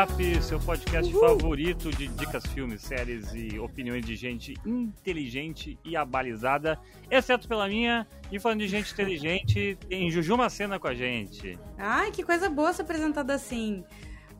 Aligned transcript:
Up, 0.00 0.42
seu 0.42 0.60
podcast 0.60 1.12
Uhul. 1.12 1.28
favorito 1.28 1.90
de 1.90 2.06
dicas, 2.06 2.46
filmes, 2.46 2.82
séries 2.82 3.34
e 3.34 3.58
opiniões 3.58 4.04
de 4.04 4.14
gente 4.14 4.54
inteligente 4.64 5.76
e 5.84 5.96
abalizada, 5.96 6.78
exceto 7.10 7.48
pela 7.48 7.66
minha. 7.66 8.06
E 8.30 8.38
falando 8.38 8.60
de 8.60 8.68
gente 8.68 8.92
inteligente, 8.92 9.76
tem 9.88 10.08
Juju 10.08 10.36
Macena 10.36 10.78
com 10.78 10.86
a 10.86 10.94
gente. 10.94 11.58
Ai, 11.76 12.12
que 12.12 12.22
coisa 12.22 12.48
boa 12.48 12.72
ser 12.72 12.82
apresentada 12.82 13.34
assim. 13.34 13.82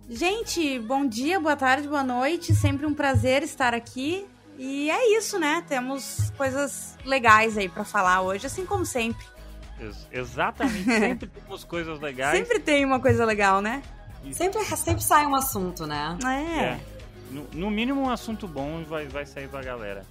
Gente, 0.09 0.79
bom 0.79 1.05
dia, 1.05 1.41
boa 1.41 1.56
tarde, 1.56 1.88
boa 1.88 2.04
noite. 2.04 2.54
Sempre 2.54 2.86
um 2.86 2.95
prazer 2.95 3.43
estar 3.43 3.75
aqui. 3.75 4.27
E 4.56 4.88
é 4.88 5.18
isso, 5.18 5.40
né? 5.40 5.64
Temos 5.66 6.30
coisas 6.36 6.96
legais 7.04 7.59
aí 7.59 7.68
para 7.68 7.84
falar 7.84 8.20
hoje, 8.20 8.46
assim 8.46 8.65
como 8.65 8.87
sempre. 8.87 9.27
Ex 9.80 10.06
exatamente, 10.12 10.84
sempre 10.87 11.29
temos 11.29 11.65
coisas 11.65 11.98
legais. 11.98 12.38
Sempre 12.38 12.60
tem 12.60 12.84
uma 12.84 13.01
coisa 13.01 13.24
legal, 13.24 13.60
né? 13.60 13.82
Sempre, 14.32 14.64
sempre 14.64 15.02
sai 15.02 15.27
um 15.27 15.34
assunto, 15.34 15.86
né? 15.86 16.18
É. 16.24 16.62
é. 16.62 16.80
No, 17.30 17.46
no, 17.52 17.70
mínimo 17.70 18.00
um 18.00 18.10
assunto 18.10 18.48
bom 18.48 18.82
vai, 18.84 19.06
vai 19.06 19.26
sair 19.26 19.48
pra 19.48 19.62
galera. 19.62 20.04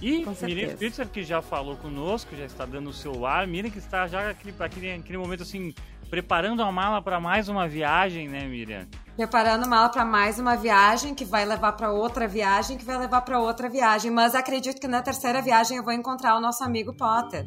E 0.00 0.24
Miriam 0.42 0.70
Spitzer, 0.70 1.08
que 1.08 1.22
já 1.24 1.42
falou 1.42 1.76
conosco, 1.76 2.36
já 2.36 2.44
está 2.44 2.64
dando 2.64 2.90
o 2.90 2.92
seu 2.92 3.26
ar. 3.26 3.46
Miriam 3.46 3.70
que 3.70 3.78
está 3.78 4.06
já 4.06 4.30
aquele, 4.30 4.54
aquele, 4.58 4.92
aquele 4.92 5.18
momento 5.18 5.42
assim, 5.42 5.74
preparando 6.08 6.62
a 6.62 6.70
mala 6.70 7.02
para 7.02 7.18
mais 7.20 7.48
uma 7.48 7.66
viagem, 7.68 8.28
né, 8.28 8.46
Miriam? 8.46 8.86
Preparando 9.16 9.64
a 9.64 9.68
mala 9.68 9.88
para 9.88 10.04
mais 10.04 10.38
uma 10.38 10.56
viagem, 10.56 11.14
que 11.14 11.24
vai 11.24 11.44
levar 11.44 11.72
para 11.72 11.90
outra 11.90 12.28
viagem, 12.28 12.78
que 12.78 12.84
vai 12.84 12.96
levar 12.96 13.22
para 13.22 13.40
outra 13.40 13.68
viagem. 13.68 14.10
Mas 14.10 14.34
acredito 14.34 14.80
que 14.80 14.88
na 14.88 15.02
terceira 15.02 15.42
viagem 15.42 15.76
eu 15.76 15.84
vou 15.84 15.92
encontrar 15.92 16.36
o 16.36 16.40
nosso 16.40 16.62
amigo 16.62 16.94
Potter. 16.94 17.44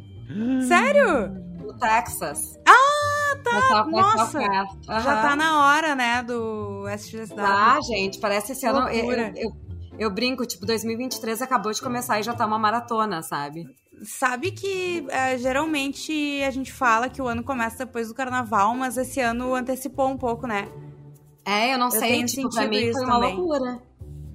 Sério? 0.67 1.29
No 1.57 1.73
Texas. 1.77 2.59
Ah! 2.67 2.90
Tá. 3.37 3.85
Nossa, 3.85 4.40
uhum. 4.40 5.01
já 5.01 5.21
tá 5.21 5.35
na 5.35 5.65
hora, 5.65 5.96
né, 5.96 6.24
do 6.24 6.87
SXSW. 6.87 7.40
Ah, 7.40 7.79
gente, 7.82 8.20
parece 8.20 8.51
esse 8.51 8.65
ano. 8.65 8.90
Eu, 8.90 9.12
eu, 9.12 9.51
eu, 9.98 10.10
brinco, 10.10 10.46
tipo, 10.46 10.65
2023 10.65 11.41
acabou 11.41 11.71
de 11.71 11.82
começar 11.82 12.20
e 12.20 12.23
já 12.23 12.34
tá 12.34 12.46
uma 12.46 12.60
maratona, 12.60 13.21
sabe? 13.21 13.65
Sabe 14.04 14.51
que 14.51 15.05
é, 15.10 15.38
geralmente 15.38 16.41
a 16.43 16.49
gente 16.49 16.71
fala 16.71 17.07
que 17.07 17.21
o 17.21 17.27
ano 17.27 17.43
começa 17.43 17.85
depois 17.85 18.07
do 18.07 18.15
carnaval, 18.15 18.73
mas 18.76 18.98
esse 18.98 19.20
ano 19.20 19.54
antecipou 19.54 20.07
um 20.10 20.18
pouco, 20.18 20.48
né? 20.48 20.68
É, 21.45 21.73
eu 21.73 21.77
não 21.77 21.88
eu 21.88 21.91
sei, 21.91 22.23
tipo, 22.26 22.49
pra 22.49 22.68
mim 22.68 22.91
foi 22.91 23.04
uma 23.04 23.13
também. 23.13 23.35
loucura. 23.35 23.79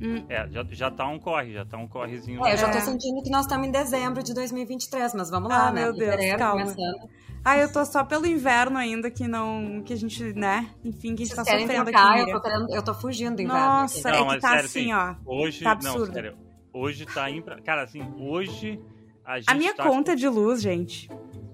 Hum. 0.00 0.24
É, 0.28 0.46
já, 0.50 0.64
já 0.70 0.90
tá 0.90 1.08
um 1.08 1.18
corre, 1.18 1.52
já 1.52 1.64
tá 1.64 1.78
um 1.78 1.88
correzinho. 1.88 2.44
É, 2.44 2.52
eu 2.52 2.58
já 2.58 2.70
tô 2.70 2.78
é. 2.78 2.80
sentindo 2.82 3.22
que 3.22 3.30
nós 3.30 3.42
estamos 3.42 3.66
em 3.66 3.70
dezembro 3.70 4.22
de 4.22 4.34
2023, 4.34 5.14
mas 5.14 5.30
vamos 5.30 5.48
lá, 5.48 5.68
ah, 5.68 5.72
né? 5.72 5.82
Meu 5.84 5.92
Deus, 5.94 6.36
calma. 6.36 6.62
Começando. 6.62 7.08
Ah, 7.48 7.56
eu 7.56 7.72
tô 7.72 7.84
só 7.84 8.02
pelo 8.02 8.26
inverno 8.26 8.76
ainda, 8.76 9.08
que 9.08 9.28
não. 9.28 9.80
Que 9.84 9.92
a 9.92 9.96
gente, 9.96 10.20
né? 10.32 10.68
Enfim, 10.84 11.14
que 11.14 11.22
a 11.22 11.26
gente 11.26 11.34
Vocês 11.36 11.46
tá 11.46 11.60
sofrendo 11.60 11.84
trocar, 11.84 12.18
aqui. 12.18 12.30
Eu 12.30 12.34
tô, 12.34 12.40
querendo, 12.40 12.74
eu 12.74 12.82
tô 12.82 12.94
fugindo 12.94 13.36
do 13.36 13.42
inverno. 13.42 13.62
Nossa, 13.62 14.08
aqui. 14.08 14.18
é 14.18 14.26
que 14.26 14.40
tá 14.40 14.48
sério, 14.48 14.64
assim, 14.64 14.92
ó. 14.92 15.14
Hoje. 15.24 15.62
Tá 15.62 15.70
absurdo. 15.70 16.06
Não, 16.06 16.12
sério. 16.12 16.36
Hoje 16.72 17.06
tá 17.06 17.30
impra... 17.30 17.62
Cara, 17.62 17.84
assim, 17.84 18.02
hoje. 18.18 18.80
A, 19.24 19.38
gente 19.38 19.48
a 19.48 19.54
minha 19.54 19.72
tá 19.72 19.84
conta 19.84 20.10
com... 20.10 20.16
de 20.16 20.28
luz, 20.28 20.60
gente. 20.60 21.08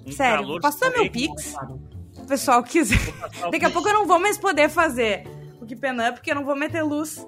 Um 0.07 0.13
sério, 0.13 0.59
posso 0.63 0.81
dar 0.81 0.91
meu 0.93 1.11
Pix? 1.11 1.55
O 2.17 2.27
pessoal 2.27 2.63
quiser. 2.63 2.97
Daqui 3.51 3.67
a 3.67 3.71
pouco 3.71 3.87
eu 3.87 3.93
não 3.93 4.07
vou 4.07 4.19
mais 4.19 4.39
poder 4.39 4.71
fazer 4.71 5.27
o 5.61 5.67
Keep 5.67 5.87
Up, 5.89 6.13
porque 6.15 6.31
eu 6.31 6.37
não 6.37 6.45
vou 6.47 6.57
meter 6.57 6.83
luz 6.83 7.23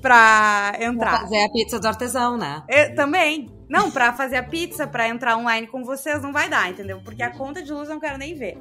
pra 0.00 0.72
entrar. 0.80 1.10
Vou 1.10 1.20
fazer 1.20 1.44
a 1.44 1.52
pizza 1.52 1.78
do 1.78 1.86
artesão, 1.86 2.38
né? 2.38 2.62
Eu, 2.66 2.94
também. 2.94 3.54
Não, 3.68 3.90
pra 3.90 4.12
fazer 4.12 4.36
a 4.36 4.42
pizza, 4.42 4.86
pra 4.86 5.08
entrar 5.08 5.36
online 5.36 5.66
com 5.66 5.84
vocês, 5.84 6.22
não 6.22 6.32
vai 6.32 6.48
dar, 6.48 6.70
entendeu? 6.70 7.00
Porque 7.04 7.22
a 7.22 7.30
conta 7.30 7.62
de 7.62 7.72
luz 7.72 7.88
eu 7.88 7.94
não 7.94 8.00
quero 8.00 8.18
nem 8.18 8.34
ver. 8.34 8.58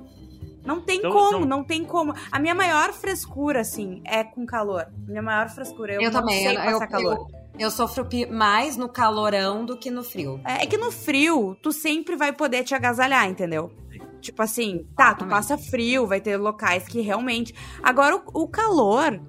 Não 0.66 0.81
tem 0.81 0.97
então, 0.97 1.12
como, 1.12 1.38
então... 1.38 1.45
não 1.45 1.64
tem 1.64 1.86
como. 1.86 2.14
A 2.31 2.39
minha 2.39 2.56
maior 2.56 2.91
frescura, 2.91 3.62
assim, 3.62 4.02
é 4.03 4.24
com 4.24 4.46
calor. 4.46 4.88
Minha 5.07 5.22
maior 5.22 5.47
frescura. 5.50 5.94
Eu, 5.94 6.02
eu 6.02 6.12
não 6.12 6.22
também, 6.22 6.44
sei 6.44 6.57
eu, 6.57 6.63
passar 6.63 6.85
eu, 6.85 6.90
calor. 6.90 7.13
Eu... 7.13 7.46
Eu 7.57 7.72
sofro 7.72 8.06
mais 8.29 8.75
no 8.75 8.90
calorão 8.90 9.66
do 9.66 9.78
que 9.78 9.90
no 9.90 10.03
frio. 10.03 10.41
É, 10.44 10.63
é, 10.63 10.66
que 10.66 10.78
no 10.78 10.91
frio, 10.91 11.56
tu 11.62 11.72
sempre 11.72 12.18
vai 12.18 12.34
poder 12.34 12.66
te 12.66 12.75
agasalhar, 12.75 13.29
entendeu? 13.29 13.72
Tipo 14.19 14.41
assim, 14.41 14.85
tá, 14.96 15.13
tu 15.13 15.25
passa 15.25 15.58
frio, 15.58 16.06
vai 16.06 16.19
ter 16.19 16.35
locais 16.35 16.85
que 16.85 17.00
realmente. 17.00 17.56
Agora, 17.81 18.18
o, 18.18 18.44
o 18.44 18.47
calor, 18.47 19.22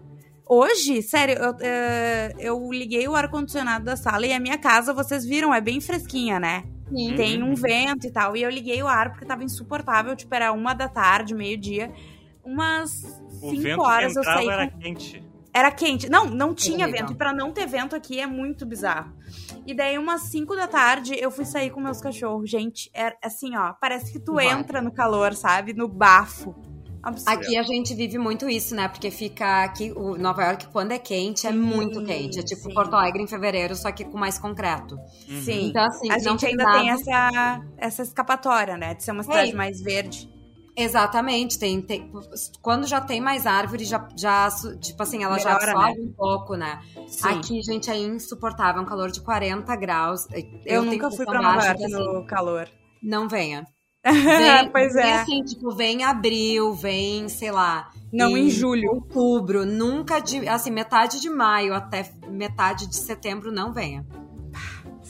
Hoje, 0.48 1.02
sério, 1.02 1.34
eu, 1.34 1.50
uh, 1.50 2.38
eu 2.38 2.70
liguei 2.72 3.08
o 3.08 3.16
ar-condicionado 3.16 3.84
da 3.84 3.96
sala 3.96 4.26
e 4.26 4.32
a 4.32 4.38
minha 4.38 4.56
casa, 4.56 4.92
vocês 4.92 5.24
viram, 5.24 5.52
é 5.52 5.60
bem 5.60 5.80
fresquinha, 5.80 6.38
né? 6.38 6.64
Sim. 6.88 7.14
Tem 7.16 7.42
um 7.42 7.54
vento 7.54 8.06
e 8.06 8.10
tal. 8.10 8.36
E 8.36 8.42
eu 8.42 8.50
liguei 8.50 8.80
o 8.82 8.86
ar 8.86 9.10
porque 9.10 9.24
tava 9.24 9.42
insuportável. 9.42 10.14
Tipo, 10.14 10.34
era 10.34 10.52
uma 10.52 10.72
da 10.72 10.88
tarde, 10.88 11.34
meio-dia. 11.34 11.92
Umas 12.44 13.20
o 13.42 13.50
cinco 13.50 13.82
horas 13.82 14.14
eu 14.14 14.22
saí. 14.22 14.48
Era 14.48 14.70
com... 14.70 14.78
quente. 14.78 15.24
Era 15.52 15.70
quente. 15.70 16.08
Não, 16.08 16.26
não 16.26 16.54
tinha 16.54 16.86
vento. 16.86 17.12
E 17.12 17.16
pra 17.16 17.32
não 17.32 17.50
ter 17.50 17.66
vento 17.66 17.96
aqui 17.96 18.20
é 18.20 18.26
muito 18.26 18.64
bizarro. 18.64 19.12
E 19.66 19.74
daí, 19.74 19.98
umas 19.98 20.22
5 20.24 20.54
da 20.54 20.68
tarde, 20.68 21.16
eu 21.18 21.30
fui 21.30 21.44
sair 21.44 21.70
com 21.70 21.80
meus 21.80 22.00
cachorros. 22.00 22.48
Gente, 22.48 22.90
era 22.92 23.16
assim, 23.24 23.56
ó. 23.56 23.72
Parece 23.72 24.12
que 24.12 24.20
tu 24.20 24.34
Vai. 24.34 24.48
entra 24.48 24.80
no 24.80 24.92
calor, 24.92 25.34
sabe? 25.34 25.72
No 25.72 25.88
bafo. 25.88 26.54
Absurdo. 27.06 27.38
Aqui 27.38 27.56
a 27.56 27.62
gente 27.62 27.94
vive 27.94 28.18
muito 28.18 28.50
isso, 28.50 28.74
né? 28.74 28.88
Porque 28.88 29.12
fica 29.12 29.62
aqui, 29.62 29.92
o 29.94 30.16
Nova 30.16 30.42
York, 30.42 30.66
quando 30.72 30.90
é 30.90 30.98
quente, 30.98 31.46
é 31.46 31.52
muito 31.52 32.04
quente. 32.04 32.40
É 32.40 32.42
tipo 32.42 32.62
sim. 32.62 32.74
Porto 32.74 32.94
Alegre 32.94 33.22
em 33.22 33.28
fevereiro, 33.28 33.76
só 33.76 33.92
que 33.92 34.04
com 34.04 34.18
mais 34.18 34.40
concreto. 34.40 34.96
Uhum. 35.28 35.40
Sim. 35.40 35.68
Então, 35.68 35.84
assim, 35.84 36.10
a 36.10 36.18
gente 36.18 36.44
ainda 36.44 36.64
nada... 36.64 36.78
tem 36.80 36.90
essa, 36.90 37.64
essa 37.78 38.02
escapatória, 38.02 38.76
né? 38.76 38.94
De 38.94 39.04
ser 39.04 39.12
uma 39.12 39.22
cidade 39.22 39.50
Ei. 39.50 39.54
mais 39.54 39.80
verde. 39.80 40.28
Exatamente, 40.76 41.58
tem, 41.58 41.80
tem, 41.80 42.12
quando 42.60 42.86
já 42.86 43.00
tem 43.00 43.18
mais 43.18 43.46
árvore, 43.46 43.84
já, 43.84 44.06
já 44.14 44.48
tipo 44.78 45.02
assim, 45.02 45.22
ela 45.22 45.36
Melhora, 45.36 45.64
já 45.64 45.70
absorve 45.72 46.00
né? 46.00 46.06
um 46.06 46.12
pouco, 46.12 46.54
né? 46.54 46.82
Sim. 47.06 47.28
Aqui, 47.28 47.62
gente, 47.62 47.88
é 47.88 47.96
insuportável, 47.96 48.80
é 48.80 48.84
um 48.84 48.86
calor 48.86 49.10
de 49.12 49.22
40 49.22 49.74
graus. 49.76 50.26
Eu, 50.32 50.44
eu 50.66 50.82
nunca 50.82 51.10
fui 51.10 51.24
pra 51.24 51.40
Nova 51.40 51.64
York 51.64 51.88
no 51.88 52.18
assim, 52.18 52.26
calor. 52.26 52.68
Não 53.00 53.28
venha. 53.28 53.64
Vem, 54.12 54.68
pois 54.72 54.94
é. 54.96 55.14
assim, 55.14 55.42
tipo, 55.42 55.74
vem 55.74 56.04
abril, 56.04 56.74
vem, 56.74 57.28
sei 57.28 57.50
lá. 57.50 57.90
Não, 58.12 58.36
em, 58.36 58.46
em 58.46 58.50
julho. 58.50 58.88
Outubro, 58.90 59.66
nunca 59.66 60.20
de. 60.20 60.48
Assim, 60.48 60.70
metade 60.70 61.20
de 61.20 61.28
maio 61.28 61.74
até 61.74 62.10
metade 62.28 62.86
de 62.86 62.96
setembro 62.96 63.50
não 63.50 63.72
venha. 63.72 64.06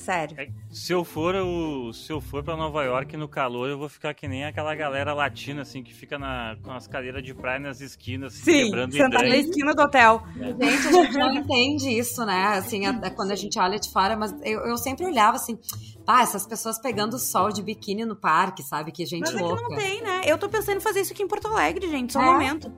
Sério. 0.06 0.38
É, 0.38 0.48
se 0.70 0.92
eu 0.92 1.02
for 1.02 1.34
o, 1.34 1.92
se 1.92 2.12
eu 2.12 2.20
for 2.20 2.44
para 2.44 2.56
Nova 2.56 2.84
York 2.84 3.16
no 3.16 3.26
calor, 3.26 3.68
eu 3.68 3.76
vou 3.76 3.88
ficar 3.88 4.14
que 4.14 4.28
nem 4.28 4.44
aquela 4.44 4.72
galera 4.72 5.12
latina 5.12 5.62
assim 5.62 5.82
que 5.82 5.92
fica 5.92 6.16
na, 6.16 6.56
com 6.62 6.70
as 6.70 6.86
cadeiras 6.86 7.24
de 7.24 7.34
praia 7.34 7.58
nas 7.58 7.80
esquinas, 7.80 8.34
assim, 8.34 8.44
Sim, 8.44 8.64
quebrando 8.66 8.92
sentar 8.92 9.22
na 9.22 9.36
esquina 9.36 9.74
do 9.74 9.82
hotel. 9.82 10.22
É. 10.38 10.46
Gente, 10.46 10.86
a 10.86 10.92
gente 10.92 11.18
não 11.18 11.34
entende 11.34 11.88
isso, 11.88 12.24
né? 12.24 12.44
Assim, 12.56 12.86
a, 12.86 13.10
quando 13.10 13.32
a 13.32 13.34
gente 13.34 13.58
olha 13.58 13.80
de 13.80 13.90
fora, 13.90 14.16
mas 14.16 14.32
eu, 14.44 14.60
eu 14.60 14.76
sempre 14.76 15.04
olhava 15.04 15.38
assim, 15.38 15.58
ah, 16.06 16.22
essas 16.22 16.46
pessoas 16.46 16.78
pegando 16.78 17.18
sol 17.18 17.50
de 17.50 17.62
biquíni 17.62 18.04
no 18.04 18.14
parque, 18.14 18.62
sabe? 18.62 18.92
Que 18.92 19.04
gente 19.04 19.32
Mas 19.32 19.40
louca. 19.40 19.62
É 19.62 19.64
que 19.64 19.70
não 19.70 19.76
tem, 19.76 20.02
né? 20.02 20.20
Eu 20.24 20.38
tô 20.38 20.48
pensando 20.48 20.76
em 20.76 20.80
fazer 20.80 21.00
isso 21.00 21.12
aqui 21.12 21.22
em 21.22 21.28
Porto 21.28 21.48
Alegre, 21.48 21.88
gente, 21.90 22.12
só 22.12 22.20
um 22.20 22.22
é. 22.22 22.32
momento. 22.32 22.72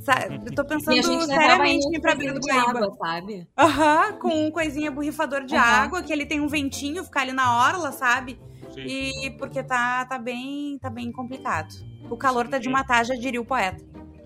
Sabe? 0.00 0.40
Eu 0.44 0.54
tô 0.54 0.64
pensando 0.64 1.02
seriamente 1.26 1.86
em 1.86 1.96
ir 1.96 2.00
pra 2.00 2.14
Beira 2.14 2.38
do 2.38 2.46
Guaíba. 2.46 2.94
sabe? 2.98 3.48
Aham, 3.58 4.12
uhum, 4.12 4.18
com 4.18 4.46
um 4.46 4.50
coisinha 4.50 4.90
borrifador 4.90 5.44
de 5.44 5.54
uhum. 5.54 5.60
água, 5.60 6.02
que 6.02 6.12
ele 6.12 6.26
tem 6.26 6.40
um 6.40 6.46
ventinho, 6.46 7.02
ficar 7.02 7.22
ali 7.22 7.32
na 7.32 7.66
orla, 7.66 7.90
sabe? 7.90 8.38
Sim. 8.74 8.82
E 8.82 9.30
porque 9.38 9.62
tá, 9.62 10.04
tá, 10.04 10.18
bem, 10.18 10.78
tá 10.78 10.90
bem 10.90 11.10
complicado. 11.10 11.74
O 12.10 12.16
calor 12.16 12.44
Sim. 12.44 12.50
tá 12.50 12.58
de 12.58 12.68
matar, 12.68 13.04
já 13.04 13.14
diria 13.14 13.40
o 13.40 13.46
poeta. 13.46 13.82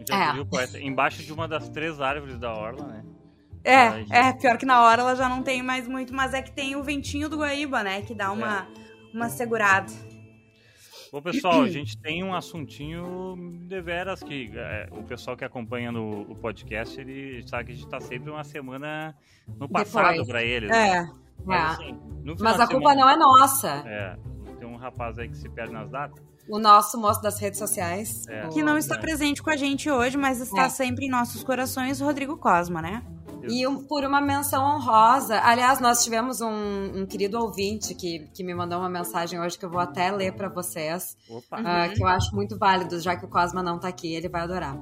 Já 0.08 0.16
é. 0.16 0.26
diria 0.26 0.42
o 0.42 0.46
poeta. 0.46 0.80
Embaixo 0.80 1.22
de 1.22 1.32
uma 1.32 1.46
das 1.46 1.68
três 1.68 2.00
árvores 2.00 2.38
da 2.38 2.52
orla, 2.52 2.86
né? 2.86 3.04
É, 3.64 4.04
é, 4.10 4.32
pior 4.32 4.56
que 4.56 4.66
na 4.66 4.82
hora 4.82 5.02
ela 5.02 5.14
já 5.14 5.28
não 5.28 5.42
tem 5.42 5.62
mais 5.62 5.86
muito, 5.86 6.14
mas 6.14 6.34
é 6.34 6.42
que 6.42 6.52
tem 6.52 6.76
o 6.76 6.82
ventinho 6.82 7.28
do 7.28 7.38
Guaíba, 7.38 7.82
né? 7.82 8.02
Que 8.02 8.14
dá 8.14 8.30
uma, 8.32 8.60
é. 8.60 9.16
uma 9.16 9.28
segurada. 9.28 9.92
Bom, 11.10 11.22
pessoal, 11.22 11.62
a 11.62 11.68
gente 11.68 11.98
tem 11.98 12.22
um 12.22 12.34
assuntinho 12.34 13.36
de 13.66 13.80
veras 13.80 14.22
que 14.22 14.50
é, 14.54 14.88
o 14.92 15.02
pessoal 15.02 15.36
que 15.36 15.44
acompanha 15.44 15.90
no 15.90 16.22
o 16.22 16.34
podcast, 16.34 17.00
ele 17.00 17.46
sabe 17.46 17.64
que 17.64 17.72
a 17.72 17.74
gente 17.74 17.88
tá 17.88 18.00
sempre 18.00 18.30
uma 18.30 18.44
semana 18.44 19.14
no 19.58 19.68
passado 19.68 20.26
para 20.26 20.42
eles. 20.42 20.70
É. 20.70 21.02
Né? 21.02 21.12
Mas, 21.44 21.60
é. 21.60 21.72
assim, 21.72 21.98
Mas 22.40 22.60
a 22.60 22.66
culpa 22.66 22.90
semana, 22.90 23.00
não 23.00 23.10
é 23.10 23.16
nossa. 23.16 23.68
É. 23.86 24.16
Tem 24.58 24.68
um 24.68 24.76
rapaz 24.76 25.18
aí 25.18 25.28
que 25.28 25.36
se 25.36 25.48
perde 25.48 25.72
nas 25.72 25.90
datas. 25.90 26.22
O 26.48 26.58
nosso 26.58 26.98
moço 26.98 27.20
das 27.20 27.38
redes 27.38 27.58
sociais. 27.58 28.26
É, 28.26 28.48
que 28.48 28.62
não 28.62 28.78
está 28.78 28.98
presente 28.98 29.42
com 29.42 29.50
a 29.50 29.56
gente 29.56 29.90
hoje, 29.90 30.16
mas 30.16 30.40
está 30.40 30.64
é. 30.64 30.68
sempre 30.68 31.06
em 31.06 31.10
nossos 31.10 31.44
corações, 31.44 32.00
Rodrigo 32.00 32.36
Cosma, 32.38 32.80
né? 32.80 33.02
E 33.46 33.66
um, 33.66 33.84
por 33.84 34.04
uma 34.04 34.20
menção 34.20 34.64
honrosa. 34.64 35.40
Aliás, 35.40 35.80
nós 35.80 36.02
tivemos 36.02 36.40
um, 36.40 37.02
um, 37.02 37.06
querido 37.06 37.38
ouvinte 37.38 37.94
que, 37.94 38.28
que 38.34 38.42
me 38.42 38.54
mandou 38.54 38.78
uma 38.78 38.88
mensagem 38.88 39.40
hoje 39.40 39.58
que 39.58 39.64
eu 39.64 39.70
vou 39.70 39.80
até 39.80 40.10
ler 40.10 40.32
para 40.32 40.48
vocês. 40.48 41.16
Opa. 41.28 41.60
Uh, 41.60 41.94
que 41.94 42.02
eu 42.02 42.06
acho 42.06 42.34
muito 42.34 42.58
válido, 42.58 42.98
já 43.00 43.16
que 43.16 43.24
o 43.24 43.28
Cosma 43.28 43.62
não 43.62 43.78
tá 43.78 43.88
aqui, 43.88 44.14
ele 44.14 44.28
vai 44.28 44.42
adorar. 44.42 44.78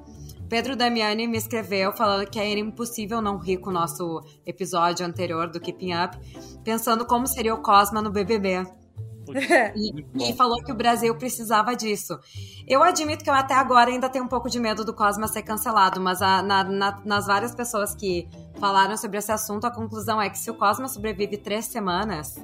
Pedro 0.48 0.76
Damiani 0.76 1.26
me 1.26 1.36
escreveu 1.36 1.92
falando 1.92 2.28
que 2.28 2.38
era 2.38 2.60
impossível 2.60 3.20
não 3.20 3.38
rir 3.38 3.58
com 3.58 3.70
o 3.70 3.72
nosso 3.72 4.22
episódio 4.46 5.04
anterior 5.04 5.50
do 5.50 5.60
Keeping 5.60 5.92
Up, 5.94 6.16
pensando 6.62 7.04
como 7.04 7.26
seria 7.26 7.54
o 7.54 7.62
Cosma 7.62 8.00
no 8.00 8.10
BBB. 8.10 8.64
e, 9.74 10.30
e, 10.30 10.32
falou 10.34 10.62
que 10.62 10.70
o 10.70 10.74
Brasil 10.74 11.14
precisava 11.16 11.74
disso. 11.74 12.18
Eu 12.66 12.82
admito 12.82 13.24
que 13.24 13.30
eu 13.30 13.34
até 13.34 13.54
agora 13.54 13.90
ainda 13.90 14.08
tenho 14.08 14.24
um 14.24 14.28
pouco 14.28 14.48
de 14.48 14.58
medo 14.60 14.84
do 14.84 14.92
Cosma 14.92 15.26
ser 15.28 15.42
cancelado, 15.42 16.00
mas 16.00 16.22
a, 16.22 16.42
na, 16.42 16.64
na, 16.64 17.02
nas 17.04 17.26
várias 17.26 17.54
pessoas 17.54 17.94
que 17.94 18.28
falaram 18.58 18.96
sobre 18.96 19.18
esse 19.18 19.32
assunto, 19.32 19.66
a 19.66 19.70
conclusão 19.70 20.20
é 20.20 20.30
que 20.30 20.38
se 20.38 20.50
o 20.50 20.54
Cosma 20.54 20.88
sobrevive 20.88 21.36
três 21.36 21.66
semanas, 21.66 22.36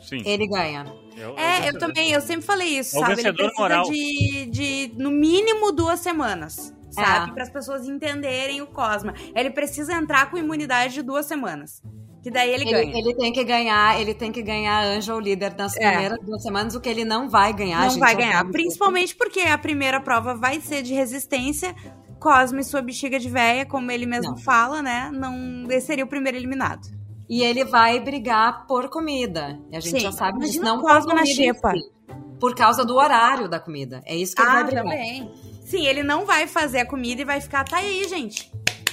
Sim. 0.00 0.22
ele 0.24 0.46
ganha. 0.46 0.84
Eu, 1.16 1.36
é, 1.38 1.68
eu 1.68 1.78
também, 1.78 2.10
eu 2.10 2.20
sempre 2.20 2.44
falei 2.44 2.78
isso, 2.78 2.96
é 2.96 3.00
sabe? 3.00 3.20
Ele 3.20 3.32
precisa 3.32 3.52
moral. 3.56 3.84
De, 3.84 4.46
de, 4.46 4.92
no 4.96 5.10
mínimo, 5.10 5.70
duas 5.72 6.00
semanas, 6.00 6.74
sabe? 6.90 7.30
É. 7.30 7.34
Para 7.34 7.42
as 7.44 7.50
pessoas 7.50 7.88
entenderem 7.88 8.60
o 8.60 8.66
Cosma. 8.66 9.14
Ele 9.34 9.50
precisa 9.50 9.94
entrar 9.94 10.30
com 10.30 10.36
imunidade 10.36 10.94
de 10.94 11.02
duas 11.02 11.26
semanas. 11.26 11.82
Que 12.24 12.30
daí 12.30 12.54
ele, 12.54 12.62
ele 12.62 12.70
ganha. 12.72 12.98
Ele 12.98 13.14
tem 13.14 13.32
que 13.34 13.44
ganhar, 13.44 14.00
ele 14.00 14.14
tem 14.14 14.32
que 14.32 14.40
ganhar 14.40 14.82
Anjo 14.82 15.20
líder 15.20 15.54
nas 15.58 15.76
é. 15.76 15.90
primeiras 15.90 16.18
duas 16.22 16.42
semanas, 16.42 16.74
o 16.74 16.80
que 16.80 16.88
ele 16.88 17.04
não 17.04 17.28
vai 17.28 17.52
ganhar. 17.52 17.86
Não 17.86 17.98
vai 17.98 18.16
ganhar, 18.16 18.42
principalmente 18.50 19.14
porque 19.14 19.40
a 19.40 19.58
primeira 19.58 20.00
prova 20.00 20.34
vai 20.34 20.58
ser 20.58 20.80
de 20.80 20.94
resistência. 20.94 21.76
Cosme 22.18 22.62
e 22.62 22.64
sua 22.64 22.80
bexiga 22.80 23.20
de 23.20 23.28
véia, 23.28 23.66
como 23.66 23.90
ele 23.90 24.06
mesmo 24.06 24.30
não. 24.30 24.38
fala, 24.38 24.80
né? 24.80 25.10
Não, 25.12 25.34
seria 25.82 26.02
o 26.02 26.08
primeiro 26.08 26.38
eliminado. 26.38 26.88
E 27.28 27.42
ele 27.42 27.62
vai 27.62 28.00
brigar 28.00 28.66
por 28.66 28.88
comida. 28.88 29.60
E 29.70 29.76
a 29.76 29.80
gente 29.80 29.98
Sim. 29.98 30.00
já 30.00 30.12
sabe 30.12 30.38
disso. 30.38 30.62
Não 30.62 30.80
por 30.80 30.90
comida 31.02 31.14
na 31.14 31.26
xepa. 31.26 31.72
Si, 31.72 31.92
por 32.40 32.54
causa 32.54 32.86
do 32.86 32.96
horário 32.96 33.50
da 33.50 33.60
comida. 33.60 34.02
É 34.06 34.16
isso 34.16 34.34
que 34.34 34.40
ele 34.40 34.48
ah, 34.48 34.54
vai 34.54 34.64
brigar. 34.64 34.84
Também. 34.84 35.30
Sim, 35.66 35.86
ele 35.86 36.02
não 36.02 36.24
vai 36.24 36.46
fazer 36.46 36.78
a 36.78 36.86
comida 36.86 37.20
e 37.20 37.24
vai 37.26 37.42
ficar, 37.42 37.64
tá 37.64 37.76
aí, 37.76 38.08
gente. 38.08 38.50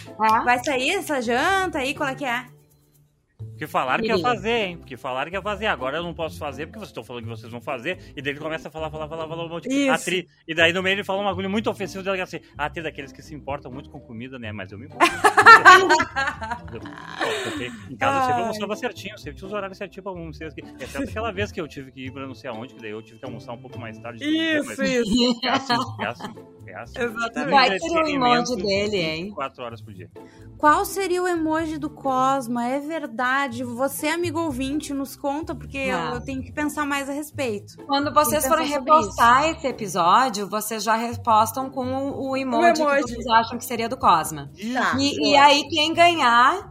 É? 0.10 0.44
Vai 0.44 0.62
sair 0.62 0.90
essa 0.90 1.22
janta 1.22 1.78
aí, 1.78 1.96
qual 1.96 2.10
é 2.10 2.16
que 2.16 2.26
é? 2.26 2.46
Porque 3.62 3.72
falaram 3.72 4.04
que 4.04 4.10
ia 4.10 4.18
fazer, 4.18 4.50
hein? 4.50 4.78
Porque 4.78 4.98
falaram 4.98 5.30
que 5.30 5.38
ia 5.38 5.42
fazer. 5.42 5.68
Agora 5.68 5.98
eu 5.98 6.04
não 6.04 6.16
posso 6.16 6.40
fazer 6.40 6.66
porque 6.66 6.80
vocês 6.80 6.90
estão 6.90 7.04
falando 7.04 7.26
que 7.26 7.30
vocês 7.30 7.52
vão 7.52 7.62
fazer. 7.62 8.00
E 8.16 8.22
daí 8.22 8.34
ele 8.34 8.40
começa 8.40 8.70
a 8.70 8.72
falar, 8.72 8.90
falar, 8.90 9.08
falar, 9.08 9.28
falar 9.28 9.46
um 9.46 9.50
monte. 9.50 9.68
Isso. 9.70 10.10
E 10.48 10.56
daí 10.56 10.74
no 10.74 10.82
meio 10.82 10.96
ele 10.96 11.04
fala 11.04 11.22
um 11.22 11.26
bagulho 11.26 11.48
muito 11.48 11.70
ofensivo 11.70 12.04
dele 12.04 12.22
assim. 12.22 12.40
Ah, 12.58 12.72
tem 12.72 12.82
daqueles 12.82 13.12
que 13.12 13.22
se 13.22 13.36
importam 13.36 13.72
muito 13.72 13.88
com 13.92 14.00
comida, 14.00 14.40
né? 14.40 14.52
Mas 14.52 14.72
eu 14.72 14.80
me 14.80 14.88
importo. 14.88 15.06
em 17.92 17.96
casa 17.96 18.18
eu 18.18 18.26
sempre 18.26 18.42
almoçava 18.42 18.76
certinho, 18.76 19.16
sempre 19.20 19.38
tinha 19.38 19.48
os 19.48 19.54
horários 19.54 19.78
certinhos 19.78 20.04
pra 20.04 20.12
almoçar. 20.12 20.48
Exceto 20.80 21.04
aquela 21.08 21.32
vez 21.32 21.52
que 21.52 21.62
eu 21.62 21.68
tive 21.68 21.92
que 21.92 22.08
ir 22.08 22.12
pra 22.12 22.26
não 22.26 22.34
sei 22.34 22.50
aonde, 22.50 22.74
que 22.74 22.82
daí 22.82 22.90
eu 22.90 23.04
tive 23.04 23.20
que 23.20 23.26
almoçar 23.26 23.54
um 23.54 23.60
pouco 23.60 23.78
mais 23.78 23.96
tarde. 24.00 24.24
Isso, 24.24 24.82
isso. 24.82 25.40
É 25.46 25.50
assim, 25.50 25.74
é 26.00 26.06
assim. 26.08 26.34
Exatamente. 26.72 27.52
Vai 27.52 27.78
ter 27.78 27.92
o 27.92 28.08
emoji 28.08 28.56
dele, 28.56 28.98
hein? 28.98 29.32
Quatro 29.32 29.64
horas 29.64 29.82
por 29.82 29.94
dia. 29.94 30.10
Qual 30.58 30.86
seria 30.86 31.22
o 31.24 31.28
emoji 31.28 31.78
do 31.78 31.90
Cosma? 31.90 32.68
É 32.68 32.80
verdade. 32.80 33.64
Você, 33.64 34.08
amigo 34.08 34.40
ouvinte, 34.40 34.94
nos 34.94 35.16
conta, 35.16 35.56
porque 35.56 35.78
eu, 35.78 35.98
eu, 35.98 36.22
tenho 36.22 36.44
que 36.44 36.52
pensar 36.52 36.86
mais 36.86 37.10
a 37.10 37.14
respeito. 37.14 37.78
Quando 37.86 38.14
vocês 38.14 38.46
forem 38.48 38.68
repostar 38.68 39.50
esse 39.50 39.68
episódio, 39.68 40.48
vocês 40.48 40.84
já 40.84 40.96
repostam 40.96 41.70
com 41.70 42.12
o 42.12 42.38
emoji, 42.38 42.82
o 42.82 42.90
emoji. 42.90 43.04
que 43.04 43.12
vocês 43.12 43.28
acham 43.28 43.58
que 43.58 43.66
seria 43.66 43.90
do 43.90 43.98
Cosma. 43.98 44.52
Tá. 44.74 44.98
E, 45.00 45.32
e 45.32 45.36
aí, 45.36 45.68
quem 45.68 45.94
ganhar 45.94 46.71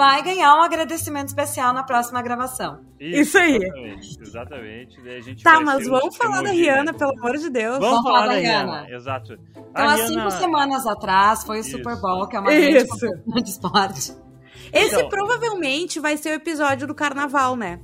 vai 0.00 0.22
ganhar 0.22 0.54
um 0.54 0.62
agradecimento 0.62 1.28
especial 1.28 1.74
na 1.74 1.82
próxima 1.82 2.22
gravação. 2.22 2.80
Isso, 2.98 3.20
Isso 3.20 3.38
aí. 3.38 3.56
Exatamente. 3.56 4.98
exatamente. 4.98 5.42
tá, 5.44 5.60
mas 5.60 5.86
vamos 5.86 6.16
falar 6.16 6.42
da 6.42 6.52
Rihanna, 6.52 6.94
pelo 6.94 7.12
amor 7.18 7.36
de 7.36 7.50
Deus. 7.50 7.78
Vamos, 7.78 7.90
vamos 7.90 8.02
falar, 8.04 8.26
da 8.28 8.32
Rihanna. 8.32 8.80
Rihanna. 8.80 8.96
Exato. 8.96 9.38
Então, 9.54 9.84
há 9.84 9.96
cinco 9.98 10.30
semanas 10.30 10.86
atrás 10.86 11.44
foi 11.44 11.58
o 11.58 11.60
Isso. 11.60 11.72
Super 11.72 12.00
Bowl, 12.00 12.26
que 12.26 12.34
é 12.34 12.40
uma 12.40 12.50
grande 12.50 12.86
de 13.44 13.50
esporte. 13.50 14.16
Esse 14.72 14.94
então, 14.96 15.08
provavelmente 15.10 16.00
vai 16.00 16.16
ser 16.16 16.30
o 16.30 16.34
episódio 16.34 16.86
do 16.86 16.94
carnaval, 16.94 17.54
né? 17.54 17.78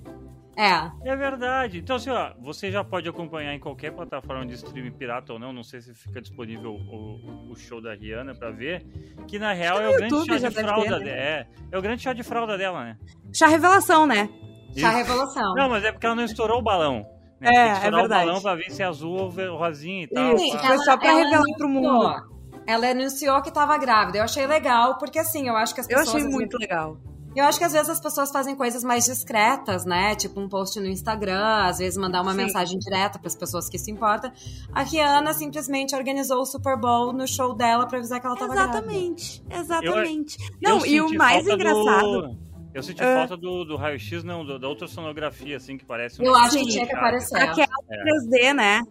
É. 0.57 0.91
É 1.05 1.15
verdade. 1.15 1.79
Então, 1.79 1.97
assim, 1.97 2.09
ó, 2.09 2.33
você 2.41 2.71
já 2.71 2.83
pode 2.83 3.07
acompanhar 3.09 3.53
em 3.55 3.61
qualquer 3.61 3.93
plataforma 3.93 4.47
de 4.47 4.55
streaming 4.55 4.93
pirata 4.93 5.35
ou 5.35 5.39
não, 5.39 5.53
não 5.53 5.63
sei 5.63 5.83
se 5.83 5.95
fica 5.95 6.21
disponível 6.21 6.73
o, 6.73 7.51
o 7.53 7.57
show 7.57 7.81
da 7.81 7.95
Rihanna 7.95 8.35
pra 8.35 8.51
ver, 8.51 8.87
que 9.29 9.39
na 9.39 9.53
real 9.53 9.81
é 9.81 9.89
o 9.89 9.93
grande 9.93 10.15
YouTube 10.15 10.41
chá 10.41 10.49
de 10.49 10.55
fralda 10.55 10.99
dela. 10.99 11.11
É, 11.11 11.47
é 11.71 11.79
o 11.79 11.83
grande 11.83 12.03
chá 12.03 12.13
de 12.15 12.23
fralda 12.23 12.57
dela, 12.57 12.85
né? 12.85 12.97
Chá 13.35 13.47
revelação, 13.49 14.07
né? 14.07 14.31
Isso. 14.71 14.81
Chá 14.81 14.91
revelação. 14.91 15.55
Não, 15.55 15.69
mas 15.69 15.85
é 15.85 15.93
porque 15.93 16.07
ela 16.07 16.15
não 16.15 16.25
estourou 16.25 16.59
o 16.59 16.63
balão. 16.63 17.07
Né? 17.39 17.51
É, 17.55 17.69
é 17.69 17.91
verdade. 17.91 18.07
o 18.07 18.09
balão 18.09 18.41
pra 18.41 18.55
ver 18.55 18.71
se 18.71 18.83
é 18.83 18.87
azul 18.87 19.13
ou 19.13 19.59
rosinha 19.59 20.05
e 20.05 20.07
tal. 20.07 20.37
Isso, 20.37 20.59
foi 20.59 20.79
só 20.79 20.97
pra 20.97 21.13
revelar 21.13 21.43
pro 21.59 21.69
mundo. 21.69 22.37
Ela 22.67 22.91
anunciou 22.91 23.43
que 23.43 23.53
tava 23.53 23.77
grávida. 23.77 24.19
Eu 24.19 24.25
achei 24.25 24.47
legal, 24.47 24.97
porque 24.99 25.19
assim, 25.19 25.49
eu 25.49 25.57
acho 25.57 25.75
que 25.75 25.83
as 25.83 25.87
pessoas... 25.87 26.09
Eu 26.09 26.15
achei 26.17 26.29
muito 26.29 26.57
legal. 26.57 26.97
Eu 27.37 27.45
acho 27.45 27.59
que 27.59 27.65
às 27.65 27.73
vezes 27.73 27.91
as 27.91 28.01
pessoas 28.01 28.31
fazem 28.31 28.57
coisas 28.57 28.83
mais 28.83 29.05
discretas, 29.05 29.85
né? 29.85 30.15
Tipo 30.15 30.41
um 30.41 30.49
post 30.49 30.81
no 30.81 30.87
Instagram, 30.87 31.67
às 31.67 31.79
vezes 31.79 31.99
mandar 31.99 32.23
uma 32.23 32.31
Sim. 32.31 32.39
mensagem 32.39 32.79
direta 32.79 33.19
para 33.19 33.29
as 33.29 33.37
pessoas 33.37 33.69
que 33.69 33.79
se 33.79 33.91
importam. 33.91 34.33
A 34.73 34.83
Rihanna 34.83 35.35
simplesmente 35.35 35.95
organizou 35.95 36.41
o 36.41 36.47
Super 36.47 36.79
Bowl 36.79 37.13
no 37.13 37.29
show 37.29 37.55
dela 37.55 37.87
para 37.87 37.99
avisar 37.99 38.21
que 38.21 38.27
ela 38.27 38.37
tava 38.37 38.55
Exatamente, 38.55 39.43
grávida. 39.43 39.61
exatamente. 39.61 40.39
Eu, 40.41 40.71
Não, 40.71 40.87
eu 40.87 40.87
e 40.87 41.01
o 41.03 41.15
mais 41.15 41.47
engraçado. 41.47 42.23
Do... 42.23 42.47
Eu 42.73 42.83
senti 42.83 43.03
uh, 43.03 43.07
falta 43.07 43.37
do, 43.37 43.65
do 43.65 43.77
raio-x, 43.77 44.23
não, 44.23 44.45
do, 44.45 44.59
da 44.59 44.69
outra 44.69 44.87
sonografia, 44.87 45.57
assim, 45.57 45.79
que 45.79 45.85
parece. 45.85 46.21
Um 46.21 46.27
eu 46.27 46.37
acho 46.37 46.59
que 46.59 46.67
tinha 46.67 46.87
que 46.87 46.95
aparecer. 46.95 47.37
Aquela 47.37 47.69
é. 47.91 48.05
3D, 48.05 48.55
né? 48.55 48.83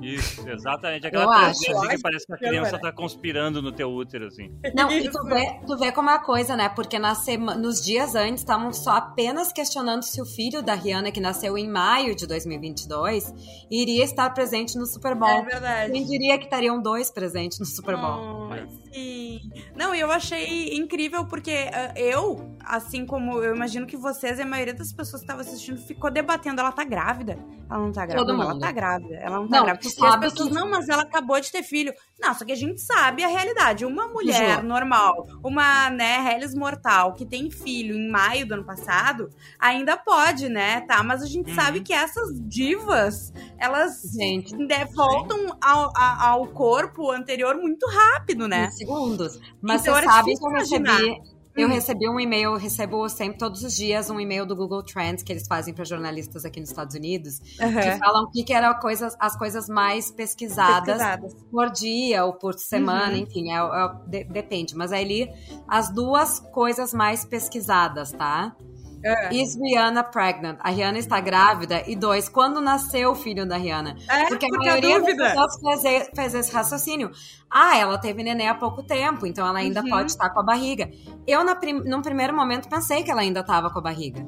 Isso, 0.00 0.48
exatamente. 0.48 1.06
Aquela 1.06 1.26
coisa 1.26 1.88
que 1.88 2.02
parece 2.02 2.26
que 2.26 2.32
a 2.32 2.36
criança 2.36 2.78
tá 2.78 2.92
conspirando 2.92 3.62
no 3.62 3.72
teu 3.72 3.90
útero, 3.90 4.26
assim. 4.26 4.50
Não, 4.74 4.90
e 4.90 5.08
tu 5.08 5.22
vê, 5.24 5.60
tu 5.66 5.78
vê 5.78 5.92
como 5.92 6.10
é 6.10 6.14
a 6.14 6.18
coisa, 6.18 6.56
né? 6.56 6.68
Porque 6.68 6.98
na 6.98 7.14
sema, 7.14 7.54
nos 7.54 7.82
dias 7.82 8.14
antes 8.14 8.40
estavam 8.40 8.72
só 8.72 8.92
apenas 8.92 9.52
questionando 9.52 10.02
se 10.02 10.20
o 10.20 10.24
filho 10.24 10.62
da 10.62 10.74
Rihanna, 10.74 11.10
que 11.10 11.20
nasceu 11.20 11.56
em 11.56 11.68
maio 11.68 12.14
de 12.14 12.26
2022, 12.26 13.32
iria 13.70 14.04
estar 14.04 14.30
presente 14.30 14.76
no 14.76 14.86
Super 14.86 15.14
Bowl. 15.14 15.28
É 15.28 15.42
verdade. 15.42 15.92
Quem 15.92 16.04
diria 16.04 16.38
que 16.38 16.44
estariam 16.44 16.80
dois 16.80 17.10
presentes 17.10 17.58
no 17.58 17.66
Super 17.66 17.96
Bowl? 17.96 18.50
Oh, 18.50 18.92
sim. 18.92 19.40
Não, 19.76 19.94
eu 19.94 20.10
achei 20.10 20.74
incrível 20.74 21.26
porque 21.26 21.50
uh, 21.50 21.98
eu, 21.98 22.56
assim 22.64 23.06
como 23.06 23.42
eu 23.42 23.54
imagino 23.54 23.86
que 23.86 23.96
vocês 23.96 24.38
e 24.38 24.42
a 24.42 24.46
maioria 24.46 24.74
das 24.74 24.92
pessoas 24.92 25.22
que 25.22 25.24
estavam 25.24 25.42
assistindo 25.42 25.78
ficou 25.78 26.10
debatendo, 26.10 26.60
ela 26.60 26.72
tá 26.72 26.84
grávida. 26.84 27.38
Ela 27.70 27.80
não 27.80 27.92
tá 27.92 28.06
grávida. 28.06 28.26
Todo 28.26 28.36
mundo. 28.36 28.50
Ela 28.50 28.60
tá 28.60 28.72
grávida. 28.72 29.14
Ela 29.16 29.36
não 29.36 29.48
tá 29.48 29.56
não, 29.56 29.64
grávida. 29.64 29.88
Tu 29.88 29.94
sabe 29.94 30.30
pessoas, 30.30 30.48
que... 30.48 30.54
não, 30.54 30.70
mas 30.70 30.88
ela 30.88 31.02
acabou 31.02 31.40
de 31.40 31.50
ter 31.50 31.62
filho. 31.62 31.92
Não, 32.20 32.34
só 32.34 32.44
que 32.44 32.52
a 32.52 32.56
gente 32.56 32.80
sabe 32.80 33.24
a 33.24 33.28
realidade. 33.28 33.84
Uma 33.84 34.08
mulher 34.08 34.62
normal, 34.62 35.26
uma, 35.42 35.90
né, 35.90 36.32
Hellis 36.32 36.54
mortal, 36.54 37.14
que 37.14 37.24
tem 37.24 37.50
filho 37.50 37.94
em 37.94 38.10
maio 38.10 38.46
do 38.46 38.54
ano 38.54 38.64
passado, 38.64 39.30
ainda 39.58 39.96
pode, 39.96 40.48
né, 40.48 40.82
tá? 40.82 41.02
Mas 41.02 41.22
a 41.22 41.26
gente 41.26 41.50
uhum. 41.50 41.56
sabe 41.56 41.80
que 41.80 41.92
essas 41.92 42.30
divas, 42.48 43.32
elas 43.58 44.02
gente, 44.12 44.56
né, 44.56 44.84
voltam 44.86 45.56
ao, 45.62 45.90
ao, 45.96 46.46
corpo 46.48 47.10
anterior 47.10 47.56
muito 47.56 47.86
rápido, 47.86 48.46
né? 48.46 48.66
Em 48.66 48.70
segundos. 48.70 49.40
Mas 49.60 49.82
então, 49.82 49.94
você 49.94 50.04
sabe 50.04 50.34
que 50.36 50.46
eu 50.46 50.50
recebi 50.50 51.33
eu 51.56 51.68
uhum. 51.68 51.74
recebi 51.74 52.08
um 52.08 52.18
e-mail, 52.18 52.52
eu 52.52 52.56
recebo 52.56 53.08
sempre, 53.08 53.38
todos 53.38 53.62
os 53.62 53.74
dias, 53.74 54.10
um 54.10 54.18
e-mail 54.18 54.44
do 54.44 54.56
Google 54.56 54.82
Trends 54.82 55.22
que 55.22 55.32
eles 55.32 55.46
fazem 55.46 55.72
para 55.72 55.84
jornalistas 55.84 56.44
aqui 56.44 56.58
nos 56.60 56.70
Estados 56.70 56.96
Unidos, 56.96 57.40
uhum. 57.60 57.80
que 57.80 57.98
falam 57.98 58.24
o 58.24 58.30
que, 58.30 58.42
que 58.42 58.52
eram 58.52 58.74
coisas, 58.80 59.16
as 59.20 59.36
coisas 59.36 59.68
mais 59.68 60.10
pesquisadas, 60.10 60.98
pesquisadas, 60.98 61.34
por 61.50 61.70
dia 61.70 62.24
ou 62.24 62.32
por 62.32 62.54
semana, 62.54 63.12
uhum. 63.12 63.22
enfim, 63.22 63.52
é, 63.52 63.56
é, 63.56 63.94
de, 64.06 64.24
depende. 64.24 64.74
Mas 64.74 64.92
aí 64.92 65.30
as 65.68 65.92
duas 65.92 66.40
coisas 66.40 66.92
mais 66.92 67.24
pesquisadas, 67.24 68.10
tá? 68.12 68.56
É. 69.04 69.34
Is 69.34 69.54
Rihanna 69.54 70.02
pregnant? 70.02 70.58
A 70.60 70.70
Rihanna 70.70 70.98
está 70.98 71.20
grávida. 71.20 71.82
E 71.86 71.94
dois, 71.94 72.28
quando 72.28 72.60
nasceu 72.60 73.10
o 73.10 73.14
filho 73.14 73.46
da 73.46 73.56
Rihanna? 73.56 73.96
É, 74.08 74.26
porque 74.26 74.46
a 74.46 74.48
maioria 74.48 75.00
das 75.00 75.14
pessoas 75.14 75.60
faz, 75.60 76.10
faz 76.14 76.34
esse 76.34 76.52
raciocínio. 76.52 77.10
Ah, 77.50 77.76
ela 77.76 77.98
teve 77.98 78.22
neném 78.22 78.48
há 78.48 78.54
pouco 78.54 78.82
tempo, 78.82 79.26
então 79.26 79.46
ela 79.46 79.58
ainda 79.58 79.82
uhum. 79.82 79.90
pode 79.90 80.10
estar 80.10 80.30
com 80.30 80.40
a 80.40 80.42
barriga. 80.42 80.90
Eu, 81.26 81.44
na 81.44 81.54
prim, 81.54 81.74
num 81.84 82.00
primeiro 82.00 82.34
momento, 82.34 82.68
pensei 82.68 83.02
que 83.02 83.10
ela 83.10 83.20
ainda 83.20 83.40
estava 83.40 83.70
com 83.70 83.78
a 83.78 83.82
barriga. 83.82 84.26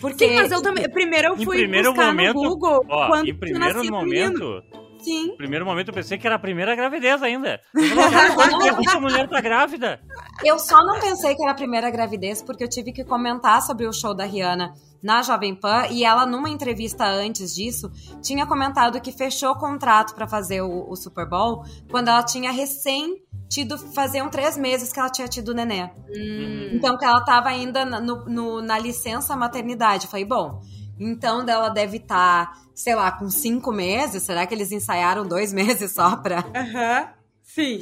Porque, 0.00 0.28
Sim, 0.28 0.36
mas 0.36 0.52
eu 0.52 0.62
também. 0.62 0.88
Primeiro 0.88 1.28
eu 1.28 1.36
fui 1.36 1.58
primeiro 1.58 1.90
buscar 1.90 2.06
momento, 2.06 2.34
no 2.34 2.48
Google. 2.48 2.86
Ó, 2.88 3.08
quando 3.08 3.28
em 3.28 3.34
primeiro 3.34 3.84
momento. 3.90 4.62
Sim. 5.02 5.28
No 5.28 5.36
primeiro 5.36 5.64
momento 5.64 5.88
eu 5.88 5.94
pensei 5.94 6.18
que 6.18 6.26
era 6.26 6.36
a 6.36 6.38
primeira 6.38 6.74
gravidez 6.74 7.22
ainda. 7.22 7.60
Eu 7.74 8.90
a 8.90 9.00
mulher 9.00 9.28
tá 9.28 9.40
grávida. 9.40 10.00
Eu 10.44 10.58
só 10.58 10.76
não 10.84 11.00
pensei 11.00 11.34
que 11.34 11.42
era 11.42 11.52
a 11.52 11.54
primeira 11.54 11.90
gravidez 11.90 12.42
porque 12.42 12.64
eu 12.64 12.68
tive 12.68 12.92
que 12.92 13.04
comentar 13.04 13.62
sobre 13.62 13.86
o 13.86 13.92
show 13.92 14.14
da 14.14 14.24
Rihanna 14.24 14.74
na 15.02 15.22
Jovem 15.22 15.54
Pan 15.54 15.86
e 15.90 16.04
ela 16.04 16.26
numa 16.26 16.50
entrevista 16.50 17.04
antes 17.06 17.54
disso 17.54 17.90
tinha 18.22 18.46
comentado 18.46 19.00
que 19.00 19.12
fechou 19.12 19.50
o 19.50 19.58
contrato 19.58 20.14
para 20.14 20.28
fazer 20.28 20.60
o, 20.60 20.90
o, 20.90 20.96
Super 20.96 21.26
Bowl 21.26 21.64
quando 21.90 22.08
ela 22.08 22.22
tinha 22.22 22.52
recém 22.52 23.16
tido 23.48 23.78
faziam 23.78 24.28
três 24.28 24.56
meses 24.56 24.92
que 24.92 25.00
ela 25.00 25.10
tinha 25.10 25.26
tido 25.26 25.48
o 25.48 25.54
nenê. 25.54 25.84
Hum. 25.84 26.70
Então 26.74 26.96
que 26.98 27.04
ela 27.04 27.24
tava 27.24 27.48
ainda 27.48 27.84
no, 27.84 28.24
no, 28.26 28.62
na 28.62 28.78
licença 28.78 29.34
maternidade. 29.34 30.06
falei, 30.06 30.24
bom, 30.24 30.60
então 31.00 31.48
ela 31.48 31.70
deve 31.70 31.96
estar, 31.96 32.52
tá, 32.52 32.60
sei 32.74 32.94
lá, 32.94 33.10
com 33.10 33.30
cinco 33.30 33.72
meses. 33.72 34.22
Será 34.22 34.46
que 34.46 34.54
eles 34.54 34.70
ensaiaram 34.70 35.26
dois 35.26 35.50
meses 35.54 35.92
só 35.92 36.16
pra. 36.16 36.44
Aham, 36.54 37.00
uhum. 37.00 37.08
sim. 37.42 37.80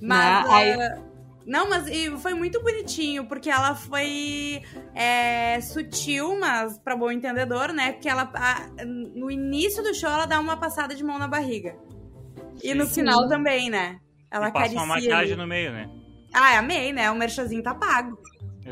Né? 0.00 0.08
Mas. 0.08 0.48
Né? 0.48 0.54
Aí, 0.54 1.06
Não, 1.44 1.68
mas 1.68 1.86
foi 2.22 2.34
muito 2.34 2.60
bonitinho, 2.62 3.26
porque 3.26 3.50
ela 3.50 3.74
foi 3.74 4.62
é, 4.94 5.60
sutil, 5.60 6.40
mas 6.40 6.78
para 6.78 6.96
bom 6.96 7.10
entendedor, 7.10 7.72
né? 7.72 7.92
Porque 7.92 8.08
ela, 8.08 8.30
a, 8.34 8.84
no 8.84 9.30
início 9.30 9.82
do 9.82 9.94
show, 9.94 10.10
ela 10.10 10.26
dá 10.26 10.40
uma 10.40 10.56
passada 10.56 10.94
de 10.94 11.04
mão 11.04 11.18
na 11.18 11.28
barriga. 11.28 11.76
Sim. 12.56 12.70
E 12.70 12.74
no 12.74 12.86
final 12.86 13.28
também, 13.28 13.68
né? 13.68 14.00
Ela 14.30 14.48
e 14.48 14.52
passa 14.52 14.72
uma 14.72 14.86
maquiagem 14.86 15.32
ali. 15.32 15.36
no 15.36 15.46
meio, 15.46 15.70
né? 15.70 15.88
Ah, 16.32 16.58
amei, 16.58 16.92
né? 16.92 17.10
O 17.10 17.14
merchazinho 17.14 17.62
tá 17.62 17.74
pago. 17.74 18.18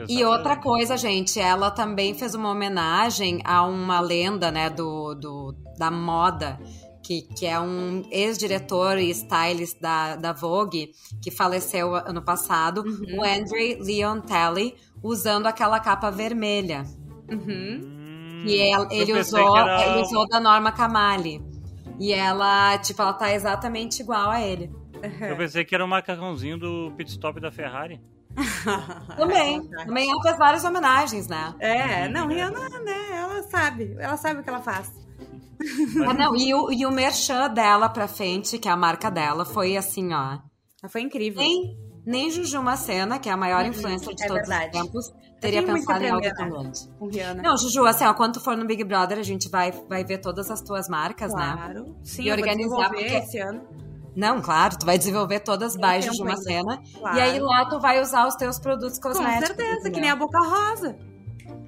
E 0.09 0.25
outra 0.25 0.57
coisa, 0.57 0.97
gente, 0.97 1.39
ela 1.39 1.71
também 1.71 2.15
fez 2.15 2.35
uma 2.35 2.51
homenagem 2.51 3.41
a 3.45 3.65
uma 3.65 4.01
lenda, 4.01 4.51
né, 4.51 4.69
do, 4.69 5.15
do 5.15 5.55
da 5.79 5.91
moda, 5.91 6.59
que, 7.03 7.23
que 7.23 7.47
é 7.47 7.61
um 7.61 8.03
ex-diretor 8.11 8.99
e 8.99 9.11
stylist 9.11 9.79
da, 9.81 10.17
da 10.17 10.33
Vogue, 10.33 10.91
que 11.23 11.31
faleceu 11.31 11.95
ano 11.95 12.23
passado, 12.23 12.83
uhum. 12.83 13.19
o 13.19 13.23
Andre 13.23 13.79
Leon 13.81 14.21
Talley, 14.21 14.75
usando 15.03 15.47
aquela 15.47 15.79
capa 15.79 16.11
vermelha. 16.11 16.85
Uhum. 17.31 18.45
E 18.47 18.55
ele, 18.55 18.87
ele 18.91 19.21
usou, 19.21 19.57
era... 19.57 19.87
ele 19.87 20.03
usou 20.03 20.27
da 20.29 20.41
Norma 20.41 20.73
Kamali. 20.73 21.43
E 21.99 22.13
ela, 22.13 22.77
tipo, 22.79 23.01
ela 23.01 23.13
tá 23.13 23.33
exatamente 23.33 24.01
igual 24.03 24.31
a 24.31 24.41
ele. 24.41 24.71
Eu 25.21 25.37
pensei 25.37 25.65
que 25.65 25.75
era 25.75 25.85
o 25.85 25.89
macarrãozinho 25.89 26.59
do 26.59 26.93
pit 26.97 27.11
stop 27.11 27.41
da 27.41 27.51
Ferrari. 27.51 28.01
também. 29.17 29.63
também 29.69 30.11
ela 30.11 30.23
fez 30.23 30.39
várias 30.39 30.65
homenagens, 30.65 31.29
né? 31.29 31.55
É, 31.59 32.09
não, 32.09 32.27
Rihanna, 32.27 32.69
né, 32.81 33.11
ela 33.13 33.43
sabe. 33.45 33.97
Ela 33.99 34.17
sabe 34.17 34.41
o 34.41 34.43
que 34.43 34.49
ela 34.49 34.63
faz. 34.63 34.93
ah, 36.07 36.15
não, 36.15 36.37
e 36.37 36.53
o, 36.53 36.73
e 36.73 36.85
o 36.85 36.91
merchan 36.91 37.49
dela 37.49 37.89
pra 37.89 38.09
frente, 38.09 38.59
que 38.59 38.69
é 38.69 38.73
a 38.73 38.77
marca 38.77 39.11
dela, 39.11 39.45
foi 39.45 39.77
assim, 39.77 40.13
ó. 40.13 40.39
Foi 40.89 41.01
incrível. 41.01 41.41
Nem, 41.41 41.77
nem 42.05 42.31
Juju 42.31 42.63
Macena, 42.63 43.19
que 43.19 43.29
é 43.29 43.33
a 43.33 43.37
maior 43.37 43.63
uhum, 43.63 43.71
influencer 43.71 44.15
de 44.15 44.25
é 44.25 44.27
todos 44.27 44.47
verdade. 44.47 44.77
os 44.77 44.83
tempos, 44.83 45.15
teria 45.41 45.63
pensado 45.63 46.05
em 46.05 46.11
algo 46.11 46.35
tão 46.35 46.49
grande. 46.51 47.43
Não, 47.43 47.57
Juju, 47.57 47.87
assim, 47.87 48.05
ó, 48.05 48.13
quando 48.15 48.35
tu 48.35 48.41
for 48.41 48.57
no 48.57 48.67
Big 48.67 48.85
Brother, 48.85 49.19
a 49.19 49.23
gente 49.23 49.49
vai, 49.49 49.73
vai 49.89 50.05
ver 50.05 50.19
todas 50.19 50.51
as 50.51 50.61
tuas 50.61 50.89
marcas, 50.89 51.33
claro. 51.33 51.57
né? 51.57 51.57
Claro. 51.57 51.97
Sim, 52.03 52.25
e 52.25 52.33
organizar 52.33 52.89
porque... 52.89 53.05
esse 53.05 53.39
ano. 53.39 53.63
Não, 54.17 54.41
claro, 54.41 54.79
tu 54.79 54.87
vai 54.87 54.97
desenvolver 54.97 55.41
todas 55.41 55.75
as 55.75 55.81
baixas 55.81 56.15
de 56.15 56.23
uma 56.23 56.37
cena. 56.37 56.81
Claro. 56.99 57.17
E 57.17 57.21
aí 57.21 57.41
lá 57.41 57.65
tu 57.69 57.81
vai 57.81 58.01
usar 58.01 58.27
os 58.27 58.35
teus 58.37 58.59
produtos 58.59 58.99
cosméticos. 58.99 59.51
Com 59.51 59.57
certeza, 59.57 59.91
que 59.91 60.01
nem 60.01 60.11
a 60.11 60.17
Boca 60.17 60.39
Rosa. 60.39 60.97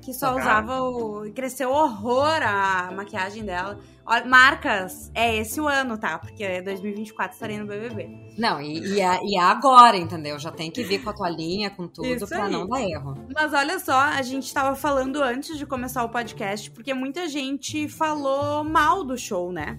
Que 0.00 0.14
só 0.14 0.36
usava 0.36 0.80
o. 0.80 1.32
Cresceu 1.34 1.70
horror 1.70 2.40
a 2.42 2.92
maquiagem 2.94 3.44
dela. 3.44 3.78
Olha, 4.08 4.24
marcas, 4.24 5.10
é 5.12 5.36
esse 5.36 5.60
o 5.60 5.66
ano, 5.66 5.98
tá? 5.98 6.16
Porque 6.16 6.62
2024 6.62 7.34
estarei 7.34 7.58
no 7.58 7.66
BBB. 7.66 8.34
Não, 8.38 8.60
e, 8.60 8.78
e, 8.78 9.00
é, 9.00 9.18
e 9.24 9.36
é 9.36 9.42
agora, 9.42 9.96
entendeu? 9.96 10.38
Já 10.38 10.52
tem 10.52 10.70
que 10.70 10.84
vir 10.84 11.02
com 11.02 11.10
a 11.10 11.12
tua 11.12 11.28
linha, 11.28 11.70
com 11.70 11.88
tudo, 11.88 12.06
Isso 12.06 12.28
pra 12.28 12.44
aí. 12.44 12.52
não 12.52 12.68
dar 12.68 12.82
erro. 12.82 13.14
Mas 13.34 13.52
olha 13.52 13.80
só, 13.80 13.98
a 13.98 14.22
gente 14.22 14.52
tava 14.54 14.76
falando 14.76 15.20
antes 15.20 15.58
de 15.58 15.66
começar 15.66 16.04
o 16.04 16.08
podcast, 16.08 16.70
porque 16.70 16.94
muita 16.94 17.28
gente 17.28 17.88
falou 17.88 18.62
mal 18.62 19.02
do 19.02 19.18
show, 19.18 19.50
né? 19.50 19.76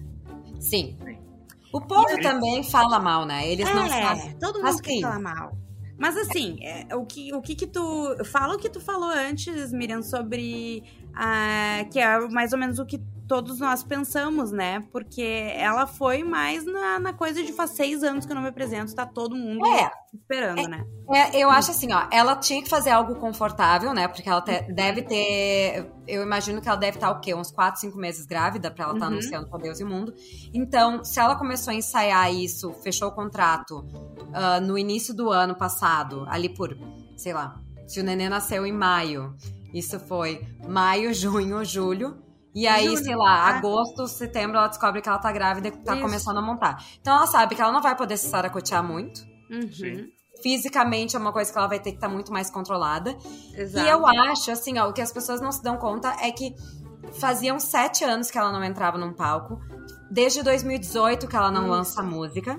Sim. 0.60 0.94
O 1.78 1.86
povo 1.86 2.10
e 2.10 2.20
também 2.20 2.62
fala 2.62 2.98
mal, 2.98 3.24
né? 3.24 3.50
Eles 3.50 3.68
é, 3.68 3.74
não 3.74 3.88
sabem. 3.88 4.36
Todo 4.38 4.56
mundo 4.56 4.68
assim, 4.68 5.00
fala 5.00 5.18
mal. 5.18 5.52
Mas 5.96 6.16
assim, 6.16 6.58
é, 6.62 6.94
o, 6.94 7.04
que, 7.04 7.34
o 7.34 7.40
que 7.40 7.54
que 7.54 7.66
tu... 7.66 8.16
Fala 8.24 8.54
o 8.54 8.58
que 8.58 8.68
tu 8.68 8.80
falou 8.80 9.10
antes, 9.10 9.72
Miriam, 9.72 10.02
sobre... 10.02 10.84
Uh, 11.08 11.88
que 11.90 11.98
é 11.98 12.20
mais 12.28 12.52
ou 12.52 12.58
menos 12.58 12.78
o 12.78 12.86
que 12.86 13.00
todos 13.28 13.60
nós 13.60 13.84
pensamos, 13.84 14.50
né? 14.50 14.82
Porque 14.90 15.52
ela 15.54 15.86
foi 15.86 16.24
mais 16.24 16.64
na, 16.64 16.98
na 16.98 17.12
coisa 17.12 17.44
de 17.44 17.52
faz 17.52 17.70
seis 17.70 18.02
anos 18.02 18.24
que 18.24 18.32
eu 18.32 18.34
não 18.34 18.42
me 18.42 18.48
apresento, 18.48 18.94
tá 18.94 19.04
todo 19.04 19.36
mundo 19.36 19.66
é, 19.66 19.90
esperando, 20.12 20.60
é, 20.60 20.66
né? 20.66 20.86
É, 21.10 21.38
eu 21.38 21.50
acho 21.50 21.70
assim, 21.70 21.92
ó, 21.92 22.08
ela 22.10 22.34
tinha 22.34 22.62
que 22.62 22.68
fazer 22.68 22.90
algo 22.90 23.14
confortável, 23.16 23.92
né? 23.92 24.08
Porque 24.08 24.28
ela 24.28 24.40
te, 24.40 24.72
deve 24.72 25.02
ter. 25.02 25.92
Eu 26.06 26.22
imagino 26.22 26.62
que 26.62 26.68
ela 26.68 26.78
deve 26.78 26.96
estar 26.96 27.10
o 27.10 27.20
quê? 27.20 27.34
Uns 27.34 27.52
quatro, 27.52 27.80
cinco 27.80 27.98
meses 27.98 28.24
grávida 28.24 28.70
pra 28.70 28.84
ela 28.84 28.94
estar 28.94 29.04
tá 29.04 29.10
uhum. 29.10 29.18
anunciando 29.18 29.48
pra 29.48 29.58
Deus 29.58 29.78
e 29.78 29.84
o 29.84 29.86
mundo. 29.86 30.14
Então, 30.54 31.04
se 31.04 31.20
ela 31.20 31.36
começou 31.36 31.70
a 31.70 31.74
ensaiar 31.74 32.32
isso, 32.32 32.72
fechou 32.82 33.08
o 33.08 33.12
contrato 33.12 33.80
uh, 33.80 34.60
no 34.62 34.78
início 34.78 35.14
do 35.14 35.30
ano 35.30 35.54
passado, 35.54 36.24
ali 36.28 36.48
por, 36.48 36.76
sei 37.14 37.34
lá, 37.34 37.60
se 37.86 38.00
o 38.00 38.04
neném 38.04 38.30
nasceu 38.30 38.64
em 38.64 38.72
maio. 38.72 39.36
Isso 39.74 40.00
foi 40.00 40.46
maio, 40.66 41.12
junho, 41.12 41.62
julho. 41.62 42.27
E 42.54 42.66
aí, 42.66 42.86
Júlio, 42.86 43.04
sei 43.04 43.16
lá, 43.16 43.30
ah. 43.30 43.56
agosto, 43.56 44.06
setembro, 44.06 44.56
ela 44.56 44.68
descobre 44.68 45.00
que 45.00 45.08
ela 45.08 45.18
tá 45.18 45.30
grávida 45.30 45.68
e 45.68 45.70
tá 45.70 45.92
Isso. 45.92 46.02
começando 46.02 46.38
a 46.38 46.42
montar. 46.42 46.82
Então 47.00 47.14
ela 47.14 47.26
sabe 47.26 47.54
que 47.54 47.60
ela 47.60 47.72
não 47.72 47.82
vai 47.82 47.96
poder 47.96 48.16
se 48.16 48.28
saracotear 48.28 48.82
muito. 48.82 49.20
Uhum. 49.50 50.08
Fisicamente 50.42 51.16
é 51.16 51.18
uma 51.18 51.32
coisa 51.32 51.52
que 51.52 51.58
ela 51.58 51.66
vai 51.66 51.78
ter 51.78 51.90
que 51.90 51.96
estar 51.96 52.08
tá 52.08 52.12
muito 52.12 52.32
mais 52.32 52.50
controlada. 52.50 53.16
Exato. 53.54 53.86
E 53.86 53.90
eu 53.90 54.06
acho, 54.06 54.50
assim, 54.50 54.78
ó, 54.78 54.88
o 54.88 54.92
que 54.92 55.00
as 55.00 55.12
pessoas 55.12 55.40
não 55.40 55.52
se 55.52 55.62
dão 55.62 55.76
conta 55.76 56.16
é 56.20 56.30
que 56.30 56.54
faziam 57.14 57.58
sete 57.58 58.04
anos 58.04 58.30
que 58.30 58.38
ela 58.38 58.52
não 58.52 58.62
entrava 58.64 58.96
num 58.98 59.12
palco. 59.12 59.60
Desde 60.10 60.42
2018 60.42 61.26
que 61.26 61.36
ela 61.36 61.50
não 61.50 61.64
uhum. 61.64 61.70
lança 61.70 62.02
música. 62.02 62.58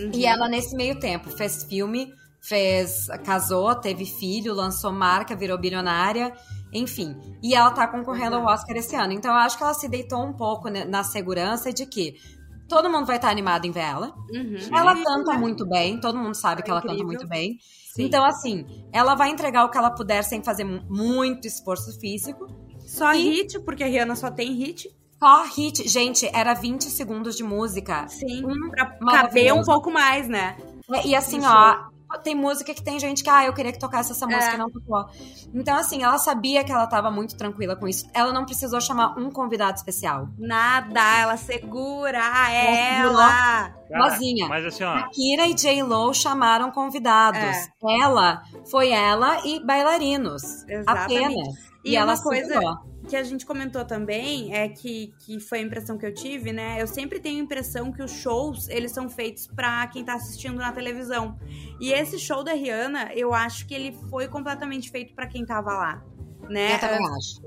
Uhum. 0.00 0.10
E 0.12 0.26
ela, 0.26 0.48
nesse 0.48 0.74
meio 0.74 0.98
tempo, 0.98 1.30
fez 1.30 1.64
filme, 1.64 2.12
fez. 2.48 3.06
casou, 3.24 3.74
teve 3.74 4.04
filho, 4.04 4.54
lançou 4.54 4.92
marca, 4.92 5.36
virou 5.36 5.58
bilionária. 5.58 6.32
Enfim. 6.72 7.16
E 7.42 7.54
ela 7.54 7.70
tá 7.70 7.86
concorrendo 7.86 8.36
ao 8.36 8.44
Oscar 8.44 8.76
esse 8.76 8.94
ano. 8.96 9.12
Então 9.12 9.30
eu 9.30 9.38
acho 9.38 9.56
que 9.56 9.62
ela 9.62 9.74
se 9.74 9.88
deitou 9.88 10.22
um 10.22 10.32
pouco 10.32 10.68
na 10.68 11.02
segurança 11.02 11.72
de 11.72 11.86
que 11.86 12.16
todo 12.68 12.90
mundo 12.90 13.06
vai 13.06 13.16
estar 13.16 13.30
animado 13.30 13.64
em 13.66 13.70
ver 13.70 13.80
ela. 13.80 14.14
Uhum. 14.30 14.76
Ela 14.76 14.94
canta 15.02 15.38
muito 15.38 15.66
bem, 15.66 16.00
todo 16.00 16.18
mundo 16.18 16.34
sabe 16.34 16.60
é 16.60 16.64
que 16.64 16.70
ela 16.70 16.80
incrível. 16.80 16.98
canta 16.98 17.06
muito 17.06 17.28
bem. 17.28 17.58
Sim. 17.94 18.04
Então, 18.04 18.24
assim, 18.24 18.66
ela 18.92 19.14
vai 19.14 19.30
entregar 19.30 19.64
o 19.64 19.70
que 19.70 19.78
ela 19.78 19.90
puder 19.90 20.22
sem 20.22 20.42
fazer 20.42 20.64
muito 20.64 21.46
esforço 21.46 21.98
físico. 21.98 22.46
Só 22.86 23.14
e... 23.14 23.22
hit, 23.22 23.58
porque 23.60 23.82
a 23.82 23.86
Rihanna 23.86 24.14
só 24.14 24.30
tem 24.30 24.52
hit. 24.52 24.90
Só 25.18 25.44
hit. 25.46 25.88
Gente, 25.88 26.28
era 26.32 26.52
20 26.52 26.84
segundos 26.90 27.36
de 27.36 27.42
música. 27.42 28.06
Sim, 28.08 28.44
um 28.44 28.70
pra 28.70 28.86
caber 28.98 29.54
um 29.54 29.62
pouco 29.62 29.90
mais, 29.90 30.28
né? 30.28 30.58
É, 30.92 31.06
e 31.06 31.14
assim, 31.16 31.40
ó, 31.42 31.88
tem 32.22 32.34
música 32.34 32.72
que 32.72 32.82
tem 32.82 32.98
gente 32.98 33.22
que, 33.22 33.30
ah, 33.30 33.44
eu 33.44 33.52
queria 33.52 33.72
que 33.72 33.78
tocasse 33.78 34.12
essa 34.12 34.26
música 34.26 34.52
é. 34.52 34.54
e 34.54 34.58
não 34.58 34.70
tocou. 34.70 35.06
Então, 35.54 35.76
assim, 35.76 36.02
ela 36.02 36.18
sabia 36.18 36.62
que 36.64 36.72
ela 36.72 36.86
tava 36.86 37.10
muito 37.10 37.36
tranquila 37.36 37.76
com 37.76 37.88
isso. 37.88 38.08
Ela 38.14 38.32
não 38.32 38.44
precisou 38.44 38.80
chamar 38.80 39.18
um 39.18 39.30
convidado 39.30 39.76
especial. 39.76 40.28
Nada, 40.38 41.00
ela 41.20 41.36
segura 41.36 42.18
ela. 42.50 43.72
ela. 43.90 44.10
Sozinha. 44.10 44.48
Mas 44.48 44.64
assim, 44.64 44.84
ó. 44.84 45.08
Kira 45.10 45.46
e 45.46 45.54
J. 45.54 45.82
Lo 45.82 46.12
chamaram 46.14 46.70
convidados. 46.70 47.40
É. 47.40 47.66
Ela 48.00 48.42
foi 48.70 48.90
ela 48.90 49.46
e 49.46 49.64
bailarinos. 49.64 50.64
Exatamente. 50.68 51.24
Apenas. 51.24 51.48
E, 51.84 51.92
e 51.92 51.96
ela 51.96 52.14
uma 52.14 52.22
coisa. 52.22 52.54
Segurou 52.54 52.95
que 53.06 53.16
a 53.16 53.22
gente 53.22 53.46
comentou 53.46 53.84
também 53.84 54.54
é 54.54 54.68
que, 54.68 55.14
que 55.20 55.38
foi 55.40 55.58
a 55.58 55.62
impressão 55.62 55.96
que 55.96 56.04
eu 56.04 56.12
tive, 56.12 56.52
né? 56.52 56.80
Eu 56.80 56.86
sempre 56.86 57.20
tenho 57.20 57.40
a 57.40 57.44
impressão 57.44 57.92
que 57.92 58.02
os 58.02 58.10
shows, 58.10 58.68
eles 58.68 58.92
são 58.92 59.08
feitos 59.08 59.46
para 59.46 59.86
quem 59.86 60.04
tá 60.04 60.14
assistindo 60.14 60.56
na 60.56 60.72
televisão. 60.72 61.38
E 61.80 61.92
esse 61.92 62.18
show 62.18 62.42
da 62.42 62.52
Rihanna, 62.52 63.12
eu 63.14 63.32
acho 63.32 63.66
que 63.66 63.74
ele 63.74 63.96
foi 64.10 64.28
completamente 64.28 64.90
feito 64.90 65.14
para 65.14 65.26
quem 65.26 65.44
tava 65.44 65.72
lá. 65.72 66.02
Né? 66.48 66.78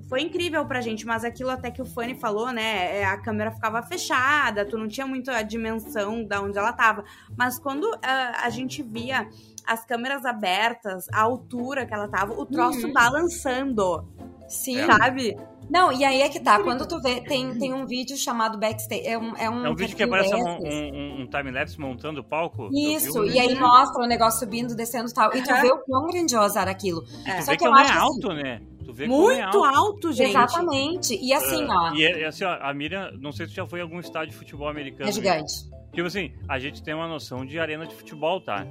Foi 0.10 0.22
incrível 0.22 0.66
pra 0.66 0.82
gente, 0.82 1.06
mas 1.06 1.24
aquilo 1.24 1.50
até 1.50 1.72
que 1.72 1.82
o 1.82 1.86
Fanny 1.86 2.20
falou, 2.20 2.52
né? 2.52 3.00
É, 3.00 3.06
a 3.06 3.18
câmera 3.18 3.50
ficava 3.50 3.82
fechada, 3.82 4.66
tu 4.66 4.78
não 4.78 4.90
tinha 4.90 5.08
muito 5.08 5.32
a 5.32 5.42
dimensão 5.42 6.26
da 6.26 6.42
onde 6.42 6.58
ela 6.58 6.74
tava. 6.74 7.06
Mas 7.38 7.58
quando 7.58 7.86
uh, 7.86 8.00
a 8.44 8.50
gente 8.50 8.84
via 8.84 9.30
as 9.66 9.86
câmeras 9.86 10.26
abertas, 10.26 11.08
a 11.14 11.22
altura 11.22 11.86
que 11.86 11.94
ela 11.94 12.10
tava, 12.10 12.34
o 12.34 12.46
troço 12.46 12.88
uhum. 12.88 12.94
balançando. 12.94 14.06
Sim. 14.50 14.86
Sabe? 14.86 15.38
Não, 15.70 15.92
e 15.92 16.04
aí 16.04 16.22
é 16.22 16.30
que 16.30 16.40
tá. 16.40 16.62
Quando 16.62 16.88
tu 16.88 17.00
vê, 17.02 17.22
tem, 17.22 17.58
tem 17.58 17.74
um 17.74 17.86
vídeo 17.86 18.18
chamado 18.18 18.58
Backstage. 18.58 19.06
É 19.06 19.18
um, 19.18 19.36
é 19.36 19.50
um, 19.50 19.66
é 19.66 19.70
um 19.70 19.76
vídeo 19.76 19.96
que 19.96 20.04
aparece 20.04 20.34
um, 20.34 20.40
um, 20.40 21.22
um 21.22 21.28
time-lapse 21.28 21.80
montando 21.80 22.22
o 22.22 22.24
palco. 22.24 22.70
Isso, 22.74 23.24
e 23.26 23.40
aí 23.40 23.54
mostra 23.60 24.04
o 24.04 24.08
negócio 24.08 24.40
subindo, 24.40 24.76
descendo 24.76 25.10
e 25.10 25.14
tal. 25.14 25.36
E 25.36 25.42
tu 25.42 25.54
vê 25.54 25.72
o 25.72 25.80
quão 25.80 26.08
grandioso 26.08 26.58
era 26.58 26.72
aquilo. 26.72 27.02
Tu 27.02 27.44
Só 27.44 27.52
vê 27.52 27.58
que, 27.58 27.64
que 27.64 27.66
não 27.66 27.80
é 27.80 27.92
alto, 27.92 28.32
assim, 28.32 28.44
né? 28.44 28.62
Tu 28.84 28.94
vê 28.94 29.08
muito 29.08 29.32
é 29.32 29.42
alto. 29.42 29.64
alto. 29.64 30.12
gente. 30.12 30.30
Exatamente. 30.30 31.20
E 31.22 31.32
assim, 31.32 31.64
uh, 31.64 31.70
ó. 31.70 31.94
E 31.94 32.06
é, 32.06 32.26
assim, 32.26 32.44
ó, 32.44 32.58
a 32.60 32.74
Miriam, 32.74 33.12
não 33.20 33.32
sei 33.32 33.46
se 33.46 33.54
já 33.54 33.68
foi 33.68 33.80
em 33.80 33.84
algum 33.84 34.00
estádio 34.00 34.32
de 34.32 34.36
futebol 34.36 34.68
americano. 34.68 35.10
É 35.10 35.12
gigante. 35.12 35.54
Tipo 35.94 36.08
assim, 36.08 36.32
a 36.48 36.58
gente 36.58 36.82
tem 36.82 36.94
uma 36.94 37.08
noção 37.08 37.46
de 37.46 37.60
arena 37.60 37.86
de 37.86 37.94
futebol, 37.94 38.42
tá? 38.42 38.66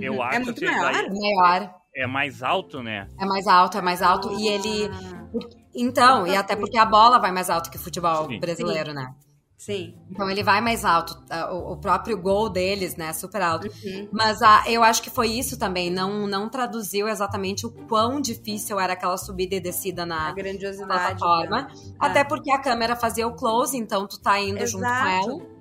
Eu 0.00 0.14
uhum. 0.14 0.22
acho 0.22 0.36
é 0.36 0.38
muito 0.38 0.60
que 0.60 0.66
maior. 0.66 0.92
Daí, 0.92 1.08
maior. 1.10 1.74
É 1.96 2.06
mais 2.06 2.42
alto, 2.42 2.82
né? 2.82 3.08
É 3.18 3.24
mais 3.24 3.46
alto, 3.46 3.78
é 3.78 3.82
mais 3.82 4.02
alto. 4.02 4.28
Ah. 4.28 4.34
E 4.38 4.48
ele. 4.48 4.90
Então, 5.74 6.26
e 6.26 6.36
até 6.36 6.54
porque 6.54 6.78
a 6.78 6.84
bola 6.84 7.18
vai 7.18 7.32
mais 7.32 7.50
alto 7.50 7.70
que 7.70 7.76
o 7.76 7.80
futebol 7.80 8.26
Sim. 8.26 8.38
brasileiro, 8.38 8.90
Sim. 8.90 8.96
né? 8.96 9.14
Sim. 9.56 9.94
Então 10.10 10.28
ele 10.30 10.42
vai 10.42 10.60
mais 10.60 10.84
alto, 10.84 11.16
o, 11.50 11.76
próprio 11.76 12.20
gol 12.20 12.50
deles, 12.50 12.96
né, 12.96 13.12
super 13.14 13.40
alto. 13.40 13.66
Uhum. 13.66 14.08
Mas 14.12 14.42
a, 14.42 14.64
eu 14.68 14.82
acho 14.82 15.02
que 15.02 15.08
foi 15.08 15.28
isso 15.28 15.58
também, 15.58 15.90
não, 15.90 16.26
não 16.26 16.50
traduziu 16.50 17.08
exatamente 17.08 17.64
o 17.64 17.70
quão 17.70 18.20
difícil 18.20 18.78
era 18.78 18.92
aquela 18.92 19.16
subida 19.16 19.54
e 19.54 19.60
descida 19.60 20.04
na, 20.04 20.28
a 20.28 20.32
grandiosidade, 20.32 21.16
plataforma. 21.16 21.62
Né? 21.62 21.94
Até 21.98 22.20
é. 22.20 22.24
porque 22.24 22.52
a 22.52 22.60
câmera 22.60 22.94
fazia 22.94 23.26
o 23.26 23.34
close, 23.34 23.76
então 23.78 24.06
tu 24.06 24.20
tá 24.20 24.38
indo 24.38 24.58
Exato. 24.58 24.70
junto 24.70 24.84
com 24.84 25.32
ela. 25.32 25.54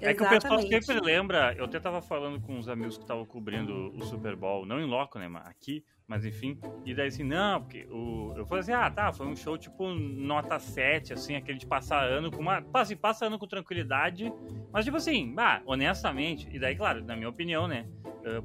É, 0.00 0.10
é 0.10 0.14
que 0.14 0.22
o 0.22 0.28
pessoal 0.28 0.60
sempre 0.60 1.00
lembra. 1.00 1.54
Eu 1.56 1.64
até 1.64 1.80
tava 1.80 2.02
falando 2.02 2.40
com 2.40 2.58
uns 2.58 2.68
amigos 2.68 2.96
que 2.96 3.04
estavam 3.04 3.24
cobrindo 3.24 3.90
o 3.96 4.04
Super 4.04 4.36
Bowl, 4.36 4.66
não 4.66 4.78
em 4.78 4.86
loco, 4.86 5.18
né? 5.18 5.28
Mas 5.28 5.46
aqui, 5.46 5.82
mas 6.06 6.24
enfim. 6.24 6.58
E 6.84 6.94
daí 6.94 7.08
assim, 7.08 7.24
não, 7.24 7.60
porque 7.60 7.86
o, 7.90 8.34
eu 8.36 8.46
falei 8.46 8.60
assim, 8.60 8.72
ah, 8.72 8.90
tá, 8.90 9.12
foi 9.12 9.26
um 9.26 9.36
show 9.36 9.56
tipo 9.56 9.88
nota 9.88 10.58
7, 10.58 11.12
assim, 11.12 11.36
aquele 11.36 11.58
de 11.58 11.66
passar 11.66 12.04
ano 12.04 12.30
com 12.30 12.40
uma. 12.40 12.64
Assim, 12.74 12.96
passa 12.96 13.26
ano 13.26 13.38
com 13.38 13.46
tranquilidade. 13.46 14.32
Mas 14.72 14.84
tipo 14.84 14.96
assim, 14.96 15.34
ah, 15.38 15.62
honestamente, 15.66 16.48
e 16.52 16.58
daí, 16.58 16.76
claro, 16.76 17.04
na 17.04 17.16
minha 17.16 17.28
opinião, 17.28 17.66
né? 17.66 17.86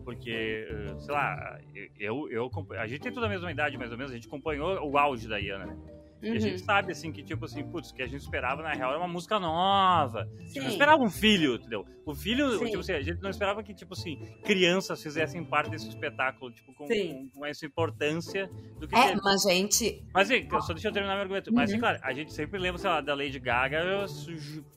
Porque, 0.04 0.68
sei 1.00 1.14
lá, 1.14 1.58
eu, 1.98 2.30
eu, 2.30 2.52
a 2.78 2.86
gente 2.86 3.00
tem 3.00 3.14
toda 3.14 3.28
a 3.28 3.30
mesma 3.30 3.50
idade, 3.50 3.78
mais 3.78 3.92
ou 3.92 3.98
menos, 3.98 4.12
a 4.12 4.16
gente 4.16 4.28
acompanhou 4.28 4.86
o 4.86 4.98
auge 4.98 5.26
da 5.26 5.38
Iana, 5.38 5.68
né? 5.68 5.78
Uhum. 6.22 6.34
E 6.34 6.38
a 6.38 6.40
gente 6.40 6.60
uhum. 6.60 6.66
sabe, 6.66 6.92
assim, 6.92 7.12
que 7.12 7.24
tipo 7.24 7.46
assim, 7.46 7.64
putz, 7.64 7.92
que 7.92 8.02
a 8.02 8.08
gente 8.08 8.22
esperava, 8.22 8.62
na 8.62 8.74
real, 8.74 8.92
era 8.92 9.00
uma 9.00 9.08
música 9.08 9.40
nova. 9.40 10.30
Tipo, 10.52 10.66
não 10.66 10.72
esperava 10.72 11.04
um 11.04 11.10
filho, 11.10 11.56
entendeu? 11.56 11.86
O 12.06 12.16
filho, 12.16 12.58
Sim. 12.58 12.66
tipo 12.66 12.80
assim, 12.80 12.94
a 12.94 13.02
gente 13.02 13.22
não 13.22 13.30
esperava 13.30 13.64
que, 13.64 13.74
tipo 13.74 13.94
assim, 13.94 14.18
crianças 14.44 15.02
fizessem 15.02 15.44
parte 15.44 15.70
desse 15.70 15.88
espetáculo, 15.88 16.52
tipo, 16.52 16.74
com, 16.74 16.88
com, 16.88 17.30
com 17.30 17.46
essa 17.46 17.66
importância 17.66 18.50
do 18.80 18.88
que. 18.88 18.96
É, 18.96 19.16
mas 19.16 19.44
gente. 19.44 20.04
Mas, 20.14 20.30
assim, 20.30 20.48
só 20.62 20.74
deixa 20.74 20.88
eu 20.88 20.92
terminar 20.92 21.14
meu 21.14 21.22
argumento. 21.22 21.50
Uhum. 21.50 21.56
Mas, 21.56 21.70
assim, 21.70 21.80
claro, 21.80 22.00
a 22.02 22.14
gente 22.14 22.34
sempre 22.34 22.60
lembra, 22.60 22.80
sei 22.80 22.90
lá, 22.90 23.00
da 23.00 23.14
Lady 23.14 23.40
Gaga 23.40 24.06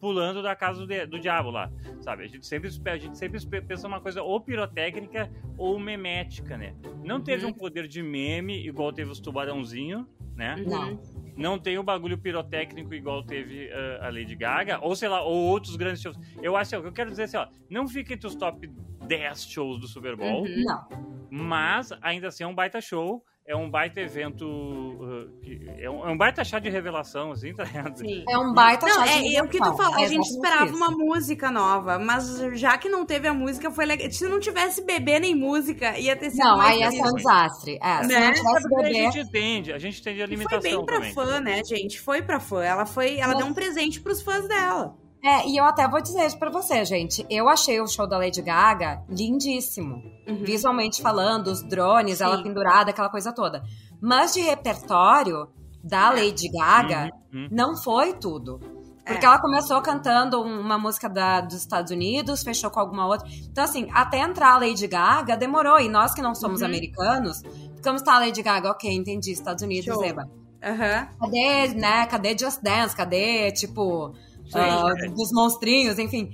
pulando 0.00 0.42
da 0.42 0.54
casa 0.54 0.86
do, 0.86 1.06
do 1.06 1.18
diabo 1.18 1.50
lá, 1.50 1.70
sabe? 2.00 2.24
A 2.24 2.26
gente 2.28 2.46
sempre, 2.46 2.70
a 2.86 2.98
gente 2.98 3.16
sempre 3.16 3.40
pensa 3.62 3.88
uma 3.88 4.00
coisa 4.00 4.22
ou 4.22 4.40
pirotécnica 4.40 5.30
ou 5.56 5.78
memética, 5.78 6.56
né? 6.56 6.74
Não 7.02 7.20
teve 7.20 7.44
uhum. 7.44 7.50
um 7.50 7.54
poder 7.54 7.88
de 7.88 8.02
meme 8.02 8.66
igual 8.66 8.92
teve 8.92 9.10
os 9.10 9.20
tubarãozinho, 9.20 10.06
né? 10.34 10.56
Não 10.66 10.98
não 11.36 11.58
tem 11.58 11.78
o 11.78 11.82
bagulho 11.82 12.18
pirotécnico 12.18 12.94
igual 12.94 13.22
teve 13.22 13.66
uh, 13.68 14.04
a 14.04 14.10
Lady 14.10 14.34
Gaga, 14.34 14.78
ou 14.80 14.94
sei 14.94 15.08
lá, 15.08 15.22
ou 15.22 15.34
outros 15.34 15.76
grandes 15.76 16.02
shows. 16.02 16.18
Eu 16.42 16.56
acho, 16.56 16.74
eu 16.74 16.92
quero 16.92 17.10
dizer 17.10 17.24
assim, 17.24 17.36
ó, 17.36 17.46
não 17.70 17.88
fica 17.88 18.12
entre 18.12 18.26
os 18.26 18.34
top 18.34 18.66
10 19.06 19.44
shows 19.44 19.80
do 19.80 19.88
Super 19.88 20.16
Bowl. 20.16 20.42
Uhum. 20.42 20.64
Não. 20.64 20.88
Mas 21.30 21.92
ainda 22.02 22.28
assim 22.28 22.44
é 22.44 22.46
um 22.46 22.54
baita 22.54 22.80
show 22.80 23.24
é 23.52 23.56
um 23.56 23.70
baita 23.70 24.00
evento. 24.00 24.46
Uh, 24.46 25.30
é, 25.78 25.88
um, 25.88 26.08
é, 26.08 26.10
um, 26.10 26.16
baita 26.16 26.42
chá 26.42 26.58
de 26.58 26.70
revelação, 26.70 27.32
assim, 27.32 27.54
tá 27.54 27.64
ligado? 27.64 27.98
Sim. 27.98 28.24
É 28.28 28.38
um 28.38 28.52
baita 28.54 28.86
não, 28.86 28.94
chá 28.94 29.06
é, 29.06 29.20
de 29.20 29.36
É 29.36 29.42
o 29.42 29.48
que 29.48 29.58
tu 29.58 29.76
falou, 29.76 29.98
é 29.98 30.04
a 30.04 30.08
gente 30.08 30.26
esperava 30.26 30.66
isso. 30.66 30.74
uma 30.74 30.90
música 30.90 31.50
nova, 31.50 31.98
mas 31.98 32.38
já 32.54 32.78
que 32.78 32.88
não 32.88 33.04
teve 33.04 33.28
a 33.28 33.34
música, 33.34 33.70
foi 33.70 33.84
legal. 33.84 34.10
Se 34.10 34.26
não 34.26 34.40
tivesse 34.40 34.82
bebê 34.84 35.20
nem 35.20 35.34
música, 35.34 35.98
ia 35.98 36.16
ter 36.16 36.30
sido 36.30 36.44
Não, 36.44 36.60
aí 36.60 36.80
ia 36.80 36.90
ser 36.90 37.02
um 37.02 37.14
desastre. 37.14 37.78
É, 37.82 38.02
se 38.02 38.08
né? 38.08 38.26
não 38.26 38.32
tivesse 38.32 38.68
bebê... 38.68 38.88
A 38.88 39.10
gente 39.10 39.18
entende, 39.20 39.72
a 39.72 39.78
gente 39.78 40.00
entende 40.00 40.22
a 40.22 40.26
limitação 40.26 40.58
e 40.58 40.62
foi 40.62 40.70
bem 40.70 40.86
pra 40.86 40.96
também. 40.96 41.12
fã, 41.12 41.40
né, 41.40 41.62
gente? 41.64 42.00
Foi 42.00 42.22
pra 42.22 42.40
fã. 42.40 42.62
Ela 42.64 42.86
foi, 42.86 43.18
ela 43.18 43.34
deu 43.34 43.46
um 43.46 43.54
presente 43.54 44.00
pros 44.00 44.22
fãs 44.22 44.48
dela. 44.48 44.96
É, 45.24 45.48
e 45.48 45.56
eu 45.56 45.64
até 45.64 45.86
vou 45.86 46.00
dizer 46.00 46.26
isso 46.26 46.36
pra 46.36 46.50
você, 46.50 46.84
gente. 46.84 47.24
Eu 47.30 47.48
achei 47.48 47.80
o 47.80 47.86
show 47.86 48.08
da 48.08 48.18
Lady 48.18 48.42
Gaga 48.42 49.04
lindíssimo. 49.08 50.02
Uhum. 50.26 50.42
Visualmente 50.44 51.00
falando, 51.00 51.46
os 51.46 51.62
drones, 51.62 52.18
Sim. 52.18 52.24
ela 52.24 52.42
pendurada, 52.42 52.90
aquela 52.90 53.08
coisa 53.08 53.32
toda. 53.32 53.62
Mas 54.00 54.34
de 54.34 54.40
repertório 54.40 55.48
da 55.82 56.10
Lady 56.10 56.48
Gaga, 56.48 57.10
uhum, 57.32 57.42
uhum. 57.42 57.48
não 57.52 57.76
foi 57.76 58.14
tudo. 58.14 58.58
Porque 59.04 59.24
é. 59.24 59.28
ela 59.28 59.40
começou 59.40 59.80
cantando 59.80 60.40
uma 60.42 60.78
música 60.78 61.08
da, 61.08 61.40
dos 61.40 61.56
Estados 61.56 61.92
Unidos, 61.92 62.42
fechou 62.42 62.70
com 62.70 62.80
alguma 62.80 63.06
outra. 63.06 63.28
Então, 63.50 63.64
assim, 63.64 63.88
até 63.92 64.20
entrar 64.20 64.54
a 64.54 64.58
Lady 64.58 64.86
Gaga 64.86 65.36
demorou. 65.36 65.78
E 65.80 65.88
nós 65.88 66.14
que 66.14 66.22
não 66.22 66.34
somos 66.34 66.60
uhum. 66.60 66.66
americanos, 66.66 67.42
ficamos, 67.76 68.02
tá, 68.02 68.18
Lady 68.18 68.42
Gaga, 68.42 68.70
ok, 68.70 68.92
entendi, 68.92 69.30
Estados 69.32 69.62
Unidos, 69.62 70.00
Eba. 70.02 70.28
Uhum. 70.64 71.06
Cadê, 71.20 71.74
né? 71.74 72.06
Cadê 72.06 72.38
Just 72.38 72.62
Dance? 72.62 72.94
Cadê, 72.94 73.50
tipo, 73.50 74.14
uh, 74.54 75.14
dos 75.14 75.32
monstrinhos, 75.32 75.98
enfim. 75.98 76.30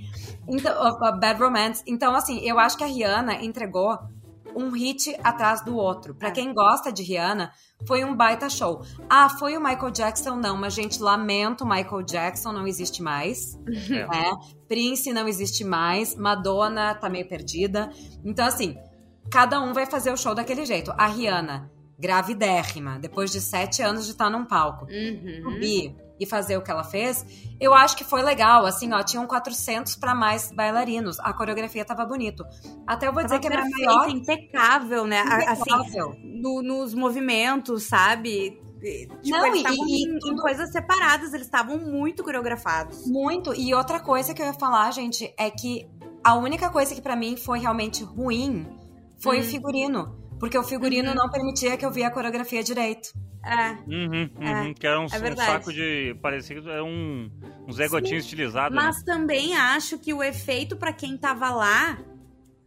Então, 0.47 0.73
uh, 0.73 1.19
Bad 1.19 1.41
Romance. 1.41 1.83
Então, 1.87 2.15
assim, 2.15 2.39
eu 2.39 2.59
acho 2.59 2.77
que 2.77 2.83
a 2.83 2.87
Rihanna 2.87 3.43
entregou 3.43 3.97
um 4.55 4.71
hit 4.71 5.15
atrás 5.23 5.63
do 5.63 5.75
outro. 5.75 6.13
Para 6.13 6.29
é. 6.29 6.31
quem 6.31 6.53
gosta 6.53 6.91
de 6.91 7.03
Rihanna, 7.03 7.51
foi 7.85 8.03
um 8.03 8.15
baita 8.15 8.49
show. 8.49 8.81
Ah, 9.09 9.29
foi 9.29 9.55
o 9.57 9.63
Michael 9.63 9.91
Jackson? 9.91 10.35
Não, 10.35 10.57
mas 10.57 10.73
gente, 10.73 11.01
lamento, 11.01 11.65
Michael 11.65 12.03
Jackson 12.03 12.51
não 12.51 12.67
existe 12.67 13.01
mais. 13.01 13.57
É. 13.89 14.07
Né? 14.07 14.31
Prince 14.67 15.11
não 15.11 15.27
existe 15.27 15.63
mais. 15.63 16.15
Madonna 16.15 16.93
tá 16.93 17.09
meio 17.09 17.27
perdida. 17.27 17.89
Então, 18.23 18.45
assim, 18.45 18.77
cada 19.31 19.59
um 19.59 19.73
vai 19.73 19.85
fazer 19.85 20.11
o 20.11 20.17
show 20.17 20.35
daquele 20.35 20.65
jeito. 20.65 20.91
A 20.97 21.07
Rihanna, 21.07 21.71
gravidérrima, 21.97 22.99
depois 22.99 23.31
de 23.31 23.41
sete 23.41 23.81
anos 23.81 24.05
de 24.05 24.11
estar 24.11 24.29
num 24.29 24.45
palco. 24.45 24.85
Uhum. 24.85 25.59
E 25.61 25.95
e 26.19 26.25
fazer 26.25 26.57
o 26.57 26.61
que 26.61 26.69
ela 26.69 26.83
fez, 26.83 27.25
eu 27.59 27.73
acho 27.73 27.95
que 27.95 28.03
foi 28.03 28.21
legal. 28.21 28.65
Assim, 28.65 28.91
ó, 28.93 29.01
tinham 29.03 29.25
400 29.25 29.95
para 29.95 30.13
mais 30.13 30.51
bailarinos. 30.51 31.19
A 31.19 31.33
coreografia 31.33 31.85
tava 31.85 32.05
bonito. 32.05 32.43
Até 32.85 33.07
eu 33.07 33.13
vou 33.13 33.21
tava 33.21 33.39
dizer 33.39 33.39
que 33.39 33.53
era 33.53 33.67
maior. 33.69 34.09
impecável, 34.09 35.05
né? 35.05 35.21
Impecável. 35.21 36.09
Assim, 36.11 36.41
no, 36.41 36.61
nos 36.61 36.93
movimentos, 36.93 37.83
sabe? 37.83 38.59
Tipo, 38.79 39.37
não, 39.37 39.45
eles 39.45 39.61
e, 39.61 40.05
em, 40.05 40.31
em 40.31 40.35
coisas 40.37 40.71
separadas, 40.71 41.33
eles 41.33 41.45
estavam 41.45 41.77
muito 41.77 42.23
coreografados. 42.23 43.05
Muito. 43.07 43.53
E 43.53 43.73
outra 43.73 43.99
coisa 43.99 44.33
que 44.33 44.41
eu 44.41 44.45
ia 44.45 44.53
falar, 44.53 44.91
gente, 44.91 45.33
é 45.37 45.49
que 45.49 45.85
a 46.23 46.35
única 46.35 46.69
coisa 46.69 46.95
que 46.95 47.01
para 47.01 47.15
mim 47.15 47.35
foi 47.35 47.59
realmente 47.59 48.03
ruim 48.03 48.67
foi 49.21 49.37
hum. 49.37 49.41
o 49.41 49.43
figurino. 49.43 50.28
Porque 50.39 50.57
o 50.57 50.63
figurino 50.63 51.09
uhum. 51.09 51.15
não 51.15 51.29
permitia 51.29 51.77
que 51.77 51.85
eu 51.85 51.91
via 51.91 52.07
a 52.07 52.11
coreografia 52.11 52.63
direito. 52.63 53.09
É. 53.43 53.71
Uhum, 53.87 54.29
uhum, 54.37 54.69
é. 54.69 54.73
Que 54.73 54.87
era 54.87 54.99
um, 54.99 55.03
é 55.03 55.05
um, 55.05 55.35
saco 55.35 55.73
de. 55.73 56.15
Parecia 56.21 56.61
que 56.61 56.69
era 56.69 56.83
um, 56.83 57.29
um 57.67 57.71
Zé 57.71 57.87
Gotinho 57.87 58.17
estilizado. 58.17 58.75
Mas 58.75 58.97
né? 58.97 59.03
também 59.05 59.55
acho 59.55 59.97
que 59.97 60.13
o 60.13 60.21
efeito 60.21 60.75
para 60.75 60.91
quem 60.91 61.17
tava 61.17 61.49
lá, 61.49 61.97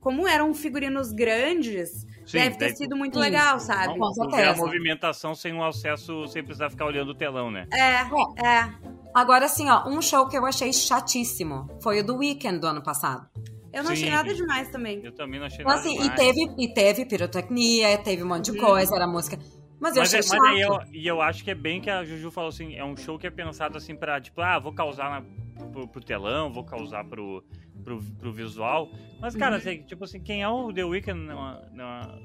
como 0.01 0.27
eram 0.27 0.53
figurinos 0.55 1.13
grandes, 1.13 2.07
Sim, 2.27 2.39
deve 2.39 2.57
ter 2.57 2.75
sido 2.75 2.97
muito 2.97 3.15
sim. 3.15 3.21
legal, 3.21 3.61
sabe? 3.61 3.99
Com 3.99 4.13
certeza. 4.13 4.51
a 4.51 4.57
movimentação 4.57 5.35
sem 5.35 5.53
o 5.53 5.63
acesso, 5.65 6.27
sem 6.29 6.43
precisar 6.43 6.71
ficar 6.71 6.87
olhando 6.87 7.11
o 7.11 7.15
telão, 7.15 7.51
né? 7.51 7.67
É, 7.73 8.47
é. 8.47 8.73
Agora, 9.15 9.45
assim, 9.45 9.69
ó, 9.69 9.87
um 9.89 10.01
show 10.01 10.27
que 10.27 10.37
eu 10.37 10.47
achei 10.47 10.73
chatíssimo 10.73 11.69
foi 11.83 12.01
o 12.01 12.07
do 12.07 12.17
Weekend 12.17 12.61
do 12.61 12.67
ano 12.67 12.83
passado. 12.83 13.29
Eu 13.73 13.83
não 13.83 13.89
Sim. 13.89 13.93
achei 13.93 14.11
nada 14.11 14.35
demais 14.35 14.69
também. 14.69 15.01
Eu 15.03 15.13
também 15.13 15.41
não 15.41 15.47
achei 15.47 15.61
então, 15.61 15.75
nada 15.75 15.81
assim, 15.81 15.99
demais. 15.99 16.13
E 16.13 16.25
teve, 16.25 16.55
e 16.59 16.75
teve 16.75 17.07
pirotecnia, 17.07 17.99
teve 17.99 18.23
um 18.23 18.29
monte 18.29 18.53
de 18.53 18.59
hum. 18.59 18.61
coisa, 18.61 18.95
era 18.95 19.07
música. 19.07 19.39
Mas 19.81 19.97
eu 19.97 20.03
mas, 20.03 20.15
achei 20.15 20.39
é, 20.39 20.41
mas 20.41 20.61
eu, 20.61 20.81
E 20.93 21.07
eu 21.07 21.21
acho 21.21 21.43
que 21.43 21.51
é 21.51 21.55
bem 21.55 21.81
que 21.81 21.91
a 21.91 22.05
Juju 22.05 22.31
falou 22.31 22.51
assim, 22.51 22.77
é 22.77 22.85
um 22.85 22.97
show 22.97 23.19
que 23.19 23.27
é 23.27 23.31
pensado 23.31 23.77
assim 23.77 23.97
pra, 23.97 24.21
tipo, 24.21 24.41
ah, 24.41 24.59
vou 24.59 24.73
causar 24.73 25.11
na, 25.11 25.67
pro, 25.71 25.89
pro 25.89 26.05
telão, 26.05 26.53
vou 26.53 26.63
causar 26.63 27.03
pro, 27.05 27.43
pro, 27.83 28.01
pro 28.01 28.33
visual. 28.33 28.91
Mas, 29.21 29.35
cara, 29.35 29.57
uhum. 29.57 29.59
assim, 29.59 29.83
tipo 29.83 30.05
assim, 30.05 30.21
quem 30.21 30.43
é 30.43 30.49
o 30.49 30.73
The 30.73 30.85
Weeknd 30.85 31.19
numa, 31.19 31.63
numa, 31.73 32.19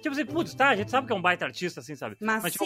Tipo 0.00 0.14
assim, 0.14 0.24
putz, 0.24 0.54
tá, 0.54 0.70
a 0.70 0.76
gente 0.76 0.90
sabe 0.90 1.06
que 1.06 1.12
é 1.12 1.16
um 1.16 1.20
baita 1.20 1.44
artista, 1.44 1.80
assim, 1.80 1.94
sabe? 1.94 2.16
Mas, 2.20 2.42
mas, 2.42 2.52
tipo, 2.52 2.64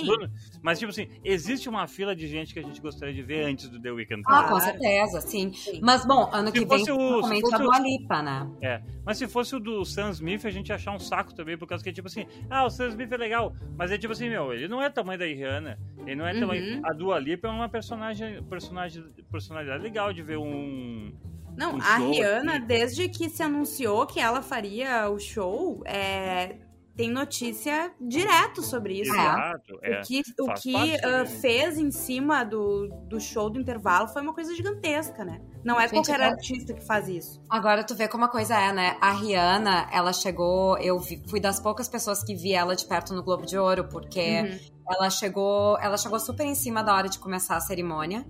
mas, 0.62 0.78
tipo 0.78 0.90
assim, 0.90 1.08
existe 1.24 1.68
uma 1.68 1.86
fila 1.88 2.14
de 2.14 2.28
gente 2.28 2.54
que 2.54 2.60
a 2.60 2.62
gente 2.62 2.80
gostaria 2.80 3.12
de 3.12 3.22
ver 3.22 3.44
antes 3.44 3.68
do 3.68 3.80
The 3.80 3.90
Weeknd. 3.90 4.22
Ah, 4.26 4.44
com 4.44 4.60
certeza, 4.60 5.20
sim. 5.20 5.52
sim. 5.52 5.80
Mas, 5.82 6.06
bom, 6.06 6.30
ano 6.32 6.48
se 6.48 6.52
que 6.52 6.64
vem, 6.64 6.82
o, 6.82 6.96
provavelmente 6.96 7.54
a 7.54 7.58
Dua 7.58 7.78
Lipa, 7.78 8.22
né? 8.22 8.50
É, 8.62 8.82
mas 9.04 9.18
se 9.18 9.26
fosse 9.26 9.56
o 9.56 9.60
do 9.60 9.84
Sam 9.84 10.10
Smith, 10.10 10.44
a 10.44 10.50
gente 10.50 10.68
ia 10.68 10.76
achar 10.76 10.92
um 10.92 10.98
saco 10.98 11.34
também, 11.34 11.58
por 11.58 11.66
causa 11.66 11.82
que, 11.82 11.92
tipo 11.92 12.08
assim, 12.08 12.26
ah, 12.48 12.64
o 12.64 12.70
Sam 12.70 12.88
Smith 12.88 13.10
é 13.10 13.16
legal, 13.16 13.54
mas 13.76 13.90
é 13.90 13.98
tipo 13.98 14.12
assim, 14.12 14.28
meu, 14.28 14.52
ele 14.52 14.68
não 14.68 14.80
é 14.80 14.88
tamanho 14.88 15.18
da 15.18 15.24
Rihanna, 15.24 15.78
ele 16.06 16.16
não 16.16 16.26
é 16.26 16.34
uhum. 16.34 16.40
tamanho... 16.40 16.80
A 16.84 16.92
Dua 16.92 17.18
Lipa 17.18 17.48
é 17.48 17.50
uma 17.50 17.68
personagem, 17.68 18.42
personagem, 18.44 19.04
personalidade 19.30 19.82
legal 19.82 20.12
de 20.12 20.22
ver 20.22 20.38
um... 20.38 21.12
Não, 21.56 21.76
um 21.76 21.80
a 21.80 21.96
Rihanna, 21.96 22.56
aqui. 22.56 22.66
desde 22.66 23.08
que 23.08 23.28
se 23.28 23.42
anunciou 23.42 24.06
que 24.06 24.18
ela 24.18 24.42
faria 24.42 25.08
o 25.08 25.18
show, 25.18 25.82
é, 25.86 26.56
tem 26.96 27.10
notícia 27.10 27.92
direto 28.00 28.62
sobre 28.62 29.00
isso. 29.00 29.12
Exato, 29.12 29.78
é. 29.82 29.98
O 29.98 30.02
que, 30.02 30.22
o 30.40 30.54
que 30.54 30.74
uh, 30.74 31.26
fez 31.40 31.76
em 31.76 31.90
cima 31.90 32.44
do, 32.44 32.88
do 33.08 33.20
show 33.20 33.50
do 33.50 33.60
intervalo 33.60 34.06
foi 34.08 34.22
uma 34.22 34.32
coisa 34.32 34.54
gigantesca, 34.54 35.24
né? 35.24 35.40
Não 35.64 35.80
é 35.80 35.88
Gente, 35.88 35.94
qualquer 35.94 36.20
artista 36.20 36.72
que 36.72 36.84
faz 36.84 37.08
isso. 37.08 37.42
Agora 37.50 37.82
tu 37.82 37.94
vê 37.94 38.06
como 38.06 38.24
a 38.24 38.28
coisa 38.28 38.58
é, 38.58 38.72
né? 38.72 38.96
A 39.00 39.12
Rihanna, 39.12 39.88
ela 39.92 40.12
chegou. 40.12 40.78
Eu 40.78 40.98
vi, 41.00 41.20
fui 41.28 41.40
das 41.40 41.58
poucas 41.58 41.88
pessoas 41.88 42.22
que 42.22 42.34
vi 42.34 42.52
ela 42.52 42.76
de 42.76 42.86
perto 42.86 43.12
no 43.12 43.22
Globo 43.22 43.44
de 43.44 43.58
Ouro, 43.58 43.88
porque 43.88 44.42
uhum. 44.42 44.58
ela 44.94 45.10
chegou. 45.10 45.76
Ela 45.78 45.96
chegou 45.96 46.20
super 46.20 46.44
em 46.44 46.54
cima 46.54 46.82
da 46.82 46.94
hora 46.94 47.08
de 47.08 47.18
começar 47.18 47.56
a 47.56 47.60
cerimônia. 47.60 48.24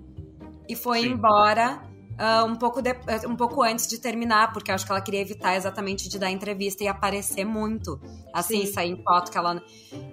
E 0.67 0.75
foi 0.75 1.03
Sim. 1.03 1.09
embora 1.09 1.83
Uh, 2.15 2.47
um, 2.47 2.55
pouco 2.55 2.81
de, 2.81 2.91
eh, 2.91 3.27
um 3.27 3.35
pouco 3.35 3.61
antes 3.63 3.89
de 3.89 3.99
terminar, 3.99 4.53
porque 4.53 4.71
eu 4.71 4.75
acho 4.75 4.87
que 4.87 4.93
ela 4.93 5.01
queria 5.01 5.21
evitar 5.21 5.57
exatamente 5.57 6.09
de 6.09 6.17
dar 6.17 6.31
entrevista 6.31 6.85
e 6.85 6.89
aparecer 6.89 7.45
muito. 7.45 8.01
Assim, 8.33 8.67
Sim. 8.67 8.73
sair 8.73 8.91
em 8.93 9.03
foto 9.03 9.33
que 9.33 9.39
ela. 9.39 9.61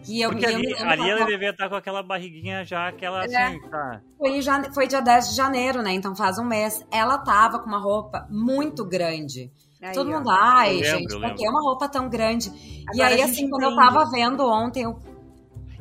E 0.08 0.20
eu, 0.22 0.32
porque 0.32 0.46
ali, 0.46 0.72
eu 0.72 0.90
ali 0.90 1.10
ela 1.10 1.26
devia 1.26 1.52
estar 1.52 1.70
com 1.70 1.76
aquela 1.76 2.02
barriguinha 2.02 2.66
já, 2.66 2.88
aquela 2.88 3.24
é, 3.24 3.26
assim, 3.26 3.62
tá. 3.70 4.02
Foi, 4.18 4.42
já, 4.42 4.64
foi 4.74 4.88
dia 4.88 5.00
10 5.00 5.30
de 5.30 5.36
janeiro, 5.36 5.84
né? 5.84 5.94
Então 5.94 6.16
faz 6.16 6.40
um 6.40 6.46
mês. 6.46 6.84
Ela 6.92 7.20
tava 7.20 7.60
com 7.60 7.68
uma 7.68 7.80
roupa 7.80 8.28
muito 8.32 8.84
grande. 8.84 9.52
Aí, 9.82 9.94
Todo 9.94 10.12
mundo, 10.12 10.30
ai, 10.30 10.84
gente, 10.84 11.20
por 11.20 11.34
que 11.34 11.48
uma 11.48 11.62
roupa 11.62 11.90
tão 11.90 12.08
grande? 12.08 12.50
Agora 12.88 13.14
e 13.14 13.16
aí, 13.16 13.22
assim, 13.22 13.50
quando 13.50 13.64
eu 13.64 13.76
tava 13.76 14.06
vendo 14.12 14.46
ontem, 14.48 14.84
eu 14.84 15.00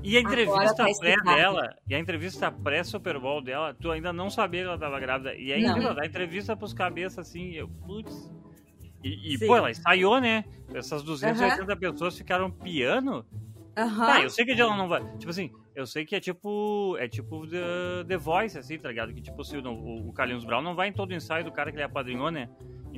E 0.02 0.16
a 0.16 0.20
entrevista 0.20 0.74
tá 0.74 0.86
pré 0.98 1.16
dela, 1.22 1.74
e 1.88 1.94
a 1.94 1.98
entrevista 1.98 2.50
pré-Super 2.50 3.18
Bowl 3.18 3.42
dela, 3.42 3.74
tu 3.74 3.90
ainda 3.90 4.12
não 4.12 4.30
sabia 4.30 4.62
que 4.62 4.68
ela 4.68 4.78
tava 4.78 4.98
grávida. 4.98 5.34
E 5.34 5.52
aí, 5.52 5.64
ela 5.64 5.94
dá 5.94 6.06
entrevista 6.06 6.56
pros 6.56 6.72
cabeças 6.72 7.26
assim, 7.28 7.52
eu, 7.52 7.68
putz. 7.68 8.30
E, 9.02 9.34
e 9.34 9.38
pô, 9.38 9.56
ela 9.56 9.70
ensaiou, 9.70 10.20
né? 10.20 10.44
Essas 10.74 11.02
280 11.02 11.72
uhum. 11.72 11.78
pessoas 11.78 12.16
ficaram 12.16 12.50
piano. 12.50 13.24
Uhum. 13.78 13.96
Tá, 13.96 14.20
eu 14.20 14.30
sei 14.30 14.44
que 14.44 14.52
ela 14.52 14.76
não 14.76 14.88
vai. 14.88 15.02
Tipo 15.16 15.30
assim, 15.30 15.50
eu 15.74 15.86
sei 15.86 16.04
que 16.04 16.14
é 16.14 16.20
tipo. 16.20 16.96
É 16.98 17.08
tipo 17.08 17.46
The, 17.46 18.04
The 18.06 18.16
Voice, 18.16 18.58
assim, 18.58 18.78
tá 18.78 18.88
ligado? 18.88 19.12
Que 19.14 19.22
tipo, 19.22 19.42
se 19.44 19.56
o, 19.56 20.08
o 20.08 20.12
Carlinhos 20.12 20.44
Brown 20.44 20.62
não 20.62 20.74
vai 20.74 20.88
em 20.88 20.92
todo 20.92 21.10
o 21.10 21.14
ensaio 21.14 21.44
do 21.44 21.52
cara 21.52 21.70
que 21.70 21.76
ele 21.76 21.84
apadrinhou, 21.84 22.30
né? 22.30 22.48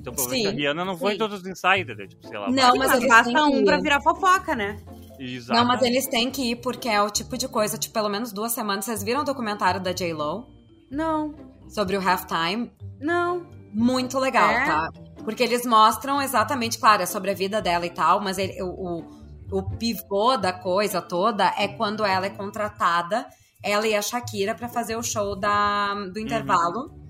Então, 0.03 0.13
provavelmente 0.13 0.49
a 0.49 0.51
Rihanna 0.51 0.85
não 0.85 0.99
foi 0.99 1.15
em 1.15 1.19
todos 1.19 1.41
os 1.41 1.47
ensaios, 1.47 1.85
entendeu? 1.85 2.09
Tipo, 2.09 2.27
sei 2.27 2.37
lá. 2.37 2.51
Não, 2.51 2.75
mas 2.77 2.93
eles 2.93 3.09
basta 3.09 3.45
um 3.45 3.65
pra 3.65 3.81
virar 3.81 4.01
fofoca, 4.01 4.57
né? 4.57 4.77
Exato. 5.19 5.59
Não, 5.59 5.67
mas 5.67 5.81
eles 5.81 6.09
têm 6.09 6.29
que 6.29 6.51
ir 6.51 6.57
porque 6.57 6.89
é 6.89 7.01
o 7.01 7.09
tipo 7.09 7.39
de 7.39 7.47
coisa, 7.47 7.79
tipo, 7.79 7.95
pelo 7.95 8.09
menos 8.09 8.33
duas 8.33 8.51
semanas. 8.51 8.85
Vocês 8.85 9.03
viram 9.05 9.21
o 9.21 9.25
documentário 9.25 9.81
da 9.81 9.93
J-Lo? 9.93 10.49
Não. 10.91 11.35
Sobre 11.69 11.97
o 11.97 12.01
halftime? 12.01 12.73
Não. 13.01 13.47
Muito 13.73 14.19
legal, 14.19 14.51
é? 14.51 14.67
tá? 14.67 14.91
Porque 15.25 15.45
eles 15.45 15.65
mostram 15.65 16.21
exatamente, 16.21 16.79
claro, 16.79 17.03
é 17.03 17.07
sobre 17.07 17.31
a 17.31 17.35
vida 17.35 17.63
dela 17.63 17.87
e 17.87 17.91
tal, 17.91 18.21
mas 18.21 18.39
ele, 18.39 18.61
o, 18.61 18.67
o 18.67 19.23
o 19.53 19.63
pivô 19.63 20.37
da 20.39 20.53
coisa 20.53 21.03
toda 21.03 21.53
é 21.59 21.69
quando 21.69 22.05
ela 22.05 22.25
é 22.25 22.31
contratada, 22.31 23.27
ela 23.63 23.87
e 23.87 23.95
a 23.95 24.01
Shakira, 24.01 24.55
para 24.55 24.67
fazer 24.67 24.97
o 24.97 25.03
show 25.03 25.37
da, 25.37 25.95
do 25.95 26.19
uhum. 26.19 26.25
intervalo 26.25 26.89
uhum. 26.89 27.02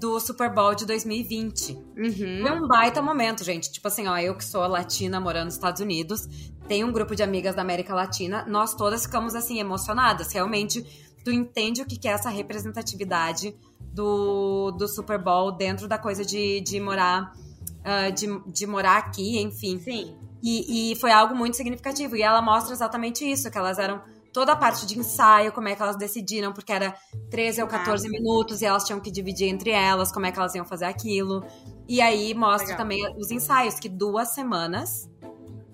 Do 0.00 0.18
Super 0.18 0.52
Bowl 0.52 0.74
de 0.74 0.86
2020. 0.86 1.72
Uhum. 1.74 2.46
É 2.46 2.52
um 2.52 2.66
baita 2.66 3.02
momento, 3.02 3.44
gente. 3.44 3.70
Tipo 3.70 3.86
assim, 3.88 4.08
ó, 4.08 4.16
eu 4.18 4.34
que 4.34 4.44
sou 4.44 4.66
latina 4.66 5.20
morando 5.20 5.44
nos 5.44 5.54
Estados 5.54 5.80
Unidos, 5.80 6.26
tem 6.66 6.82
um 6.82 6.90
grupo 6.90 7.14
de 7.14 7.22
amigas 7.22 7.54
da 7.54 7.60
América 7.60 7.94
Latina, 7.94 8.44
nós 8.48 8.74
todas 8.74 9.04
ficamos 9.04 9.34
assim, 9.34 9.60
emocionadas. 9.60 10.32
Realmente, 10.32 10.82
tu 11.22 11.30
entende 11.30 11.82
o 11.82 11.86
que 11.86 12.08
é 12.08 12.12
essa 12.12 12.30
representatividade 12.30 13.54
do, 13.92 14.70
do 14.70 14.88
Super 14.88 15.18
Bowl 15.18 15.52
dentro 15.52 15.86
da 15.86 15.98
coisa 15.98 16.24
de, 16.24 16.60
de 16.62 16.80
morar. 16.80 17.32
Uh, 17.80 18.12
de, 18.12 18.26
de 18.52 18.66
morar 18.66 18.98
aqui, 18.98 19.38
enfim. 19.38 19.78
Sim. 19.78 20.14
E, 20.42 20.92
e 20.92 20.96
foi 20.96 21.10
algo 21.10 21.34
muito 21.34 21.56
significativo. 21.56 22.14
E 22.16 22.22
ela 22.22 22.42
mostra 22.42 22.74
exatamente 22.74 23.24
isso, 23.24 23.50
que 23.50 23.56
elas 23.56 23.78
eram 23.78 24.02
toda 24.32 24.52
a 24.52 24.56
parte 24.56 24.86
de 24.86 24.98
ensaio, 24.98 25.52
como 25.52 25.68
é 25.68 25.74
que 25.74 25.82
elas 25.82 25.96
decidiram, 25.96 26.52
porque 26.52 26.72
era 26.72 26.94
13 27.30 27.62
ou 27.62 27.68
14 27.68 28.06
ah. 28.06 28.10
minutos 28.10 28.62
e 28.62 28.66
elas 28.66 28.84
tinham 28.84 29.00
que 29.00 29.10
dividir 29.10 29.48
entre 29.48 29.70
elas, 29.70 30.12
como 30.12 30.26
é 30.26 30.32
que 30.32 30.38
elas 30.38 30.54
iam 30.54 30.64
fazer 30.64 30.86
aquilo. 30.86 31.44
E 31.88 32.00
aí 32.00 32.34
mostra 32.34 32.76
também 32.76 33.00
os 33.16 33.30
ensaios, 33.30 33.80
que 33.80 33.88
duas 33.88 34.28
semanas 34.28 35.10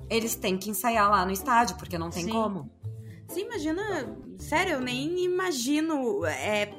eles 0.09 0.35
têm 0.35 0.57
que 0.57 0.71
ensaiar 0.71 1.11
lá 1.11 1.25
no 1.25 1.33
estádio, 1.33 1.77
porque 1.77 1.99
não 1.99 2.11
tem 2.11 2.25
Sim. 2.25 2.31
como. 2.31 2.71
Sim, 3.29 3.42
imagina. 3.42 4.16
Sério, 4.38 4.75
eu 4.75 4.81
nem 4.81 5.25
imagino. 5.25 6.25
É, 6.25 6.73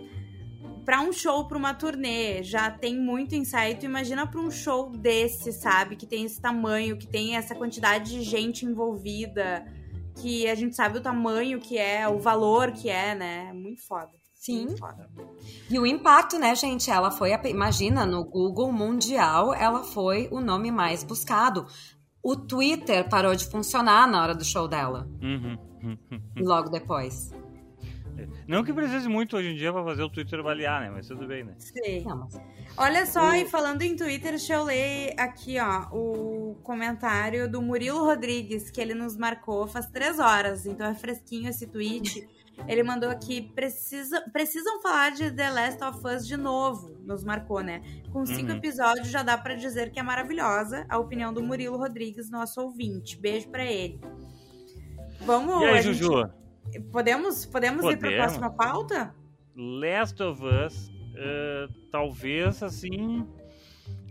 para 0.85 1.01
um 1.01 1.11
show, 1.11 1.45
para 1.45 1.57
uma 1.57 1.73
turnê, 1.73 2.41
já 2.43 2.71
tem 2.71 2.97
muito 2.97 3.35
ensaio. 3.35 3.77
Tu 3.77 3.85
imagina 3.85 4.25
para 4.25 4.39
um 4.39 4.49
show 4.49 4.89
desse, 4.89 5.51
sabe? 5.51 5.97
Que 5.97 6.05
tem 6.05 6.23
esse 6.23 6.39
tamanho, 6.39 6.97
que 6.97 7.05
tem 7.05 7.35
essa 7.35 7.53
quantidade 7.53 8.11
de 8.11 8.21
gente 8.21 8.65
envolvida, 8.65 9.65
que 10.21 10.47
a 10.47 10.55
gente 10.55 10.75
sabe 10.75 10.97
o 10.97 11.01
tamanho 11.01 11.59
que 11.59 11.77
é, 11.77 12.07
o 12.07 12.19
valor 12.19 12.71
que 12.71 12.89
é, 12.89 13.15
né? 13.15 13.51
Muito 13.53 13.81
foda. 13.85 14.11
Sim. 14.35 14.65
Muito 14.65 14.77
foda. 14.77 15.09
E 15.69 15.79
o 15.79 15.85
impacto, 15.85 16.37
né, 16.37 16.55
gente? 16.55 16.89
Ela 16.89 17.11
foi, 17.11 17.31
imagina, 17.49 18.05
no 18.05 18.23
Google 18.23 18.71
Mundial, 18.71 19.53
ela 19.53 19.83
foi 19.83 20.29
o 20.31 20.39
nome 20.39 20.71
mais 20.71 21.03
buscado. 21.03 21.65
O 22.23 22.35
Twitter 22.35 23.09
parou 23.09 23.35
de 23.35 23.45
funcionar 23.45 24.07
na 24.07 24.21
hora 24.21 24.35
do 24.35 24.45
show 24.45 24.67
dela. 24.67 25.07
Uhum. 25.21 25.57
Logo 26.37 26.69
depois. 26.69 27.31
Não 28.47 28.63
que 28.63 28.73
precise 28.73 29.07
muito 29.07 29.37
hoje 29.37 29.49
em 29.49 29.55
dia 29.55 29.71
pra 29.71 29.83
fazer 29.83 30.03
o 30.03 30.09
Twitter 30.09 30.39
avaliar, 30.39 30.81
né? 30.81 30.89
Mas 30.89 31.07
tudo 31.07 31.27
bem, 31.27 31.43
né? 31.43 31.53
Sim. 31.57 32.05
Olha 32.77 33.05
só, 33.05 33.35
e 33.35 33.45
falando 33.45 33.81
em 33.81 33.95
Twitter, 33.95 34.31
deixa 34.31 34.53
eu 34.53 34.63
ler 34.63 35.13
aqui, 35.17 35.57
ó, 35.59 35.87
o 35.91 36.55
comentário 36.63 37.49
do 37.49 37.61
Murilo 37.61 38.03
Rodrigues, 38.03 38.69
que 38.69 38.79
ele 38.79 38.93
nos 38.93 39.17
marcou 39.17 39.67
faz 39.67 39.87
três 39.87 40.19
horas, 40.19 40.65
então 40.65 40.87
é 40.87 40.93
fresquinho 40.93 41.49
esse 41.49 41.67
tweet. 41.67 42.27
Ele 42.67 42.81
mandou 42.81 43.09
aqui, 43.09 43.39
precisa, 43.39 44.19
precisam 44.33 44.81
falar 44.81 45.11
de 45.11 45.29
The 45.29 45.49
Last 45.51 45.83
of 45.83 45.99
Us 46.07 46.25
de 46.25 46.35
novo, 46.35 46.97
nos 47.03 47.23
marcou, 47.23 47.61
né? 47.61 47.83
Com 48.11 48.25
cinco 48.25 48.51
uhum. 48.51 48.57
episódios 48.57 49.09
já 49.09 49.21
dá 49.21 49.37
para 49.37 49.53
dizer 49.53 49.91
que 49.91 49.99
é 49.99 50.03
maravilhosa 50.03 50.83
a 50.89 50.97
opinião 50.97 51.31
do 51.31 51.43
Murilo 51.43 51.77
Rodrigues, 51.77 52.31
nosso 52.31 52.59
ouvinte. 52.59 53.15
Beijo 53.19 53.47
para 53.49 53.63
ele. 53.63 53.99
Vamos, 55.21 55.61
e 55.61 55.65
aí, 55.65 55.81
Juju? 55.83 56.29
Podemos, 56.91 57.45
podemos, 57.45 57.81
podemos. 57.81 57.93
ir 57.93 57.97
para 57.97 58.09
a 58.09 58.13
próxima 58.13 58.49
pauta? 58.49 59.15
Last 59.55 60.21
of 60.21 60.43
Us, 60.43 60.89
uh, 60.89 61.73
talvez 61.91 62.61
assim. 62.61 63.27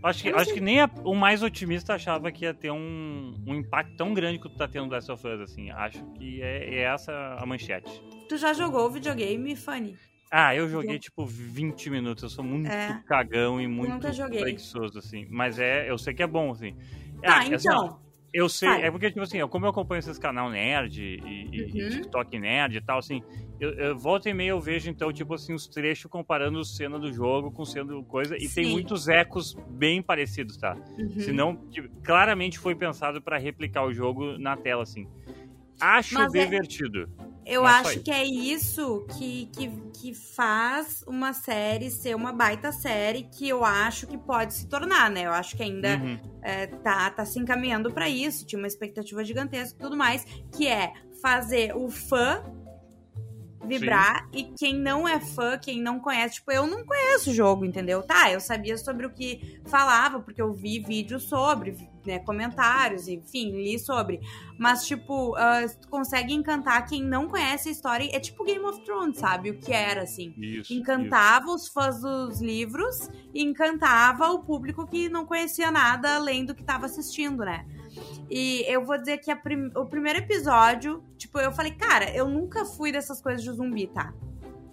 Acho 0.03 0.23
que, 0.23 0.29
acho 0.29 0.53
que 0.53 0.61
nem 0.61 0.79
a, 0.79 0.89
o 1.03 1.15
mais 1.15 1.41
otimista 1.41 1.95
achava 1.95 2.31
que 2.31 2.45
ia 2.45 2.53
ter 2.53 2.71
um, 2.71 3.35
um 3.45 3.55
impacto 3.55 3.95
tão 3.95 4.13
grande 4.13 4.39
que 4.39 4.47
tu 4.47 4.55
tá 4.55 4.67
tendo 4.67 4.91
Last 4.91 5.11
of 5.11 5.27
Us, 5.27 5.41
assim. 5.41 5.71
Acho 5.71 6.03
que 6.13 6.41
é, 6.41 6.75
é 6.75 6.81
essa 6.83 7.11
a 7.39 7.45
manchete. 7.45 8.03
Tu 8.29 8.37
já 8.37 8.53
jogou 8.53 8.85
o 8.85 8.89
videogame, 8.89 9.55
Fanny? 9.55 9.97
Ah, 10.29 10.53
eu 10.53 10.67
joguei 10.69 10.99
tipo 10.99 11.25
20 11.25 11.89
minutos. 11.89 12.23
Eu 12.23 12.29
sou 12.29 12.43
muito 12.43 12.69
é. 12.69 13.01
cagão 13.07 13.59
e 13.59 13.67
muito 13.67 13.97
preguiçoso, 14.29 14.99
assim. 14.99 15.25
Mas 15.29 15.57
é, 15.57 15.89
eu 15.89 15.97
sei 15.97 16.13
que 16.13 16.21
é 16.21 16.27
bom, 16.27 16.51
assim. 16.51 16.75
Tá, 17.21 17.39
ah, 17.39 17.45
então. 17.47 18.06
Eu 18.37 18.47
sei, 18.47 18.69
é 18.69 18.91
porque, 18.91 19.09
tipo 19.09 19.21
assim, 19.21 19.39
como 19.47 19.65
eu 19.65 19.71
acompanho 19.71 19.97
esses 19.97 20.19
canal 20.19 20.47
nerd 20.47 21.01
e, 21.01 21.19
uhum. 21.19 21.49
e 21.51 21.89
TikTok 21.89 22.37
nerd 22.37 22.77
e 22.77 22.81
tal, 22.81 22.99
assim, 22.99 23.23
eu, 23.59 23.71
eu 23.71 23.97
volta 23.97 24.29
e 24.29 24.33
meia 24.33 24.51
eu 24.51 24.61
vejo, 24.61 24.91
então, 24.91 25.11
tipo 25.11 25.33
assim, 25.33 25.55
os 25.55 25.67
trechos 25.67 26.11
comparando 26.11 26.63
cena 26.63 26.99
do 26.99 27.11
jogo 27.11 27.49
com 27.51 27.65
cena 27.65 27.85
do 27.85 28.03
coisa, 28.03 28.37
e 28.37 28.47
Sim. 28.47 28.61
tem 28.61 28.71
muitos 28.71 29.07
ecos 29.07 29.57
bem 29.67 30.03
parecidos, 30.03 30.55
tá? 30.55 30.77
Uhum. 30.99 31.19
Senão, 31.19 31.55
tipo, 31.71 31.89
claramente 32.03 32.59
foi 32.59 32.75
pensado 32.75 33.19
para 33.19 33.39
replicar 33.39 33.83
o 33.83 33.91
jogo 33.91 34.37
na 34.37 34.55
tela, 34.55 34.83
assim. 34.83 35.07
Acho 35.79 36.15
Mas 36.15 36.33
é 36.33 36.45
divertido. 36.45 37.09
É... 37.23 37.27
Eu 37.49 37.65
acho 37.65 38.01
que 38.01 38.11
é 38.11 38.25
isso 38.25 39.07
que, 39.17 39.49
que, 39.53 39.69
que 39.93 40.13
faz 40.13 41.01
uma 41.07 41.31
série 41.31 41.89
ser 41.89 42.13
uma 42.13 42.33
baita 42.33 42.73
série 42.73 43.23
que 43.23 43.47
eu 43.47 43.63
acho 43.63 44.05
que 44.05 44.17
pode 44.17 44.53
se 44.53 44.67
tornar, 44.67 45.09
né? 45.09 45.25
Eu 45.25 45.31
acho 45.31 45.55
que 45.55 45.63
ainda 45.63 45.95
uhum. 45.95 46.19
é, 46.41 46.67
tá, 46.67 47.09
tá 47.09 47.25
se 47.25 47.39
encaminhando 47.39 47.89
para 47.89 48.09
isso, 48.09 48.45
tinha 48.45 48.59
uma 48.59 48.67
expectativa 48.67 49.23
gigantesca 49.23 49.77
e 49.79 49.81
tudo 49.81 49.95
mais, 49.95 50.25
que 50.51 50.67
é 50.67 50.91
fazer 51.21 51.73
o 51.73 51.89
fã 51.89 52.43
vibrar 53.67 54.23
Sim. 54.23 54.29
e 54.33 54.43
quem 54.57 54.75
não 54.75 55.07
é 55.07 55.19
fã, 55.19 55.57
quem 55.57 55.81
não 55.81 55.99
conhece, 55.99 56.35
tipo, 56.35 56.51
eu 56.51 56.65
não 56.65 56.85
conheço 56.85 57.29
o 57.29 57.33
jogo, 57.33 57.65
entendeu? 57.65 58.01
Tá, 58.03 58.31
eu 58.31 58.39
sabia 58.39 58.77
sobre 58.77 59.05
o 59.05 59.09
que 59.09 59.59
falava, 59.65 60.19
porque 60.19 60.41
eu 60.41 60.53
vi 60.53 60.79
vídeos 60.79 61.23
sobre, 61.23 61.75
né, 62.05 62.19
comentários, 62.19 63.07
enfim, 63.07 63.51
li 63.51 63.77
sobre. 63.77 64.21
Mas, 64.57 64.87
tipo, 64.87 65.33
uh, 65.33 65.89
consegue 65.89 66.33
encantar 66.33 66.85
quem 66.87 67.03
não 67.03 67.27
conhece 67.27 67.69
a 67.69 67.71
história. 67.71 68.09
É 68.11 68.19
tipo 68.19 68.43
Game 68.43 68.63
of 68.65 68.83
Thrones, 68.83 69.17
sabe? 69.17 69.51
O 69.51 69.59
que 69.59 69.71
era, 69.71 70.03
assim. 70.03 70.33
Isso, 70.37 70.73
encantava 70.73 71.45
isso. 71.47 71.55
os 71.55 71.67
fãs 71.67 72.01
dos 72.01 72.41
livros 72.41 73.09
e 73.33 73.43
encantava 73.43 74.31
o 74.31 74.39
público 74.39 74.87
que 74.87 75.09
não 75.09 75.25
conhecia 75.25 75.69
nada 75.69 76.15
além 76.15 76.45
do 76.45 76.55
que 76.55 76.61
estava 76.61 76.85
assistindo, 76.85 77.43
né? 77.43 77.65
E 78.29 78.63
eu 78.67 78.85
vou 78.85 78.97
dizer 78.97 79.17
que 79.17 79.33
prim 79.35 79.71
o 79.75 79.85
primeiro 79.85 80.19
episódio, 80.19 81.03
tipo, 81.17 81.39
eu 81.39 81.51
falei, 81.51 81.71
cara, 81.71 82.09
eu 82.15 82.27
nunca 82.27 82.65
fui 82.65 82.91
dessas 82.91 83.21
coisas 83.21 83.43
de 83.43 83.51
zumbi, 83.51 83.87
tá? 83.87 84.13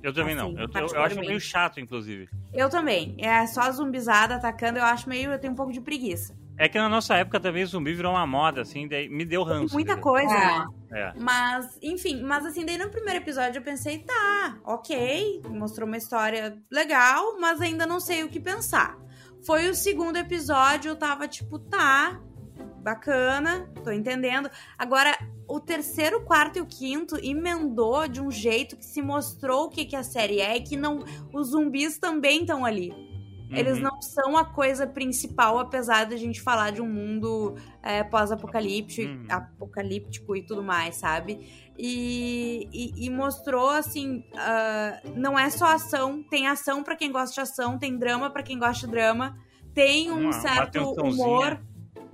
Eu 0.03 0.13
também 0.13 0.35
assim, 0.37 0.53
não. 0.53 0.61
Eu, 0.61 0.89
eu, 0.93 1.03
acho 1.03 1.19
meio 1.19 1.41
chato, 1.41 1.81
inclusive. 1.81 2.29
Eu 2.53 2.69
também. 2.69 3.17
É 3.19 3.47
só 3.47 3.71
zumbizada 3.73 4.35
atacando, 4.35 4.79
eu 4.79 4.85
acho 4.85 5.09
meio. 5.09 5.33
Eu 5.33 5.39
tenho 5.39 5.55
um 5.55 5.57
pouco 5.57 5.73
de 5.73 5.81
preguiça. 5.81 6.37
É 6.57 6.69
que 6.69 6.79
na 6.79 6.89
nossa 6.89 7.17
época 7.17 7.41
também 7.41 7.65
zumbi 7.65 7.95
virou 7.95 8.13
uma 8.13 8.27
moda, 8.27 8.61
assim, 8.61 8.87
daí 8.87 9.09
me 9.09 9.25
deu 9.25 9.43
ranço. 9.43 9.75
Muita 9.75 9.97
coisa, 9.97 10.33
é. 10.33 10.39
né? 10.39 10.67
É. 10.93 11.13
Mas, 11.19 11.79
enfim, 11.83 12.23
mas 12.23 12.47
assim, 12.47 12.65
daí 12.65 12.79
no 12.79 12.91
primeiro 12.91 13.19
episódio 13.19 13.59
eu 13.59 13.63
pensei, 13.63 13.99
tá, 13.99 14.59
ok, 14.65 15.43
mostrou 15.49 15.89
uma 15.89 15.97
história 15.97 16.57
legal, 16.71 17.41
mas 17.41 17.61
ainda 17.61 17.87
não 17.87 17.99
sei 17.99 18.23
o 18.23 18.29
que 18.29 18.39
pensar. 18.39 18.97
Foi 19.45 19.69
o 19.69 19.75
segundo 19.75 20.17
episódio, 20.17 20.91
eu 20.91 20.97
tava 20.97 21.27
tipo, 21.27 21.59
tá, 21.59 22.21
bacana, 22.85 23.67
tô 23.83 23.91
entendendo. 23.91 24.51
Agora, 24.79 25.17
o 25.49 25.59
terceiro, 25.59 26.21
quarto 26.21 26.59
e 26.59 26.61
o 26.61 26.67
quinto 26.67 27.17
emendou 27.17 28.07
de 28.07 28.21
um 28.21 28.31
jeito 28.31 28.77
que 28.77 28.85
se 28.85 29.01
mostrou 29.01 29.65
o 29.65 29.69
que, 29.71 29.87
que 29.87 29.97
a 29.97 30.03
série 30.03 30.41
é 30.41 30.59
e 30.59 30.61
que 30.61 30.77
não 30.77 31.03
os 31.33 31.49
zumbis 31.49 31.99
também 31.99 32.43
estão 32.43 32.65
ali. 32.65 32.91
Uhum. 32.91 33.57
Eles 33.57 33.81
não 33.81 34.03
são 34.03 34.37
a 34.37 34.45
coisa 34.45 34.87
principal, 34.87 35.59
apesar 35.59 36.05
de 36.05 36.15
a 36.15 36.19
gente 36.19 36.43
falar 36.43 36.73
de 36.73 36.83
um 36.83 36.89
mundo 36.89 37.55
é, 37.83 38.05
pós-apocalíptico 38.05 39.11
uhum. 39.11 39.27
apocalíptico 39.31 40.37
e 40.37 40.43
tudo 40.43 40.63
mais, 40.63 40.97
sabe? 40.97 41.73
E, 41.79 42.69
e, 42.73 43.07
e 43.07 43.11
mostrou 43.11 43.71
assim: 43.71 44.19
uh, 44.35 45.11
não 45.17 45.39
é 45.39 45.49
só 45.49 45.67
ação, 45.67 46.23
tem 46.23 46.47
ação 46.47 46.83
para 46.83 46.97
quem 46.97 47.11
gosta 47.11 47.35
de 47.35 47.41
ação, 47.41 47.79
tem 47.79 47.97
drama 47.97 48.29
para 48.31 48.43
quem 48.43 48.59
gosta 48.59 48.87
de 48.87 48.93
drama, 48.93 49.37
tem 49.73 50.11
um 50.11 50.21
uma, 50.21 50.33
certo 50.33 50.81
uma 50.81 51.03
humor 51.03 51.61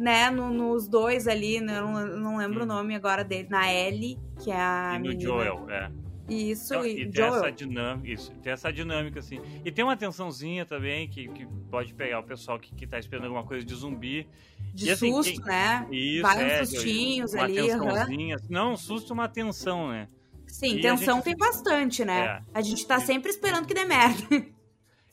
né, 0.01 0.31
no, 0.31 0.51
nos 0.51 0.89
dois 0.89 1.29
ali, 1.29 1.61
né, 1.61 1.79
não, 1.79 2.07
não 2.07 2.37
lembro 2.39 2.61
hum. 2.61 2.63
o 2.63 2.67
nome 2.67 2.95
agora 2.95 3.23
dele, 3.23 3.49
na 3.51 3.71
Ellie, 3.71 4.19
que 4.43 4.51
é 4.51 4.57
a. 4.57 4.93
E 4.95 4.99
no 4.99 5.09
menina. 5.11 5.21
Joel, 5.21 5.67
é. 5.69 5.91
Isso, 6.27 6.75
então, 6.75 6.87
e, 6.87 7.03
e 7.03 7.11
tem 7.11 7.25
essa 7.25 7.51
dinâmica, 7.51 8.09
isso, 8.09 8.33
tem 8.41 8.53
essa 8.53 8.73
dinâmica, 8.73 9.19
assim. 9.19 9.41
E 9.65 9.71
tem 9.71 9.85
uma 9.85 9.97
tensãozinha 9.97 10.65
também 10.65 11.09
que, 11.09 11.29
que 11.29 11.45
pode 11.69 11.93
pegar 11.93 12.21
o 12.21 12.23
pessoal 12.23 12.59
que, 12.59 12.73
que 12.73 12.87
tá 12.87 13.01
esperando 13.01 13.25
alguma 13.25 13.45
coisa 13.45 13.67
de 13.67 13.75
zumbi. 13.75 14.29
De 14.73 14.87
e, 14.87 14.91
assim, 14.93 15.13
susto, 15.13 15.43
tem, 15.43 15.45
né? 15.45 15.89
Isso, 15.91 16.23
Vários 16.23 16.53
é, 16.53 16.65
sustinhos 16.65 17.35
uma 17.35 17.43
ali. 17.43 17.61
Uhum. 17.75 18.37
Não, 18.49 18.77
susto 18.77 19.13
uma 19.13 19.29
tensão, 19.29 19.89
né? 19.89 20.09
Sim, 20.47 20.77
e 20.77 20.81
tensão 20.81 21.17
gente... 21.17 21.25
tem 21.25 21.37
bastante, 21.37 22.05
né? 22.05 22.21
É. 22.27 22.43
A 22.55 22.63
gente 22.63 22.87
tá 22.87 23.01
sempre 23.01 23.31
esperando 23.31 23.67
que 23.67 23.75
dê 23.75 23.85
merda. 23.85 24.25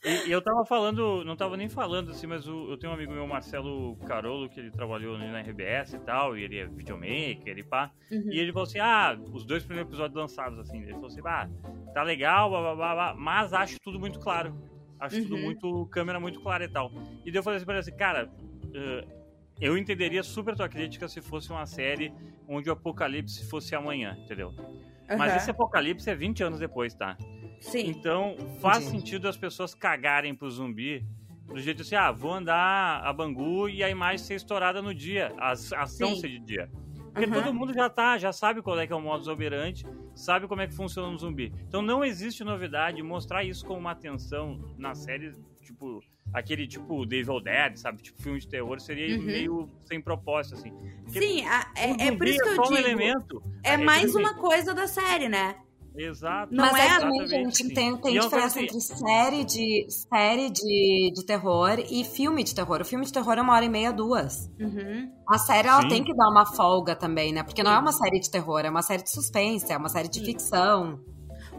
E, 0.03 0.27
e, 0.27 0.31
eu 0.31 0.41
tava 0.41 0.63
falando, 0.65 1.23
não 1.25 1.35
tava 1.35 1.57
nem 1.57 1.67
falando 1.67 2.11
assim, 2.11 2.27
mas 2.27 2.47
o, 2.47 2.69
eu 2.69 2.77
tenho 2.77 2.91
um 2.91 2.95
amigo 2.95 3.11
meu, 3.11 3.25
Marcelo 3.27 3.95
Carolo, 4.05 4.47
que 4.47 4.59
ele 4.59 4.69
trabalhou 4.69 5.17
na 5.17 5.41
RBS 5.41 5.93
e 5.93 5.99
tal, 5.99 6.37
e 6.37 6.43
ele 6.43 6.59
é 6.59 6.65
videomaker 6.67 7.57
e 7.57 7.63
pá. 7.63 7.91
Uhum. 8.11 8.31
E 8.31 8.39
ele 8.39 8.53
falou 8.53 8.67
assim: 8.67 8.79
ah, 8.79 9.17
os 9.33 9.43
dois 9.43 9.63
primeiros 9.63 9.89
episódios 9.89 10.15
lançados, 10.15 10.59
assim. 10.59 10.81
Ele 10.81 10.93
falou 10.93 11.07
assim: 11.07 11.21
ah, 11.25 11.49
tá 11.93 12.03
legal, 12.03 12.49
blá, 12.49 12.61
blá, 12.61 12.75
blá, 12.75 12.93
blá 12.93 13.15
mas 13.15 13.53
acho 13.53 13.77
tudo 13.83 13.99
muito 13.99 14.19
claro. 14.19 14.55
Acho 14.99 15.17
uhum. 15.17 15.23
tudo 15.23 15.37
muito. 15.37 15.85
câmera 15.87 16.19
muito 16.19 16.39
clara 16.41 16.63
e 16.63 16.69
tal. 16.69 16.91
E 17.25 17.31
daí 17.31 17.39
eu 17.39 17.43
falei 17.43 17.57
assim 17.57 17.65
pra 17.65 17.75
ele 17.75 17.81
assim, 17.81 17.95
cara. 17.95 18.29
Uh, 18.65 19.17
eu 19.59 19.75
entenderia 19.75 20.21
super 20.21 20.55
tua 20.55 20.69
crítica 20.69 21.07
se 21.07 21.19
fosse 21.19 21.49
uma 21.49 21.65
série 21.65 22.13
onde 22.47 22.69
o 22.69 22.73
apocalipse 22.73 23.43
fosse 23.49 23.75
amanhã, 23.75 24.15
entendeu? 24.23 24.49
Uhum. 24.49 25.17
Mas 25.17 25.35
esse 25.35 25.49
apocalipse 25.49 26.09
é 26.09 26.15
20 26.15 26.43
anos 26.43 26.59
depois, 26.59 26.93
tá? 26.93 27.17
Sim. 27.59 27.87
Então, 27.87 28.35
faz 28.59 28.83
Sim. 28.83 28.91
sentido 28.91 29.27
as 29.27 29.37
pessoas 29.37 29.73
cagarem 29.73 30.33
pro 30.33 30.49
zumbi 30.49 31.05
do 31.53 31.61
jeito 31.61 31.81
assim, 31.81 31.95
ah, 31.95 32.11
vou 32.11 32.33
andar 32.33 33.01
a 33.03 33.13
Bangu 33.13 33.69
e 33.69 33.83
a 33.83 33.89
imagem 33.89 34.17
ser 34.17 34.35
estourada 34.35 34.81
no 34.81 34.93
dia, 34.93 35.33
a 35.37 35.51
ação 35.51 36.15
Sim. 36.15 36.21
ser 36.21 36.29
de 36.29 36.39
dia. 36.39 36.69
Porque 37.13 37.25
uhum. 37.25 37.33
todo 37.33 37.53
mundo 37.53 37.73
já 37.73 37.89
tá, 37.89 38.17
já 38.17 38.31
sabe 38.31 38.61
qual 38.61 38.79
é 38.79 38.85
que 38.85 38.93
é 38.93 38.95
o 38.95 39.01
modus 39.01 39.27
operandi, 39.27 39.85
sabe 40.13 40.47
como 40.47 40.61
é 40.61 40.67
que 40.67 40.73
funciona 40.73 41.07
um 41.07 41.17
zumbi. 41.17 41.51
Então 41.67 41.81
não 41.81 42.05
existe 42.05 42.43
novidade 42.43 43.01
mostrar 43.01 43.43
isso 43.43 43.65
com 43.65 43.75
uma 43.75 43.91
atenção 43.91 44.59
na 44.77 44.93
série, 44.93 45.33
tipo, 45.63 45.99
aquele 46.31 46.67
tipo 46.67 47.07
The 47.07 47.15
Evil 47.15 47.39
Dead, 47.39 47.77
sabe? 47.77 48.03
Tipo 48.03 48.21
filme 48.21 48.39
de 48.39 48.47
terror, 48.47 48.79
seria 48.79 49.17
uhum. 49.17 49.23
meio 49.23 49.69
sem 49.85 49.99
propósito, 49.99 50.55
assim. 50.55 50.71
Porque 51.05 51.19
Sim, 51.19 51.45
a, 51.47 51.71
é, 51.75 52.07
é 52.07 52.15
por 52.15 52.27
isso 52.27 52.43
que 52.43 52.49
eu 52.49 52.61
digo. 52.61 52.73
Um 52.73 52.77
elemento, 52.77 53.43
é, 53.63 53.71
é 53.71 53.77
mais 53.77 54.13
uma 54.13 54.35
coisa 54.35 54.75
da 54.75 54.85
série, 54.85 55.27
né? 55.27 55.55
Exato. 55.97 56.53
Não 56.53 56.63
Mas 56.63 56.75
é 56.75 56.99
também, 56.99 57.27
gente, 57.27 57.63
assim. 57.63 57.73
tem, 57.73 57.97
tem 57.97 58.19
diferença 58.19 58.61
entre 58.61 58.79
série, 58.79 59.43
de, 59.43 59.87
série 59.89 60.49
de, 60.49 61.11
de 61.13 61.25
terror 61.25 61.79
e 61.89 62.03
filme 62.03 62.43
de 62.43 62.53
terror. 62.53 62.81
O 62.81 62.85
filme 62.85 63.05
de 63.05 63.11
terror 63.11 63.37
é 63.37 63.41
uma 63.41 63.53
hora 63.53 63.65
e 63.65 63.69
meia, 63.69 63.91
duas. 63.91 64.49
Uhum. 64.59 65.11
A 65.27 65.37
série, 65.39 65.67
ela 65.67 65.81
Sim. 65.81 65.89
tem 65.89 66.03
que 66.03 66.15
dar 66.15 66.29
uma 66.29 66.45
folga 66.45 66.95
também, 66.95 67.33
né? 67.33 67.41
Porque 67.41 67.63
não 67.63 67.71
é 67.71 67.79
uma 67.79 67.91
série 67.91 68.19
de 68.19 68.29
terror, 68.29 68.59
é 68.59 68.69
uma 68.69 68.83
série 68.83 69.01
de 69.01 69.09
suspense, 69.09 69.71
é 69.71 69.77
uma 69.77 69.89
série 69.89 70.07
de 70.07 70.19
Sim. 70.19 70.25
ficção. 70.25 70.99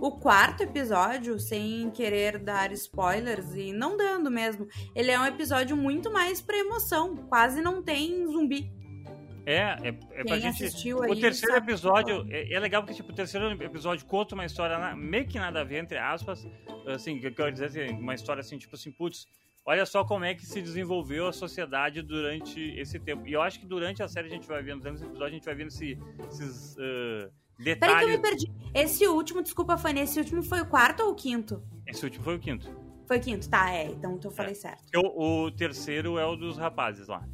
O 0.01 0.12
quarto 0.12 0.62
episódio, 0.62 1.40
sem 1.40 1.90
querer 1.90 2.38
dar 2.38 2.70
spoilers 2.72 3.53
e 3.57 3.72
não 3.72 3.96
dando 3.96 4.31
mesmo, 4.31 4.68
ele 4.94 5.11
é 5.11 5.18
um 5.18 5.27
episódio 5.27 5.77
muito 5.77 6.12
mais 6.12 6.40
pra 6.40 6.57
emoção. 6.57 7.16
Quase 7.29 7.61
não 7.61 7.83
tem 7.83 8.24
zumbi. 8.27 8.70
É, 9.49 9.79
é, 9.83 9.99
é 10.13 10.25
pra 10.25 10.39
gente. 10.39 10.93
o 10.93 11.17
terceiro 11.19 11.57
episódio 11.57 12.27
é, 12.29 12.53
é, 12.53 12.61
legal 12.61 12.83
porque, 12.83 12.95
tipo, 12.95 13.11
o 13.11 13.15
terceiro 13.15 13.51
episódio 13.63 14.05
conta 14.05 14.35
uma 14.35 14.45
história 14.45 14.77
na, 14.77 14.95
meio 14.95 15.27
que 15.27 15.39
nada 15.39 15.63
a 15.63 15.65
ver, 15.65 15.79
entre 15.79 15.97
aspas. 15.97 16.47
Assim, 16.87 17.19
que 17.19 17.29
eu 17.29 17.35
quero 17.35 17.51
dizer 17.51 17.65
assim, 17.65 17.95
uma 17.95 18.15
história 18.15 18.41
assim, 18.41 18.59
tipo 18.59 18.77
assim, 18.77 18.93
putz, 18.93 19.27
olha 19.65 19.87
só 19.87 20.05
como 20.05 20.27
é 20.27 20.35
que 20.35 20.45
se 20.45 20.61
desenvolveu 20.61 21.27
a 21.27 21.33
sociedade 21.33 22.03
durante 22.03 22.61
esse 22.79 23.01
tempo. 23.01 23.27
E 23.27 23.33
eu 23.33 23.41
acho 23.41 23.59
que 23.59 23.65
durante 23.65 24.03
a 24.03 24.09
série 24.09 24.27
a 24.27 24.31
gente 24.31 24.47
vai 24.47 24.63
vendo, 24.63 24.81
durante 24.81 24.97
esse 24.97 25.07
episódio, 25.07 25.27
a 25.29 25.37
gente 25.37 25.45
vai 25.47 25.55
vendo 25.55 25.69
esse, 25.69 25.99
esses. 26.29 26.77
Uh, 26.77 27.33
detalhes. 27.59 27.79
Peraí 27.79 27.97
que 27.97 28.05
eu 28.05 28.09
me 28.09 28.19
perdi. 28.19 28.53
Esse 28.75 29.07
último, 29.07 29.43
desculpa, 29.43 29.79
Fanny, 29.79 30.01
esse 30.01 30.19
último 30.19 30.43
foi 30.43 30.61
o 30.61 30.67
quarto 30.67 31.05
ou 31.05 31.13
o 31.13 31.15
quinto? 31.15 31.63
Esse 31.87 32.05
último 32.05 32.23
foi 32.23 32.37
o 32.37 32.39
quinto. 32.39 32.71
Foi 33.07 33.17
o 33.17 33.21
quinto, 33.23 33.49
tá, 33.49 33.73
é. 33.73 33.87
Então 33.87 34.21
eu 34.23 34.31
falei 34.31 34.53
é. 34.53 34.55
certo. 34.55 34.85
O 34.95 35.51
terceiro 35.51 36.19
é 36.19 36.27
o 36.27 36.37
dos 36.37 36.59
rapazes 36.59 37.09
lá. 37.09 37.27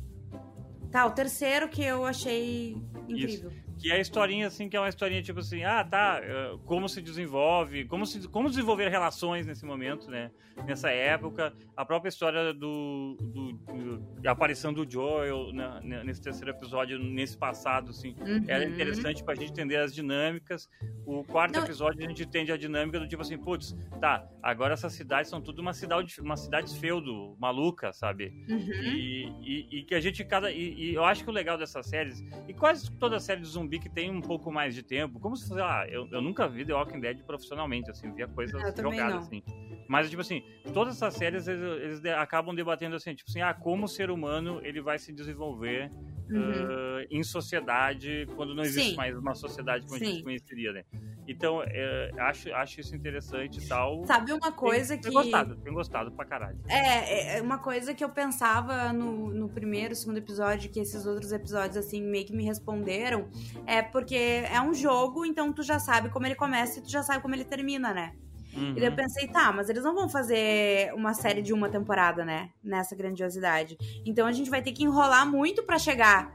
Tá, 0.94 1.04
o 1.06 1.10
terceiro 1.10 1.68
que 1.68 1.82
eu 1.82 2.06
achei 2.06 2.76
incrível. 3.08 3.50
Isso. 3.50 3.73
Que 3.78 3.90
é 3.90 3.96
a 3.96 4.00
historinha, 4.00 4.46
assim, 4.46 4.68
que 4.68 4.76
é 4.76 4.80
uma 4.80 4.88
historinha 4.88 5.22
tipo 5.22 5.40
assim, 5.40 5.64
ah, 5.64 5.84
tá, 5.84 6.20
eh, 6.22 6.56
como 6.64 6.88
se 6.88 7.02
desenvolve, 7.02 7.84
como, 7.84 8.06
se, 8.06 8.28
como 8.28 8.48
desenvolver 8.48 8.88
relações 8.88 9.46
nesse 9.46 9.64
momento, 9.64 10.10
né? 10.10 10.30
Nessa 10.66 10.90
época. 10.90 11.52
A 11.76 11.84
própria 11.84 12.08
história 12.08 12.54
do, 12.54 13.16
do, 13.20 13.52
do 13.52 14.28
a 14.28 14.30
aparição 14.30 14.72
do 14.72 14.88
Joel 14.88 15.52
né, 15.52 16.02
nesse 16.04 16.22
terceiro 16.22 16.50
episódio, 16.50 16.98
nesse 16.98 17.36
passado, 17.36 17.90
assim, 17.90 18.14
uhum. 18.20 18.44
era 18.46 18.64
interessante 18.64 19.22
pra 19.24 19.34
gente 19.34 19.50
entender 19.50 19.76
as 19.76 19.92
dinâmicas. 19.92 20.68
O 21.04 21.24
quarto 21.24 21.56
Não. 21.56 21.64
episódio 21.64 22.04
a 22.04 22.08
gente 22.08 22.22
entende 22.22 22.52
a 22.52 22.56
dinâmica 22.56 22.98
do 22.98 23.08
tipo 23.08 23.22
assim, 23.22 23.36
putz, 23.36 23.76
tá, 24.00 24.26
agora 24.42 24.74
essas 24.74 24.92
cidades 24.92 25.28
são 25.28 25.40
tudo 25.40 25.60
uma 25.60 25.74
cidade, 25.74 26.20
uma 26.20 26.36
cidade 26.36 26.78
feudo, 26.78 27.36
maluca, 27.38 27.92
sabe? 27.92 28.32
Uhum. 28.48 28.58
E, 28.58 29.24
e, 29.42 29.78
e, 29.78 29.82
que 29.82 29.94
a 29.94 30.00
gente 30.00 30.24
cada. 30.24 30.50
E, 30.50 30.74
e, 30.74 30.94
eu 30.94 31.04
acho 31.04 31.24
que 31.24 31.30
o 31.30 31.32
legal 31.32 31.58
dessas 31.58 31.86
séries, 31.86 32.24
e 32.48 32.54
quase 32.54 32.90
toda 32.92 33.20
série 33.20 33.40
de 33.40 33.48
zumbi 33.48 33.63
que 33.78 33.88
tem 33.88 34.10
um 34.10 34.20
pouco 34.20 34.50
mais 34.52 34.74
de 34.74 34.82
tempo, 34.82 35.18
como 35.20 35.36
se 35.36 35.48
fosse, 35.48 35.60
ah, 35.60 35.86
eu, 35.88 36.08
eu 36.10 36.20
nunca 36.20 36.48
vi 36.48 36.64
The 36.64 36.72
Walking 36.72 37.00
Dead 37.00 37.22
profissionalmente, 37.22 37.90
assim, 37.90 38.12
via 38.12 38.28
coisas 38.28 38.60
jogadas, 38.76 39.26
assim. 39.26 39.42
Mas, 39.88 40.08
tipo 40.08 40.22
assim, 40.22 40.42
todas 40.72 40.96
essas 40.96 41.14
séries, 41.14 41.46
eles, 41.46 42.02
eles, 42.02 42.04
acabam 42.16 42.54
debatendo 42.54 42.96
assim, 42.96 43.14
tipo 43.14 43.30
assim, 43.30 43.40
ah, 43.40 43.54
como 43.54 43.84
o 43.84 43.88
ser 43.88 44.10
humano 44.10 44.60
ele 44.62 44.80
vai 44.80 44.98
se 44.98 45.12
desenvolver 45.12 45.90
uhum. 46.30 46.40
uh, 46.40 47.06
em 47.10 47.22
sociedade 47.22 48.26
quando 48.34 48.54
não 48.54 48.62
existe 48.62 48.90
Sim. 48.90 48.96
mais 48.96 49.16
uma 49.16 49.34
sociedade 49.34 49.86
como 49.86 49.98
Sim. 49.98 50.04
a 50.04 50.08
gente 50.08 50.22
conheceria, 50.22 50.72
né? 50.72 50.84
Então, 51.26 51.62
é, 51.62 52.10
acho, 52.18 52.52
acho 52.52 52.80
isso 52.80 52.94
interessante 52.94 53.58
e 53.58 53.66
tal. 53.66 54.04
Sabe 54.04 54.32
uma 54.32 54.52
coisa 54.52 54.96
que... 54.96 55.04
Tenho 55.04 55.14
gostado, 55.14 55.56
tenho 55.56 55.74
gostado 55.74 56.12
pra 56.12 56.24
caralho. 56.24 56.58
É, 56.68 57.38
é, 57.38 57.42
uma 57.42 57.58
coisa 57.58 57.94
que 57.94 58.04
eu 58.04 58.10
pensava 58.10 58.92
no, 58.92 59.32
no 59.32 59.48
primeiro, 59.48 59.94
segundo 59.94 60.18
episódio, 60.18 60.70
que 60.70 60.78
esses 60.78 61.06
outros 61.06 61.32
episódios, 61.32 61.78
assim, 61.78 62.02
meio 62.02 62.26
que 62.26 62.34
me 62.34 62.44
responderam, 62.44 63.28
é 63.66 63.80
porque 63.82 64.14
é 64.14 64.60
um 64.60 64.74
jogo, 64.74 65.24
então 65.24 65.52
tu 65.52 65.62
já 65.62 65.78
sabe 65.78 66.10
como 66.10 66.26
ele 66.26 66.34
começa 66.34 66.78
e 66.78 66.82
tu 66.82 66.90
já 66.90 67.02
sabe 67.02 67.22
como 67.22 67.34
ele 67.34 67.44
termina, 67.44 67.94
né? 67.94 68.14
Uhum. 68.56 68.70
E 68.70 68.74
daí 68.74 68.84
eu 68.84 68.94
pensei, 68.94 69.28
tá, 69.28 69.52
mas 69.52 69.68
eles 69.68 69.82
não 69.82 69.94
vão 69.94 70.08
fazer 70.08 70.92
uma 70.94 71.14
série 71.14 71.42
de 71.42 71.52
uma 71.52 71.68
temporada, 71.68 72.24
né? 72.24 72.50
Nessa 72.62 72.94
grandiosidade. 72.94 73.76
Então 74.04 74.26
a 74.26 74.32
gente 74.32 74.50
vai 74.50 74.62
ter 74.62 74.72
que 74.72 74.84
enrolar 74.84 75.28
muito 75.28 75.62
para 75.62 75.78
chegar 75.78 76.32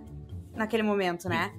naquele 0.53 0.84
momento, 0.84 1.29
né? 1.29 1.53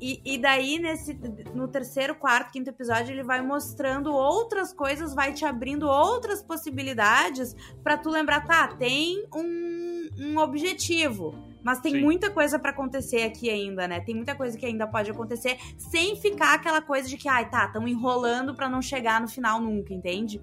E, 0.00 0.20
e 0.24 0.36
daí, 0.36 0.80
nesse, 0.80 1.14
no 1.54 1.68
terceiro, 1.68 2.16
quarto, 2.16 2.50
quinto 2.50 2.70
episódio, 2.70 3.12
ele 3.12 3.22
vai 3.22 3.40
mostrando 3.40 4.12
outras 4.12 4.72
coisas, 4.72 5.14
vai 5.14 5.32
te 5.32 5.44
abrindo 5.44 5.86
outras 5.86 6.42
possibilidades 6.42 7.54
para 7.84 7.96
tu 7.96 8.10
lembrar, 8.10 8.44
tá, 8.44 8.66
tem 8.66 9.24
um, 9.32 10.08
um 10.18 10.38
objetivo. 10.38 11.51
Mas 11.64 11.80
tem 11.80 11.92
Sim. 11.92 12.02
muita 12.02 12.30
coisa 12.30 12.58
para 12.58 12.70
acontecer 12.70 13.22
aqui 13.22 13.50
ainda, 13.50 13.86
né? 13.86 14.00
Tem 14.00 14.14
muita 14.14 14.34
coisa 14.34 14.56
que 14.56 14.66
ainda 14.66 14.86
pode 14.86 15.10
acontecer 15.10 15.58
sem 15.76 16.16
ficar 16.16 16.54
aquela 16.54 16.80
coisa 16.80 17.08
de 17.08 17.16
que, 17.16 17.28
ai, 17.28 17.48
tá, 17.48 17.66
estão 17.66 17.86
enrolando 17.86 18.54
para 18.54 18.68
não 18.68 18.82
chegar 18.82 19.20
no 19.20 19.28
final 19.28 19.60
nunca, 19.60 19.92
entende? 19.92 20.40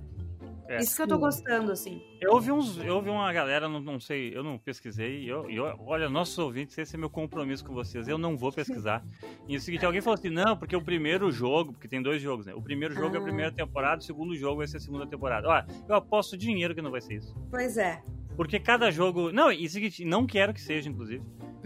É. 0.70 0.78
Isso 0.78 0.96
que 0.96 1.02
eu 1.02 1.08
tô 1.08 1.18
gostando, 1.18 1.72
assim. 1.72 2.00
Eu 2.22 2.34
ouvi, 2.34 2.52
uns, 2.52 2.78
eu 2.78 2.98
ouvi 2.98 3.10
uma 3.10 3.34
galera, 3.34 3.68
não, 3.68 3.80
não 3.80 4.00
sei, 4.00 4.38
eu 4.38 4.44
não 4.44 4.56
pesquisei. 4.56 5.24
Eu, 5.26 5.50
eu, 5.50 5.64
olha, 5.80 6.08
nossos 6.08 6.38
ouvintes, 6.38 6.78
esse 6.78 6.96
é 6.96 7.00
meu 7.00 7.10
compromisso 7.10 7.66
com 7.66 7.74
vocês. 7.74 8.08
Eu 8.08 8.20
não 8.20 8.38
vou 8.38 8.52
pesquisar. 8.52 9.04
e 9.48 9.58
o 9.58 9.60
seguinte, 9.60 9.84
alguém 9.84 10.00
falou 10.00 10.14
assim: 10.14 10.30
não, 10.30 10.56
porque 10.56 10.76
o 10.76 10.82
primeiro 10.82 11.32
jogo, 11.32 11.74
porque 11.74 11.88
tem 11.88 12.04
dois 12.04 12.22
jogos, 12.22 12.46
né? 12.46 12.54
O 12.54 12.62
primeiro 12.62 12.94
jogo 12.94 13.16
ah. 13.16 13.18
é 13.18 13.20
a 13.20 13.24
primeira 13.24 13.50
ah. 13.50 13.56
temporada, 13.56 14.00
o 14.00 14.04
segundo 14.04 14.36
jogo 14.36 14.58
vai 14.58 14.68
ser 14.68 14.78
a 14.78 14.80
segunda 14.80 15.08
temporada. 15.08 15.48
Olha, 15.48 15.66
eu 15.88 15.96
aposto 15.96 16.38
dinheiro 16.38 16.76
que 16.76 16.84
não 16.84 16.92
vai 16.92 17.02
ser 17.02 17.16
isso. 17.16 17.36
Pois 17.50 17.76
é. 17.76 18.04
Porque 18.39 18.58
cada 18.58 18.89
jogo. 18.89 19.34
Não, 19.34 19.52
e 19.52 19.67
seguinte, 19.67 20.06
não 20.06 20.25
quero 20.25 20.54
que 20.54 20.62
seja, 20.62 20.88
inclusive. 20.88 21.21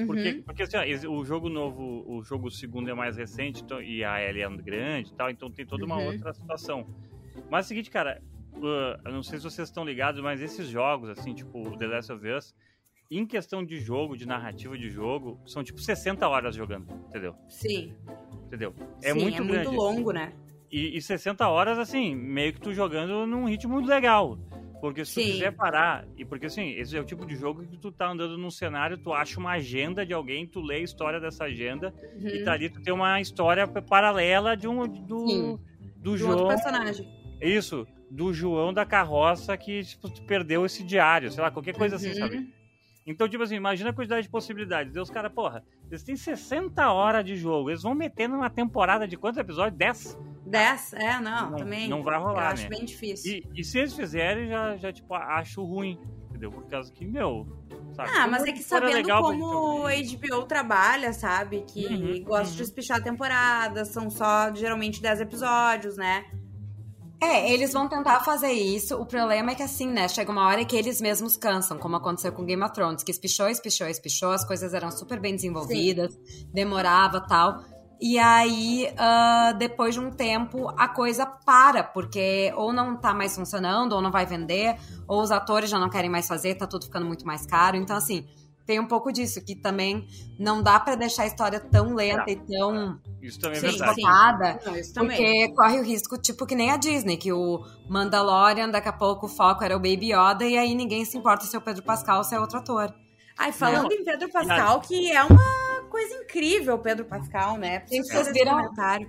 Porque, 0.08 0.32
uhum. 0.32 0.42
porque 0.42 0.64
assim, 0.64 0.76
ó, 0.76 1.12
o 1.12 1.24
jogo 1.24 1.48
novo, 1.48 2.04
o 2.08 2.24
jogo 2.24 2.50
segundo 2.50 2.90
é 2.90 2.96
mais 2.96 3.16
recente 3.16 3.62
então, 3.62 3.80
e 3.80 4.04
a 4.04 4.18
L 4.18 4.42
é 4.42 4.50
grande 4.58 5.12
e 5.12 5.14
tal, 5.14 5.30
então 5.30 5.52
tem 5.52 5.68
toda 5.68 5.86
uma 5.86 5.98
uhum. 5.98 6.08
outra 6.08 6.34
situação. 6.34 6.88
Mas 7.48 7.66
é 7.66 7.68
o 7.68 7.70
seguinte, 7.70 7.92
cara, 7.92 8.20
uh, 8.56 9.12
não 9.12 9.22
sei 9.22 9.38
se 9.38 9.44
vocês 9.44 9.68
estão 9.68 9.86
ligados, 9.86 10.20
mas 10.20 10.42
esses 10.42 10.68
jogos, 10.68 11.10
assim, 11.10 11.36
tipo 11.36 11.78
The 11.78 11.86
Last 11.86 12.12
of 12.12 12.28
Us, 12.28 12.56
em 13.12 13.24
questão 13.24 13.64
de 13.64 13.78
jogo, 13.78 14.18
de 14.18 14.26
narrativa 14.26 14.76
de 14.76 14.90
jogo, 14.90 15.40
são 15.46 15.64
tipo 15.64 15.80
60 15.80 16.28
horas 16.28 16.56
jogando, 16.56 16.92
entendeu? 17.08 17.36
Sim. 17.50 17.94
Entendeu? 18.48 18.74
É 19.04 19.14
Sim, 19.14 19.20
muito 19.22 19.44
é 19.44 19.46
grande. 19.46 19.68
muito 19.68 19.80
longo, 19.80 20.12
né? 20.12 20.34
E, 20.72 20.98
e 20.98 21.02
60 21.04 21.48
horas, 21.48 21.78
assim, 21.78 22.16
meio 22.16 22.52
que 22.52 22.60
tu 22.60 22.74
jogando 22.74 23.28
num 23.28 23.46
ritmo 23.46 23.74
muito 23.74 23.88
legal. 23.88 24.40
Porque 24.84 25.06
se 25.06 25.14
Sim. 25.14 25.22
tu 25.22 25.32
quiser 25.32 25.52
parar, 25.54 26.06
e 26.18 26.26
porque 26.26 26.48
assim, 26.48 26.72
esse 26.72 26.98
é 26.98 27.00
o 27.00 27.06
tipo 27.06 27.26
de 27.26 27.38
jogo 27.38 27.64
que 27.66 27.78
tu 27.78 27.90
tá 27.90 28.12
andando 28.12 28.38
num 28.38 28.52
cenário, 28.52 28.98
tu 28.98 29.14
acha 29.14 29.40
uma 29.40 29.52
agenda 29.52 30.06
de 30.06 30.12
alguém, 30.14 30.46
tu 30.46 30.60
lê 30.60 30.76
a 30.76 30.80
história 30.80 31.22
dessa 31.22 31.46
agenda, 31.46 31.94
uhum. 32.20 32.28
e 32.28 32.44
tá 32.44 32.52
ali 32.52 32.70
tu 32.70 32.82
tem 32.82 32.94
uma 32.94 33.22
história 33.22 33.66
paralela 33.66 34.58
de 34.58 34.68
um 34.68 34.86
do, 34.86 35.26
Sim. 35.26 35.60
do 35.96 36.18
João. 36.18 36.32
Outro 36.32 36.48
personagem. 36.48 37.08
Isso, 37.42 37.88
do 38.12 38.34
João 38.34 38.74
da 38.74 38.86
carroça 38.86 39.56
que 39.56 39.86
tipo, 39.86 40.12
perdeu 40.26 40.66
esse 40.66 40.84
diário, 40.84 41.32
sei 41.32 41.42
lá, 41.42 41.50
qualquer 41.50 41.78
coisa 41.78 41.96
assim, 41.96 42.08
uhum. 42.08 42.12
assim, 42.12 42.20
sabe? 42.20 42.54
Então, 43.06 43.28
tipo 43.28 43.44
assim, 43.44 43.56
imagina 43.56 43.90
a 43.90 43.94
quantidade 43.94 44.24
de 44.24 44.30
possibilidades. 44.30 44.94
Deus, 44.94 45.10
cara, 45.10 45.30
porra, 45.30 45.64
eles 45.90 46.04
têm 46.04 46.16
60 46.16 46.92
horas 46.92 47.26
de 47.26 47.36
jogo. 47.36 47.70
Eles 47.70 47.84
vão 47.84 47.94
meter 47.94 48.30
numa 48.30 48.50
temporada 48.50 49.08
de 49.08 49.18
quantos 49.18 49.38
episódios? 49.38 49.78
10? 49.78 50.18
10? 50.46 50.94
É, 50.94 51.20
não, 51.20 51.52
não, 51.52 51.58
também. 51.58 51.90
Não 51.90 52.02
vai 52.02 52.18
rolar, 52.18 52.44
eu 52.44 52.54
acho 52.54 52.64
né? 52.64 52.70
bem 52.70 52.86
difícil. 52.86 53.44
E, 53.54 53.60
e, 53.60 53.64
se 53.64 53.80
eles 53.80 53.94
fizerem, 53.94 54.48
já, 54.48 54.78
já, 54.78 54.94
tipo, 54.94 55.14
acho 55.14 55.64
ruim. 55.64 56.00
Entendeu? 56.30 56.52
Por 56.52 56.66
causa 56.68 56.92
que, 56.92 57.06
meu. 57.06 57.46
Sabe? 57.94 58.10
Ah, 58.16 58.28
mas 58.28 58.44
é 58.44 58.52
que 58.52 58.64
sabendo 58.64 59.08
como 59.08 59.86
o 59.86 59.88
HBO 59.88 60.46
trabalha, 60.46 61.14
sabe? 61.14 61.64
Que 61.68 61.86
uhum, 61.86 62.24
gosta 62.24 62.50
uhum. 62.50 62.56
de 62.56 62.64
espichar 62.64 63.04
temporadas, 63.04 63.90
são 63.90 64.10
só 64.10 64.54
geralmente 64.54 65.02
10 65.02 65.22
episódios, 65.22 65.96
né? 65.96 66.26
É, 67.24 67.50
eles 67.50 67.72
vão 67.72 67.88
tentar 67.88 68.20
fazer 68.20 68.52
isso. 68.52 68.96
O 68.98 69.06
problema 69.06 69.52
é 69.52 69.56
que, 69.56 69.64
assim, 69.64 69.88
né? 69.88 70.10
Chega 70.10 70.30
uma 70.30 70.46
hora 70.46 70.66
que 70.66 70.76
eles 70.76 71.00
mesmos 71.00 71.38
cansam, 71.38 71.78
como 71.78 71.96
aconteceu 71.96 72.34
com 72.34 72.44
Game 72.44 72.62
of 72.62 72.74
Thrones, 72.74 73.02
que 73.02 73.12
espichou, 73.12 73.48
espichou, 73.48 73.88
espichou, 73.88 74.32
as 74.32 74.46
coisas 74.46 74.74
eram 74.74 74.92
super 74.92 75.22
bem 75.22 75.34
desenvolvidas, 75.34 76.14
Sim. 76.14 76.50
demorava 76.54 77.22
tal. 77.22 77.64
E 78.02 78.20
aí, 78.20 78.90
uh, 78.92 79.58
depois 79.58 79.94
de 79.94 80.02
um 80.02 80.12
tempo, 80.12 80.68
a 80.78 80.90
coisa 80.90 81.26
para, 81.26 81.82
porque 81.82 82.52
ou 82.58 82.74
não 82.74 82.98
tá 82.98 83.14
mais 83.14 83.34
funcionando, 83.34 83.94
ou 83.94 84.02
não 84.02 84.12
vai 84.12 84.26
vender, 84.26 84.76
ou 85.08 85.22
os 85.22 85.32
atores 85.32 85.70
já 85.70 85.80
não 85.80 85.90
querem 85.90 86.10
mais 86.10 86.28
fazer, 86.28 86.56
tá 86.56 86.68
tudo 86.68 86.84
ficando 86.84 87.06
muito 87.06 87.26
mais 87.26 87.46
caro. 87.46 87.78
Então, 87.78 87.96
assim, 87.96 88.28
tem 88.66 88.80
um 88.80 88.88
pouco 88.88 89.12
disso, 89.12 89.44
que 89.44 89.56
também 89.56 90.08
não 90.40 90.62
dá 90.62 90.80
para 90.80 90.96
deixar 90.96 91.24
a 91.24 91.28
história 91.28 91.60
tão 91.60 91.94
lenta 91.94 92.30
e 92.30 92.36
tão 92.36 93.00
isso 93.22 93.40
também 93.40 93.58
é 93.58 93.62
verdade. 93.62 94.66
Não, 94.66 94.76
isso 94.76 94.94
também. 94.94 95.18
Porque 95.18 95.56
corre 95.56 95.80
o 95.80 95.84
risco, 95.84 96.18
tipo 96.18 96.46
que 96.46 96.56
nem 96.56 96.72
a 96.72 96.78
Disney, 96.78 97.18
que 97.18 97.32
o 97.32 97.64
Mandalorian, 97.90 98.70
daqui 98.70 98.90
a 98.90 98.94
pouco 98.94 99.26
o 99.26 99.30
foco 99.30 99.64
era 99.64 99.76
o 99.76 99.80
Baby 99.80 100.14
Yoda, 100.14 100.46
e 100.46 100.58
aí 100.58 100.76
ninguém 100.76 101.06
se 101.06 101.18
importa 101.18 101.46
se 101.46 101.56
é 101.56 101.60
o 101.60 101.62
Pedro 101.62 101.84
Pascal 101.84 102.20
ou 102.20 102.24
se 102.24 102.36
é 102.36 102.40
outro 102.40 102.60
ator. 102.60 102.94
Ai, 103.38 103.52
falando 103.52 103.90
não. 103.90 103.92
em 103.92 104.04
Pedro 104.04 104.32
Pascal, 104.32 104.80
que 104.82 105.12
é 105.12 105.24
uma 105.24 105.84
coisa 105.90 106.16
incrível, 106.16 106.78
Pedro 106.78 107.06
Pascal, 107.06 107.58
né? 107.58 107.84
vocês 107.88 108.32
viram, 108.32 108.58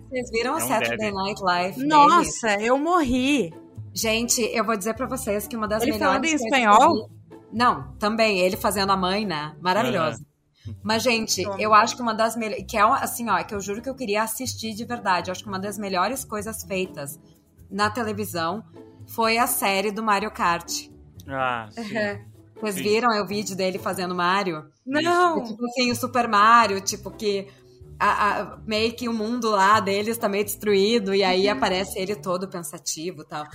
vocês 0.09 0.31
viram 0.31 0.55
é 0.55 0.57
o 0.57 0.61
Saturday 0.61 1.13
Night 1.13 1.43
Live? 1.43 1.87
Nossa, 1.87 2.49
dele? 2.49 2.67
eu 2.67 2.79
morri. 2.79 3.53
Gente, 3.93 4.43
eu 4.43 4.65
vou 4.65 4.77
dizer 4.77 4.95
para 4.95 5.07
vocês 5.07 5.47
que 5.47 5.57
uma 5.57 5.69
das 5.69 5.83
ele 5.83 5.93
melhores. 5.93 6.33
Ele 6.33 6.39
falando 6.39 6.65
em 6.65 6.69
espanhol? 6.69 7.11
Não, 7.55 7.93
também, 7.99 8.41
ele 8.41 8.57
fazendo 8.57 8.91
a 8.91 8.97
mãe, 8.97 9.25
né? 9.25 9.55
Maravilhoso. 9.61 10.27
Uhum. 10.67 10.75
Mas, 10.83 11.05
gente, 11.05 11.43
eu 11.59 11.73
acho 11.73 11.95
que 11.95 12.03
uma 12.03 12.13
das 12.13 12.37
melhores. 12.37 12.65
Que 12.69 12.77
é 12.77 12.83
assim, 12.83 13.31
ó, 13.31 13.41
que 13.45 13.55
eu 13.55 13.61
juro 13.61 13.81
que 13.81 13.89
eu 13.89 13.95
queria 13.95 14.25
assistir 14.25 14.75
de 14.75 14.85
verdade. 14.85 15.31
Eu 15.31 15.33
acho 15.33 15.43
que 15.43 15.49
uma 15.49 15.59
das 15.59 15.79
melhores 15.79 16.25
coisas 16.25 16.65
feitas 16.65 17.21
na 17.71 17.89
televisão 17.91 18.65
foi 19.07 19.39
a 19.39 19.47
série 19.47 19.93
do 19.93 20.03
Mario 20.03 20.33
Kart. 20.33 20.89
Ah, 21.29 21.69
sim. 21.71 21.95
Vocês 22.61 22.77
viram 22.77 23.11
o 23.23 23.27
vídeo 23.27 23.55
dele 23.55 23.79
fazendo 23.79 24.15
Mario? 24.15 24.65
Não! 24.85 25.45
Tipo 25.45 25.65
assim, 25.67 25.91
o 25.91 25.97
Super 25.97 26.27
Mario, 26.27 26.81
tipo, 26.81 27.11
que 27.11 27.47
a, 27.99 28.41
a, 28.41 28.57
meio 28.67 28.95
que 28.95 29.09
o 29.09 29.13
mundo 29.13 29.51
lá 29.51 29.79
deles 29.81 30.19
tá 30.19 30.29
meio 30.29 30.45
destruído, 30.45 31.15
e 31.15 31.23
aí 31.23 31.47
aparece 31.49 31.99
ele 31.99 32.17
todo 32.17 32.49
pensativo 32.49 33.23
e 33.23 33.27
tal. 33.27 33.47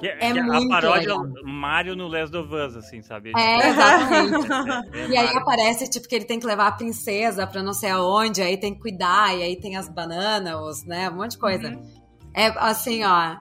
Que, 0.00 0.06
é, 0.06 0.16
é 0.18 0.32
que 0.32 0.42
muito 0.42 0.72
a 0.72 0.80
paródia 0.80 1.14
legal. 1.14 1.44
Mario 1.44 1.94
no 1.94 2.08
Last 2.08 2.34
of 2.34 2.54
Us, 2.54 2.74
assim, 2.74 3.02
sabe? 3.02 3.32
É, 3.36 3.68
exatamente. 3.68 4.52
é, 4.96 5.00
é, 5.00 5.08
e 5.08 5.16
aí 5.16 5.36
aparece, 5.36 5.90
tipo, 5.90 6.08
que 6.08 6.14
ele 6.14 6.24
tem 6.24 6.40
que 6.40 6.46
levar 6.46 6.68
a 6.68 6.72
princesa 6.72 7.46
pra 7.46 7.62
não 7.62 7.74
sei 7.74 7.90
aonde, 7.90 8.40
aí 8.40 8.56
tem 8.56 8.74
que 8.74 8.80
cuidar, 8.80 9.36
e 9.36 9.42
aí 9.42 9.60
tem 9.60 9.76
as 9.76 9.88
bananas, 9.88 10.54
os, 10.54 10.84
né, 10.86 11.10
um 11.10 11.16
monte 11.16 11.32
de 11.32 11.38
coisa. 11.38 11.68
Uhum. 11.68 11.82
É 12.34 12.46
assim, 12.58 13.04
ó, 13.04 13.36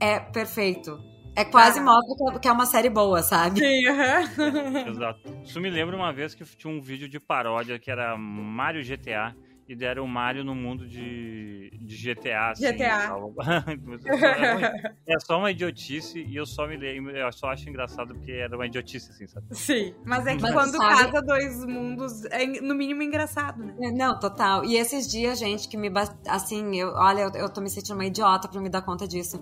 é 0.00 0.18
perfeito. 0.18 0.98
É 1.36 1.44
quase 1.44 1.78
ah. 1.78 1.82
mostra 1.82 2.38
que 2.38 2.48
é 2.48 2.52
uma 2.52 2.66
série 2.66 2.90
boa, 2.90 3.22
sabe? 3.22 3.60
Sim, 3.60 3.88
uhum. 3.88 4.88
Exato. 4.88 5.20
Isso 5.44 5.60
me 5.60 5.70
lembra 5.70 5.96
uma 5.96 6.12
vez 6.12 6.34
que 6.34 6.44
tinha 6.44 6.72
um 6.72 6.80
vídeo 6.80 7.08
de 7.08 7.20
paródia 7.20 7.78
que 7.78 7.90
era 7.90 8.16
Mario 8.16 8.82
GTA 8.82 9.34
e 9.68 9.76
deram 9.76 10.04
o 10.04 10.08
Mario 10.08 10.44
no 10.44 10.54
mundo 10.54 10.86
de, 10.86 11.70
de 11.80 11.96
GTA. 11.96 12.50
Assim, 12.50 12.72
GTA. 12.72 13.14
é 15.06 15.20
só 15.20 15.38
uma 15.38 15.50
idiotice 15.50 16.20
e 16.20 16.36
eu 16.36 16.44
só 16.44 16.66
me 16.66 16.76
lembro, 16.76 17.16
eu 17.16 17.32
só 17.32 17.48
acho 17.48 17.68
engraçado 17.68 18.14
porque 18.14 18.32
era 18.32 18.54
uma 18.54 18.66
idiotice, 18.66 19.10
assim, 19.10 19.26
sabe? 19.26 19.46
Sim, 19.52 19.94
mas 20.04 20.26
é 20.26 20.36
que 20.36 20.42
mas 20.42 20.52
quando 20.52 20.76
sabe... 20.76 21.12
casa 21.12 21.22
dois 21.22 21.64
mundos 21.64 22.24
é 22.26 22.44
no 22.46 22.74
mínimo 22.74 23.02
engraçado, 23.02 23.64
né? 23.64 23.74
É, 23.80 23.90
não, 23.90 24.18
total. 24.18 24.64
E 24.64 24.76
esses 24.76 25.08
dias, 25.08 25.38
gente, 25.38 25.68
que 25.68 25.76
me 25.76 25.90
assim, 26.26 26.76
eu, 26.76 26.88
olha, 26.94 27.22
eu, 27.22 27.30
eu 27.32 27.48
tô 27.48 27.60
me 27.60 27.70
sentindo 27.70 27.94
uma 27.94 28.06
idiota 28.06 28.48
pra 28.48 28.60
me 28.60 28.68
dar 28.68 28.82
conta 28.82 29.06
disso. 29.06 29.40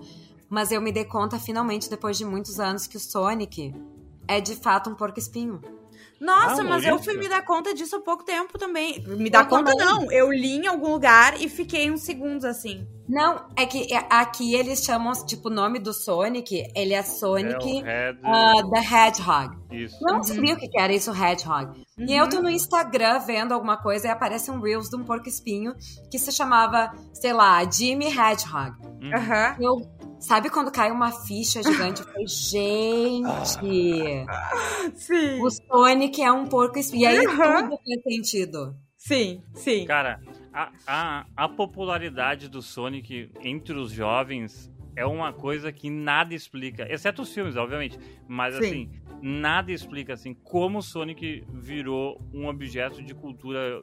Mas 0.49 0.73
eu 0.73 0.81
me 0.81 0.91
dei 0.91 1.05
conta 1.05 1.39
finalmente, 1.39 1.89
depois 1.89 2.19
de 2.19 2.25
muitos 2.25 2.59
anos, 2.59 2.87
que 2.87 2.97
o 2.97 3.01
Sonic 3.01 3.73
é 4.27 4.41
de 4.41 4.57
fato 4.57 4.91
um 4.91 4.95
porco 4.95 5.19
espinho. 5.19 5.61
Nossa, 6.21 6.61
ah, 6.61 6.65
mas 6.65 6.85
eu 6.85 6.99
fui 6.99 7.17
me 7.17 7.29
dar 7.29 7.43
conta 7.43 7.73
disso 7.73 7.97
há 7.97 8.01
pouco 8.01 8.23
tempo 8.23 8.59
também. 8.59 9.03
Me 9.07 9.31
dar 9.31 9.49
conta 9.49 9.75
também. 9.75 9.87
não, 9.87 10.13
eu 10.13 10.31
li 10.31 10.57
em 10.57 10.67
algum 10.67 10.93
lugar 10.93 11.41
e 11.41 11.49
fiquei 11.49 11.91
uns 11.91 12.03
segundos 12.03 12.45
assim. 12.45 12.87
Não, 13.09 13.49
é 13.57 13.67
que 13.67 13.89
aqui 14.09 14.55
eles 14.55 14.85
chamam, 14.85 15.13
tipo, 15.27 15.49
o 15.49 15.53
nome 15.53 15.81
do 15.81 15.93
Sonic, 15.93 16.71
ele 16.77 16.95
é 16.95 17.03
Sonic 17.03 17.83
é 17.85 18.13
uh, 18.13 18.71
the 18.71 18.79
Hedgehog. 18.79 19.57
Isso. 19.73 19.97
Eu 20.01 20.13
não 20.13 20.17
uhum. 20.19 20.23
sabia 20.23 20.55
o 20.55 20.57
que 20.57 20.79
era 20.79 20.93
isso, 20.93 21.11
Hedgehog. 21.11 21.85
Uhum. 21.99 22.07
E 22.07 22.17
eu 22.17 22.29
tô 22.29 22.41
no 22.41 22.51
Instagram 22.51 23.19
vendo 23.21 23.53
alguma 23.53 23.77
coisa 23.79 24.07
e 24.07 24.11
aparece 24.11 24.51
um 24.51 24.61
Reels 24.61 24.89
de 24.89 24.97
um 24.97 25.03
porco 25.03 25.29
espinho 25.29 25.75
que 26.11 26.19
se 26.19 26.31
chamava, 26.31 26.93
sei 27.13 27.33
lá, 27.33 27.69
Jimmy 27.69 28.07
Hedgehog. 28.07 28.77
Uhum. 28.81 29.11
uhum. 29.11 29.57
Eu 29.59 30.00
Sabe 30.21 30.51
quando 30.51 30.71
cai 30.71 30.91
uma 30.91 31.11
ficha 31.11 31.63
gigante? 31.63 32.05
Falei, 32.05 32.27
gente! 32.27 33.25
Sim. 34.95 35.41
O 35.41 35.51
Sonic 35.51 36.23
é 36.23 36.31
um 36.31 36.47
porco 36.47 36.79
espinho. 36.79 37.03
E 37.03 37.07
aí 37.07 37.27
uhum. 37.27 37.71
tudo 37.71 37.81
faz 37.85 38.03
sentido. 38.03 38.77
Sim, 38.97 39.43
sim. 39.55 39.87
Cara, 39.87 40.21
a, 40.53 40.71
a, 40.87 41.27
a 41.35 41.49
popularidade 41.49 42.49
do 42.49 42.61
Sonic 42.61 43.31
entre 43.41 43.79
os 43.79 43.91
jovens 43.91 44.71
é 44.95 45.07
uma 45.07 45.33
coisa 45.33 45.73
que 45.73 45.89
nada 45.89 46.35
explica, 46.35 46.87
exceto 46.93 47.23
os 47.23 47.33
filmes, 47.33 47.57
obviamente. 47.57 47.99
Mas 48.29 48.55
Sim. 48.55 48.61
assim, 48.61 48.91
nada 49.23 49.73
explica 49.73 50.15
assim 50.15 50.35
como 50.35 50.79
o 50.79 50.83
Sonic 50.83 51.45
virou 51.53 52.21
um 52.33 52.47
objeto 52.47 53.03
de 53.03 53.15
cultura 53.15 53.83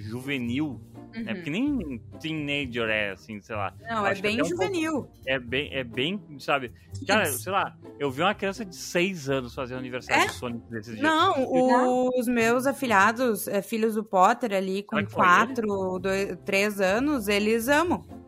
juvenil, 0.00 0.80
né? 0.94 1.18
uhum. 1.18 1.24
né? 1.24 1.34
Porque 1.34 1.50
nem 1.50 1.98
teenager 2.20 2.88
é 2.88 3.10
assim, 3.10 3.40
sei 3.40 3.56
lá. 3.56 3.74
Não, 3.80 4.06
é 4.06 4.14
bem 4.14 4.44
juvenil. 4.44 4.92
Um 4.92 5.02
pouco, 5.02 5.18
é 5.26 5.38
bem, 5.38 5.74
é 5.74 5.84
bem, 5.84 6.20
sabe? 6.38 6.72
Cara, 7.06 7.26
sei 7.26 7.52
lá, 7.52 7.76
eu 7.98 8.10
vi 8.10 8.22
uma 8.22 8.34
criança 8.34 8.64
de 8.64 8.76
6 8.76 9.28
anos 9.28 9.54
fazendo 9.54 9.78
aniversário 9.78 10.24
é? 10.24 10.26
do 10.26 10.32
Sonic 10.32 10.70
desses 10.70 10.94
dias. 10.94 11.02
Não, 11.02 12.10
os 12.16 12.26
meus 12.26 12.66
afilhados, 12.66 13.48
é, 13.48 13.62
filhos 13.62 13.94
do 13.94 14.04
Potter 14.04 14.52
ali 14.52 14.82
com 14.82 15.04
4, 15.04 16.00
3 16.44 16.80
anos, 16.80 17.28
eles 17.28 17.68
amam. 17.68 18.21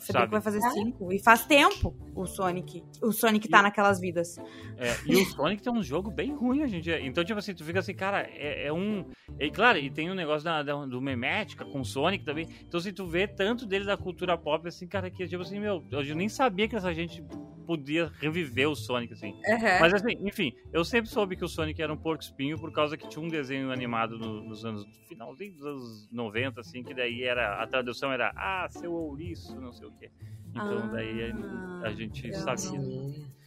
Federico 0.00 0.12
Sabe? 0.12 0.30
vai 0.30 0.40
fazer 0.40 0.60
cinco. 0.70 1.12
E 1.12 1.18
faz 1.18 1.44
tempo 1.46 1.94
o 2.14 2.26
Sonic. 2.26 2.82
O 3.02 3.12
Sonic 3.12 3.48
tá 3.48 3.60
e, 3.60 3.62
naquelas 3.62 4.00
vidas. 4.00 4.38
É, 4.76 4.96
e 5.06 5.16
o 5.16 5.24
Sonic 5.26 5.62
tem 5.62 5.72
um 5.72 5.82
jogo 5.82 6.10
bem 6.10 6.34
ruim 6.34 6.62
hoje 6.62 6.76
em 6.76 6.80
dia. 6.80 7.00
Então, 7.00 7.24
tipo 7.24 7.38
assim, 7.38 7.54
tu 7.54 7.64
fica 7.64 7.78
assim, 7.78 7.94
cara, 7.94 8.22
é, 8.22 8.66
é 8.66 8.72
um. 8.72 9.04
E 9.38 9.50
claro, 9.50 9.78
e 9.78 9.90
tem 9.90 10.10
um 10.10 10.14
negócio 10.14 10.44
da, 10.44 10.62
da, 10.62 10.86
do 10.86 11.00
Memética 11.00 11.64
com 11.64 11.80
o 11.80 11.84
Sonic 11.84 12.24
também. 12.24 12.48
Então, 12.66 12.80
se 12.80 12.88
assim, 12.88 12.94
tu 12.94 13.06
vê 13.06 13.26
tanto 13.26 13.66
dele 13.66 13.84
da 13.84 13.96
cultura 13.96 14.36
pop, 14.36 14.66
assim, 14.66 14.86
cara, 14.86 15.10
que 15.10 15.26
tipo 15.28 15.42
assim, 15.42 15.60
meu, 15.60 15.84
eu 15.90 16.16
nem 16.16 16.28
sabia 16.28 16.66
que 16.66 16.76
essa 16.76 16.92
gente 16.92 17.22
podia 17.70 18.10
reviver 18.18 18.68
o 18.68 18.74
Sonic, 18.74 19.12
assim. 19.12 19.30
Uhum. 19.30 19.80
Mas 19.80 19.94
assim, 19.94 20.16
enfim, 20.26 20.52
eu 20.72 20.84
sempre 20.84 21.08
soube 21.08 21.36
que 21.36 21.44
o 21.44 21.48
Sonic 21.48 21.80
era 21.80 21.92
um 21.92 21.96
porco 21.96 22.20
espinho 22.20 22.58
por 22.58 22.72
causa 22.72 22.96
que 22.96 23.08
tinha 23.08 23.24
um 23.24 23.28
desenho 23.28 23.70
animado 23.70 24.18
no, 24.18 24.42
nos 24.42 24.64
anos. 24.64 24.84
finalzinho 25.06 25.52
dos 25.52 25.64
anos 25.64 26.08
90, 26.10 26.60
assim, 26.60 26.82
que 26.82 26.92
daí 26.92 27.22
era. 27.22 27.62
A 27.62 27.66
tradução 27.68 28.10
era 28.10 28.32
Ah, 28.34 28.66
seu 28.68 28.92
ouriço, 28.92 29.54
não 29.60 29.72
sei 29.72 29.86
o 29.86 29.92
quê. 29.92 30.10
Então 30.50 30.78
ah, 30.78 30.86
daí 30.88 31.30
a, 31.30 31.86
a 31.86 31.92
gente 31.92 32.34
sabia. 32.34 32.80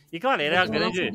E 0.10 0.20
claro, 0.22 0.42
era 0.42 0.62
a 0.62 0.66
grande. 0.66 1.12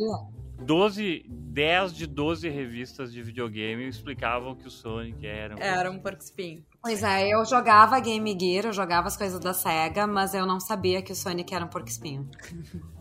12, 0.61 1.25
10 1.29 1.95
de 1.95 2.07
12 2.07 2.49
revistas 2.49 3.11
de 3.11 3.23
videogame 3.23 3.87
explicavam 3.87 4.55
que 4.55 4.67
o 4.67 4.71
Sonic 4.71 5.25
era 5.25 5.57
um, 5.57 5.59
era 5.61 5.91
um 5.91 5.99
porco 5.99 6.23
espinho. 6.23 6.63
Pois 6.81 7.03
é, 7.03 7.35
eu 7.35 7.45
jogava 7.45 7.99
Game 7.99 8.37
Gear, 8.39 8.67
eu 8.67 8.73
jogava 8.73 9.09
as 9.09 9.17
coisas 9.17 9.41
da 9.41 9.53
SEGA, 9.53 10.07
mas 10.07 10.33
eu 10.33 10.47
não 10.47 10.61
sabia 10.61 11.03
que 11.03 11.13
o 11.13 11.15
Sonic 11.15 11.53
era 11.53 11.65
um 11.65 11.69
porco 11.69 11.89
espinho. 11.89 12.29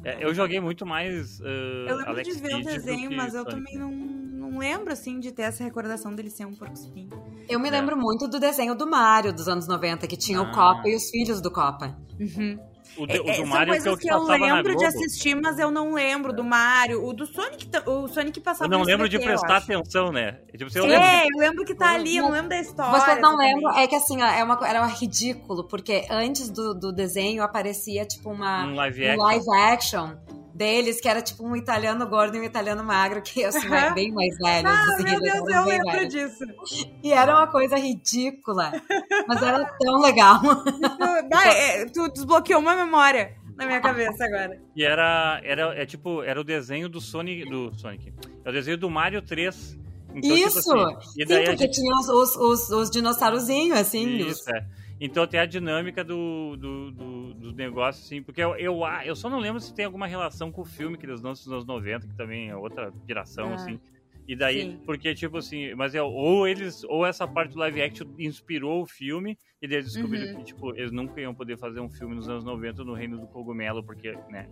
É, 0.03 0.23
eu 0.23 0.33
joguei 0.33 0.59
muito 0.59 0.85
mais. 0.85 1.39
Uh, 1.39 1.43
eu 1.87 1.95
lembro 1.97 2.11
Alex 2.11 2.35
de 2.35 2.41
ver 2.41 2.55
o 2.55 2.63
desenho, 2.63 3.15
mas 3.15 3.33
eu 3.35 3.43
Sonic. 3.43 3.57
também 3.57 3.77
não, 3.77 3.91
não 3.91 4.57
lembro, 4.57 4.93
assim, 4.93 5.19
de 5.19 5.31
ter 5.31 5.43
essa 5.43 5.63
recordação 5.63 6.15
dele 6.15 6.29
ser 6.29 6.45
um 6.45 6.53
porco 6.53 6.73
espinho. 6.73 7.09
Eu 7.49 7.59
me 7.59 7.67
é. 7.67 7.71
lembro 7.71 7.97
muito 7.97 8.27
do 8.27 8.39
desenho 8.39 8.73
do 8.73 8.87
Mario 8.87 9.33
dos 9.33 9.47
anos 9.47 9.67
90, 9.67 10.07
que 10.07 10.15
tinha 10.15 10.39
ah. 10.39 10.43
o 10.43 10.51
Copa 10.51 10.87
e 10.87 10.95
os 10.95 11.09
filhos 11.09 11.41
do 11.41 11.51
Copa. 11.51 11.97
Uhum. 12.19 12.57
O, 12.97 13.05
de, 13.05 13.19
o 13.19 13.29
é, 13.29 13.37
do 13.37 13.45
Mario 13.45 13.73
são 13.75 13.83
coisas 13.83 13.99
que, 13.99 14.09
eu, 14.09 14.25
que 14.25 14.31
eu 14.31 14.37
lembro 14.37 14.75
de 14.75 14.85
assistir, 14.85 15.35
mas 15.35 15.59
eu 15.59 15.69
não 15.69 15.93
lembro 15.93 16.33
do 16.33 16.43
Mario. 16.43 17.05
O 17.05 17.13
do 17.13 17.25
Sonic, 17.25 17.69
o 17.85 18.07
Sonic 18.07 18.39
passava 18.39 18.73
Eu 18.73 18.77
não 18.77 18.85
lembro 18.85 19.07
de 19.07 19.19
prestar 19.19 19.57
atenção, 19.57 20.11
né? 20.11 20.39
Tipo, 20.57 20.75
eu 20.75 20.85
lembro... 20.85 21.05
É, 21.05 21.25
eu 21.25 21.39
lembro 21.39 21.65
que 21.65 21.75
tá 21.75 21.93
ali, 21.93 22.17
eu 22.17 22.23
não 22.23 22.31
lembro 22.31 22.49
da 22.49 22.59
história. 22.59 22.99
Você 22.99 23.15
não 23.21 23.37
lembra? 23.37 23.79
É 23.79 23.87
que 23.87 23.95
assim, 23.95 24.21
é 24.21 24.43
uma, 24.43 24.59
era 24.67 24.85
ridículo, 24.87 25.67
porque 25.67 26.05
antes 26.09 26.49
do, 26.49 26.73
do 26.73 26.91
desenho 26.91 27.43
aparecia 27.43 28.05
tipo 28.05 28.31
uma 28.31 28.65
um 28.65 28.75
live 28.75 29.05
action. 29.05 29.19
Um 29.19 29.23
live 29.23 29.49
action 29.73 30.37
deles, 30.57 30.99
que 30.99 31.07
era 31.07 31.21
tipo 31.21 31.47
um 31.47 31.55
italiano 31.55 32.05
gordo 32.07 32.35
e 32.35 32.39
um 32.39 32.43
italiano 32.43 32.83
magro, 32.83 33.21
que 33.21 33.43
assim, 33.45 33.67
uhum. 33.67 33.93
bem 33.93 34.11
mais 34.11 34.35
velhos. 34.37 34.71
Ah, 34.71 34.83
assim, 34.93 35.03
meu 35.03 35.21
Deus, 35.21 35.47
eu 35.47 35.65
lembro 35.65 35.91
velhos. 35.91 36.13
disso. 36.13 36.45
E 37.03 37.13
era 37.13 37.35
uma 37.35 37.47
coisa 37.47 37.77
ridícula, 37.77 38.71
mas 39.27 39.41
era 39.41 39.63
tão 39.79 40.01
legal. 40.01 40.41
É, 41.47 41.85
tu 41.85 42.09
desbloqueou 42.11 42.59
uma 42.59 42.75
memória 42.75 43.35
na 43.55 43.65
minha 43.65 43.79
cabeça 43.79 44.25
agora. 44.25 44.59
E 44.75 44.83
era, 44.83 45.39
era 45.43 45.75
é, 45.75 45.85
tipo, 45.85 46.23
era 46.23 46.39
o 46.39 46.43
desenho 46.43 46.89
do 46.89 46.99
Sonic, 46.99 47.49
do 47.49 47.73
Sonic. 47.77 48.13
É 48.43 48.49
o 48.49 48.53
desenho 48.53 48.77
do 48.77 48.89
Mario 48.89 49.21
3. 49.21 49.77
Então, 50.17 50.35
Isso! 50.35 50.61
Tipo 50.61 50.81
assim, 50.81 51.21
e 51.21 51.25
daí 51.25 51.39
Sim, 51.39 51.51
porque 51.51 51.63
gente... 51.63 51.75
tinha 51.75 51.95
os, 51.95 52.09
os, 52.09 52.35
os, 52.35 52.69
os 52.69 52.89
dinossaurozinhos, 52.89 53.77
assim. 53.77 54.17
Isso, 54.17 54.41
os... 54.41 54.47
é. 54.47 54.65
Então 54.99 55.27
tem 55.27 55.39
a 55.39 55.45
dinâmica 55.45 56.03
do, 56.03 56.57
do, 56.57 56.91
do, 56.91 57.33
do 57.35 57.51
negócio, 57.53 58.03
assim, 58.03 58.21
porque 58.21 58.41
eu, 58.41 58.55
eu, 58.55 58.79
eu, 59.05 59.15
só 59.15 59.29
não 59.29 59.37
lembro 59.37 59.61
se 59.61 59.71
tem 59.71 59.85
alguma 59.85 60.07
relação 60.07 60.51
com 60.51 60.61
o 60.61 60.65
filme 60.65 60.97
que 60.97 61.05
eles 61.05 61.21
lançam 61.21 61.45
nos 61.45 61.53
anos 61.53 61.65
90, 61.65 62.07
que 62.07 62.15
também 62.15 62.49
é 62.49 62.55
outra 62.55 62.91
geração, 63.07 63.51
ah, 63.51 63.55
assim. 63.55 63.79
E 64.27 64.35
daí, 64.35 64.61
sim. 64.61 64.81
porque, 64.85 65.15
tipo 65.15 65.37
assim, 65.37 65.73
mas 65.73 65.95
é, 65.95 66.01
ou 66.01 66.45
eles, 66.45 66.83
ou 66.83 67.05
essa 67.05 67.25
parte 67.25 67.53
do 67.53 67.59
live 67.59 67.81
action 67.81 68.07
inspirou 68.19 68.81
o 68.81 68.85
filme, 68.85 69.37
e 69.61 69.67
daí 69.67 69.77
eles 69.77 69.93
descobriram 69.93 70.33
uhum. 70.33 70.37
que, 70.39 70.43
tipo, 70.43 70.75
eles 70.75 70.91
nunca 70.91 71.21
iam 71.21 71.33
poder 71.33 71.57
fazer 71.57 71.79
um 71.79 71.89
filme 71.89 72.13
nos 72.13 72.27
anos 72.27 72.43
90 72.43 72.83
no 72.83 72.93
Reino 72.93 73.17
do 73.17 73.27
Cogumelo, 73.27 73.81
porque, 73.81 74.17
né, 74.29 74.49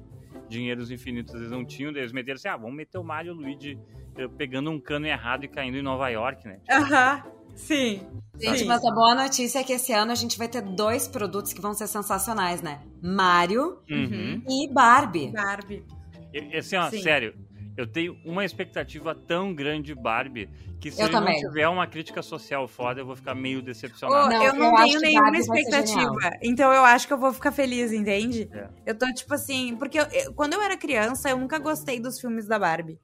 dinheiros 0.48 0.92
infinitos 0.92 1.34
eles 1.36 1.52
não 1.52 1.66
tinham, 1.66 1.92
daí 1.92 2.04
eles 2.04 2.14
meteram 2.14 2.36
assim, 2.36 2.48
ah, 2.48 2.56
vamos 2.56 2.76
meter 2.76 2.98
o 2.98 3.04
Mario 3.04 3.34
e 3.34 3.36
o 3.36 3.36
Luigi 3.36 3.78
eh, 4.18 4.28
pegando 4.38 4.72
um 4.72 4.80
cano 4.80 5.08
errado 5.08 5.44
e 5.44 5.48
caindo 5.48 5.78
em 5.78 5.82
Nova 5.82 6.08
York, 6.08 6.48
né? 6.48 6.60
Aham. 6.70 7.18
Tipo, 7.18 7.36
Sim. 7.56 8.02
Gente, 8.40 8.60
Sim. 8.60 8.66
mas 8.66 8.84
a 8.84 8.92
boa 8.92 9.16
notícia 9.16 9.60
é 9.60 9.64
que 9.64 9.72
esse 9.72 9.94
ano 9.94 10.12
a 10.12 10.16
gente 10.16 10.38
vai 10.38 10.48
ter 10.48 10.62
dois 10.62 11.08
produtos 11.08 11.54
que 11.54 11.62
vão 11.62 11.74
ser 11.74 11.88
sensacionais, 11.88 12.62
né? 12.62 12.82
Mario 13.02 13.80
uhum. 13.90 14.44
e 14.48 14.72
Barbie. 14.74 15.32
Barbie. 15.32 15.86
E, 16.34 16.58
assim, 16.58 16.76
ó, 16.76 16.90
Sim. 16.90 17.02
sério, 17.02 17.34
eu 17.78 17.86
tenho 17.86 18.18
uma 18.24 18.46
expectativa 18.46 19.14
tão 19.14 19.54
grande 19.54 19.88
de 19.88 19.96
Barbie 19.96 20.50
que 20.80 20.92
se 20.92 21.02
eu 21.02 21.10
não 21.10 21.26
tiver 21.26 21.68
uma 21.68 21.86
crítica 21.86 22.22
social 22.22 22.68
foda, 22.68 23.02
eu 23.02 23.06
vou 23.06 23.16
ficar 23.16 23.36
meio 23.36 23.62
decepcionado. 23.62 24.28
Oh, 24.28 24.30
não, 24.30 24.44
eu 24.44 24.54
não 24.54 24.70
eu 24.70 24.84
tenho 24.84 25.00
nenhuma 25.02 25.38
expectativa. 25.38 26.32
Então 26.42 26.72
eu 26.72 26.84
acho 26.84 27.08
que 27.08 27.14
eu 27.14 27.18
vou 27.18 27.34
ficar 27.34 27.52
feliz, 27.52 27.92
entende? 27.92 28.50
É. 28.52 28.70
Eu 28.86 28.96
tô 28.96 29.12
tipo 29.14 29.34
assim, 29.34 29.76
porque 29.78 30.00
eu, 30.00 30.06
eu, 30.06 30.34
quando 30.34 30.54
eu 30.54 30.62
era 30.62 30.78
criança, 30.78 31.30
eu 31.30 31.38
nunca 31.38 31.60
gostei 31.60 32.00
dos 32.00 32.20
filmes 32.20 32.48
da 32.48 32.58
Barbie. 32.58 33.00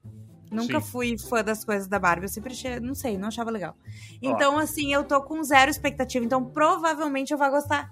Nunca 0.50 0.80
Sim. 0.80 0.86
fui 0.86 1.18
fã 1.18 1.42
das 1.42 1.64
coisas 1.64 1.88
da 1.88 1.98
Barbie. 1.98 2.26
Eu 2.26 2.28
sempre 2.28 2.52
achei, 2.52 2.78
não 2.78 2.94
sei, 2.94 3.16
não 3.16 3.28
achava 3.28 3.50
legal. 3.50 3.74
Então, 4.20 4.56
Ó. 4.56 4.58
assim, 4.58 4.92
eu 4.92 5.02
tô 5.02 5.20
com 5.22 5.42
zero 5.42 5.70
expectativa. 5.70 6.24
Então, 6.24 6.44
provavelmente 6.44 7.32
eu 7.32 7.38
vou 7.38 7.50
gostar. 7.50 7.90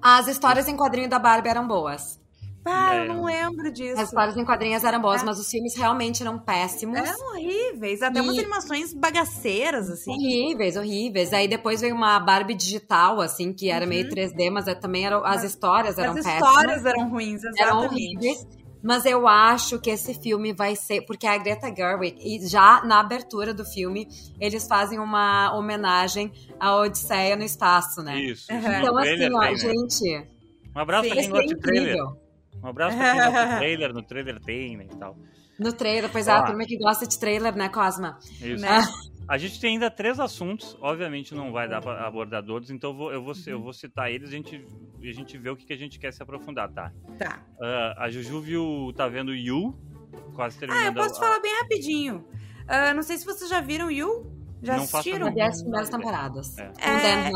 As 0.00 0.28
histórias 0.28 0.68
em 0.68 0.76
quadrinho 0.76 1.08
da 1.08 1.18
Barbie 1.18 1.48
eram 1.48 1.66
boas. 1.66 2.20
Ah, 2.70 2.96
eu 2.96 3.14
não 3.14 3.24
lembro 3.24 3.70
disso. 3.72 4.00
As 4.00 4.08
histórias 4.08 4.36
em 4.36 4.44
quadrinhos 4.44 4.84
eram 4.84 5.00
boas, 5.00 5.22
é. 5.22 5.24
mas 5.24 5.38
os 5.38 5.48
filmes 5.48 5.74
realmente 5.76 6.22
eram 6.22 6.38
péssimos. 6.38 6.98
Eram 6.98 7.32
horríveis. 7.32 8.02
Até 8.02 8.18
e... 8.18 8.22
umas 8.22 8.38
animações 8.38 8.94
bagaceiras, 8.94 9.90
assim. 9.90 10.10
Horríveis, 10.10 10.76
horríveis. 10.76 11.32
Aí 11.32 11.48
depois 11.48 11.80
veio 11.80 11.94
uma 11.94 12.18
Barbie 12.20 12.54
digital, 12.54 13.20
assim, 13.20 13.52
que 13.52 13.70
era 13.70 13.84
uhum. 13.84 13.88
meio 13.88 14.08
3D, 14.08 14.50
mas 14.50 14.68
é, 14.68 14.74
também 14.74 15.06
eram, 15.06 15.24
as 15.24 15.42
histórias 15.42 15.98
eram 15.98 16.14
péssimas. 16.14 16.42
As 16.42 16.48
histórias 16.48 16.84
eram 16.84 17.08
ruins, 17.08 17.44
exatamente. 17.44 17.62
Eram 17.62 17.84
horríveis. 17.84 18.46
Mas 18.82 19.04
eu 19.04 19.26
acho 19.26 19.80
que 19.80 19.90
esse 19.90 20.14
filme 20.14 20.52
vai 20.52 20.76
ser. 20.76 21.02
Porque 21.02 21.26
a 21.26 21.36
Greta 21.36 21.74
Gerwig, 21.74 22.16
e 22.20 22.46
já 22.46 22.84
na 22.84 23.00
abertura 23.00 23.52
do 23.52 23.64
filme, 23.64 24.06
eles 24.40 24.66
fazem 24.66 24.98
uma 24.98 25.52
homenagem 25.56 26.32
à 26.60 26.76
Odisseia 26.76 27.36
no 27.36 27.42
espaço, 27.42 28.02
né? 28.02 28.20
Isso. 28.20 28.52
Uhum. 28.52 28.58
Então, 28.58 28.98
assim, 28.98 29.34
ó, 29.34 29.40
tem, 29.40 29.50
né? 29.50 29.56
gente. 29.56 30.28
Um 30.74 30.80
abraço 30.80 31.08
pra 31.08 31.16
quem 31.16 31.30
gosta 31.30 31.46
de 31.46 31.60
trailer. 31.60 31.96
Um 32.62 32.68
abraço 32.68 32.96
pra 32.96 33.12
quem 33.12 33.20
gosta 33.20 33.46
de 33.46 33.58
trailer. 33.58 33.94
No 33.94 34.02
trailer 34.02 34.40
tem, 34.40 34.76
né? 34.76 34.86
E 34.90 34.96
tal. 34.96 35.16
No 35.58 35.72
trailer, 35.72 36.10
pois 36.10 36.28
é, 36.28 36.32
a 36.32 36.42
turma 36.44 36.64
que 36.64 36.78
gosta 36.78 37.06
de 37.06 37.18
trailer, 37.18 37.54
né, 37.56 37.68
Cosma? 37.68 38.18
Isso. 38.40 38.62
Né? 38.62 38.80
A 39.28 39.36
gente 39.36 39.60
tem 39.60 39.72
ainda 39.72 39.90
três 39.90 40.18
assuntos, 40.18 40.74
obviamente 40.80 41.34
não 41.34 41.52
vai 41.52 41.68
dar 41.68 41.82
para 41.82 42.06
abordar 42.06 42.42
todos, 42.42 42.70
então 42.70 42.90
eu 42.90 42.96
vou, 42.96 43.12
eu 43.12 43.22
vou, 43.22 43.34
eu 43.46 43.60
vou 43.60 43.72
citar 43.74 44.10
eles 44.10 44.30
e 44.30 44.34
a 44.34 44.36
gente, 44.36 44.66
a 45.02 45.12
gente 45.12 45.36
vê 45.36 45.50
o 45.50 45.56
que, 45.56 45.66
que 45.66 45.72
a 45.72 45.76
gente 45.76 45.98
quer 45.98 46.12
se 46.12 46.22
aprofundar, 46.22 46.72
tá? 46.72 46.90
Tá. 47.18 47.44
Uh, 47.58 48.00
a 48.00 48.08
Juju 48.08 48.40
viu, 48.40 48.92
tá 48.96 49.06
vendo 49.06 49.34
You, 49.34 49.78
quase 50.34 50.58
terminando. 50.58 50.82
Ah, 50.82 50.88
eu 50.88 50.94
posso 50.94 51.16
a... 51.16 51.26
falar 51.26 51.40
bem 51.40 51.52
rapidinho. 51.60 52.24
Uh, 52.64 52.94
não 52.94 53.02
sei 53.02 53.18
se 53.18 53.26
vocês 53.26 53.50
já 53.50 53.60
viram 53.60 53.90
You. 53.90 54.37
Já 54.62 54.76
não 54.76 54.82
assistiram? 54.82 55.28
As 55.28 55.62
primeiras 55.62 55.88
temporadas. 55.88 56.58
É. 56.58 56.70
É, 56.80 57.30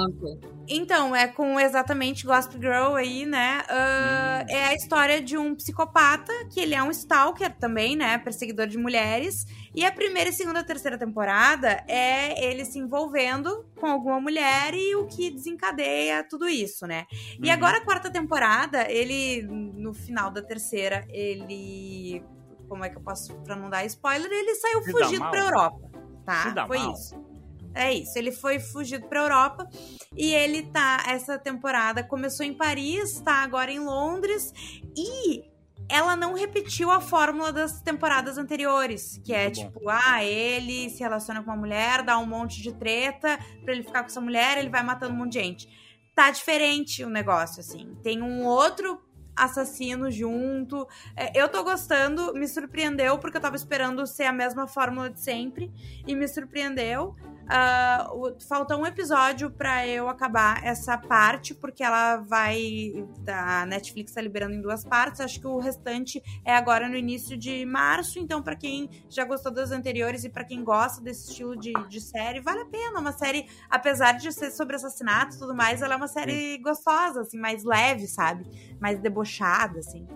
então, 0.68 1.14
é 1.14 1.28
com 1.28 1.58
exatamente 1.58 2.26
Gospel 2.26 2.60
Girl 2.60 2.94
aí, 2.94 3.24
né? 3.24 3.62
Uh, 3.68 3.72
hum. 3.72 4.46
É 4.48 4.64
a 4.66 4.74
história 4.74 5.20
de 5.20 5.36
um 5.36 5.54
psicopata, 5.54 6.32
que 6.52 6.60
ele 6.60 6.74
é 6.74 6.82
um 6.82 6.90
stalker 6.90 7.54
também, 7.58 7.96
né? 7.96 8.18
Perseguidor 8.18 8.66
de 8.66 8.78
mulheres. 8.78 9.46
E 9.74 9.84
a 9.84 9.92
primeira, 9.92 10.30
segunda, 10.32 10.62
terceira 10.64 10.98
temporada 10.98 11.82
é 11.88 12.44
ele 12.44 12.64
se 12.64 12.78
envolvendo 12.78 13.64
com 13.78 13.86
alguma 13.86 14.20
mulher 14.20 14.74
e 14.74 14.94
o 14.96 15.06
que 15.06 15.30
desencadeia 15.30 16.24
tudo 16.24 16.48
isso, 16.48 16.86
né? 16.86 17.06
E 17.42 17.46
uhum. 17.46 17.52
agora 17.52 17.78
a 17.78 17.84
quarta 17.84 18.10
temporada, 18.10 18.90
ele, 18.90 19.42
no 19.42 19.94
final 19.94 20.30
da 20.30 20.42
terceira, 20.42 21.06
ele. 21.08 22.22
Como 22.68 22.84
é 22.84 22.88
que 22.88 22.96
eu 22.96 23.02
posso, 23.02 23.34
pra 23.42 23.54
não 23.54 23.68
dar 23.68 23.84
spoiler? 23.84 24.30
Ele 24.30 24.54
saiu 24.54 24.82
Se 24.82 24.92
fugido 24.92 25.28
pra 25.28 25.40
Europa, 25.40 25.91
tá? 26.24 26.66
Foi 26.66 26.78
mal. 26.78 26.92
isso. 26.92 27.32
É 27.74 27.92
isso, 27.92 28.18
ele 28.18 28.30
foi 28.30 28.60
fugido 28.60 29.06
pra 29.08 29.20
Europa 29.20 29.68
e 30.14 30.32
ele 30.34 30.64
tá. 30.64 31.04
Essa 31.08 31.38
temporada 31.38 32.04
começou 32.04 32.44
em 32.44 32.52
Paris, 32.52 33.20
tá 33.20 33.42
agora 33.42 33.72
em 33.72 33.78
Londres 33.78 34.52
e 34.94 35.44
ela 35.88 36.14
não 36.14 36.34
repetiu 36.34 36.90
a 36.90 37.00
fórmula 37.00 37.52
das 37.52 37.80
temporadas 37.80 38.38
anteriores, 38.38 39.20
que 39.24 39.32
é 39.32 39.44
Muito 39.44 39.60
tipo, 39.60 39.80
bom. 39.80 39.88
ah, 39.90 40.22
ele 40.24 40.90
se 40.90 41.00
relaciona 41.00 41.42
com 41.42 41.50
uma 41.50 41.56
mulher, 41.56 42.02
dá 42.02 42.18
um 42.18 42.26
monte 42.26 42.62
de 42.62 42.72
treta 42.72 43.38
pra 43.64 43.72
ele 43.72 43.82
ficar 43.82 44.00
com 44.00 44.06
essa 44.06 44.20
mulher, 44.20 44.58
ele 44.58 44.68
vai 44.68 44.82
matando 44.82 45.14
um 45.14 45.16
monte 45.16 45.32
de 45.32 45.38
gente. 45.40 45.68
Tá 46.14 46.30
diferente 46.30 47.02
o 47.04 47.08
negócio, 47.10 47.60
assim. 47.60 47.94
Tem 48.02 48.22
um 48.22 48.44
outro 48.44 49.00
assassino 49.34 50.10
junto. 50.10 50.86
É, 51.16 51.40
eu 51.40 51.48
tô 51.48 51.62
gostando, 51.64 52.34
me 52.34 52.46
surpreendeu, 52.46 53.18
porque 53.18 53.36
eu 53.36 53.40
tava 53.40 53.56
esperando 53.56 54.06
ser 54.06 54.24
a 54.24 54.32
mesma 54.32 54.66
fórmula 54.66 55.10
de 55.10 55.20
sempre, 55.20 55.70
e 56.06 56.14
me 56.14 56.28
surpreendeu. 56.28 57.16
Uh, 57.42 58.40
falta 58.46 58.76
um 58.76 58.86
episódio 58.86 59.50
para 59.50 59.86
eu 59.86 60.08
acabar 60.08 60.64
essa 60.64 60.96
parte, 60.96 61.54
porque 61.54 61.82
ela 61.82 62.16
vai. 62.16 63.06
A 63.26 63.66
Netflix 63.66 64.12
tá 64.12 64.20
liberando 64.20 64.54
em 64.54 64.60
duas 64.60 64.84
partes. 64.84 65.20
Acho 65.20 65.40
que 65.40 65.46
o 65.46 65.58
restante 65.58 66.22
é 66.44 66.54
agora 66.54 66.88
no 66.88 66.96
início 66.96 67.36
de 67.36 67.64
março. 67.66 68.18
Então, 68.18 68.42
para 68.42 68.56
quem 68.56 68.88
já 69.08 69.24
gostou 69.24 69.52
das 69.52 69.70
anteriores 69.70 70.24
e 70.24 70.28
para 70.28 70.44
quem 70.44 70.62
gosta 70.64 71.02
desse 71.02 71.30
estilo 71.30 71.56
de, 71.56 71.72
de 71.88 72.00
série, 72.00 72.40
vale 72.40 72.60
a 72.60 72.66
pena. 72.66 73.00
Uma 73.00 73.12
série, 73.12 73.46
apesar 73.68 74.12
de 74.12 74.32
ser 74.32 74.50
sobre 74.50 74.76
assassinatos 74.76 75.36
e 75.36 75.38
tudo 75.38 75.54
mais, 75.54 75.82
ela 75.82 75.94
é 75.94 75.96
uma 75.96 76.08
série 76.08 76.58
gostosa, 76.58 77.22
assim, 77.22 77.38
mais 77.38 77.64
leve, 77.64 78.06
sabe? 78.06 78.46
Mais 78.80 78.98
debochada, 78.98 79.78
assim. 79.80 80.06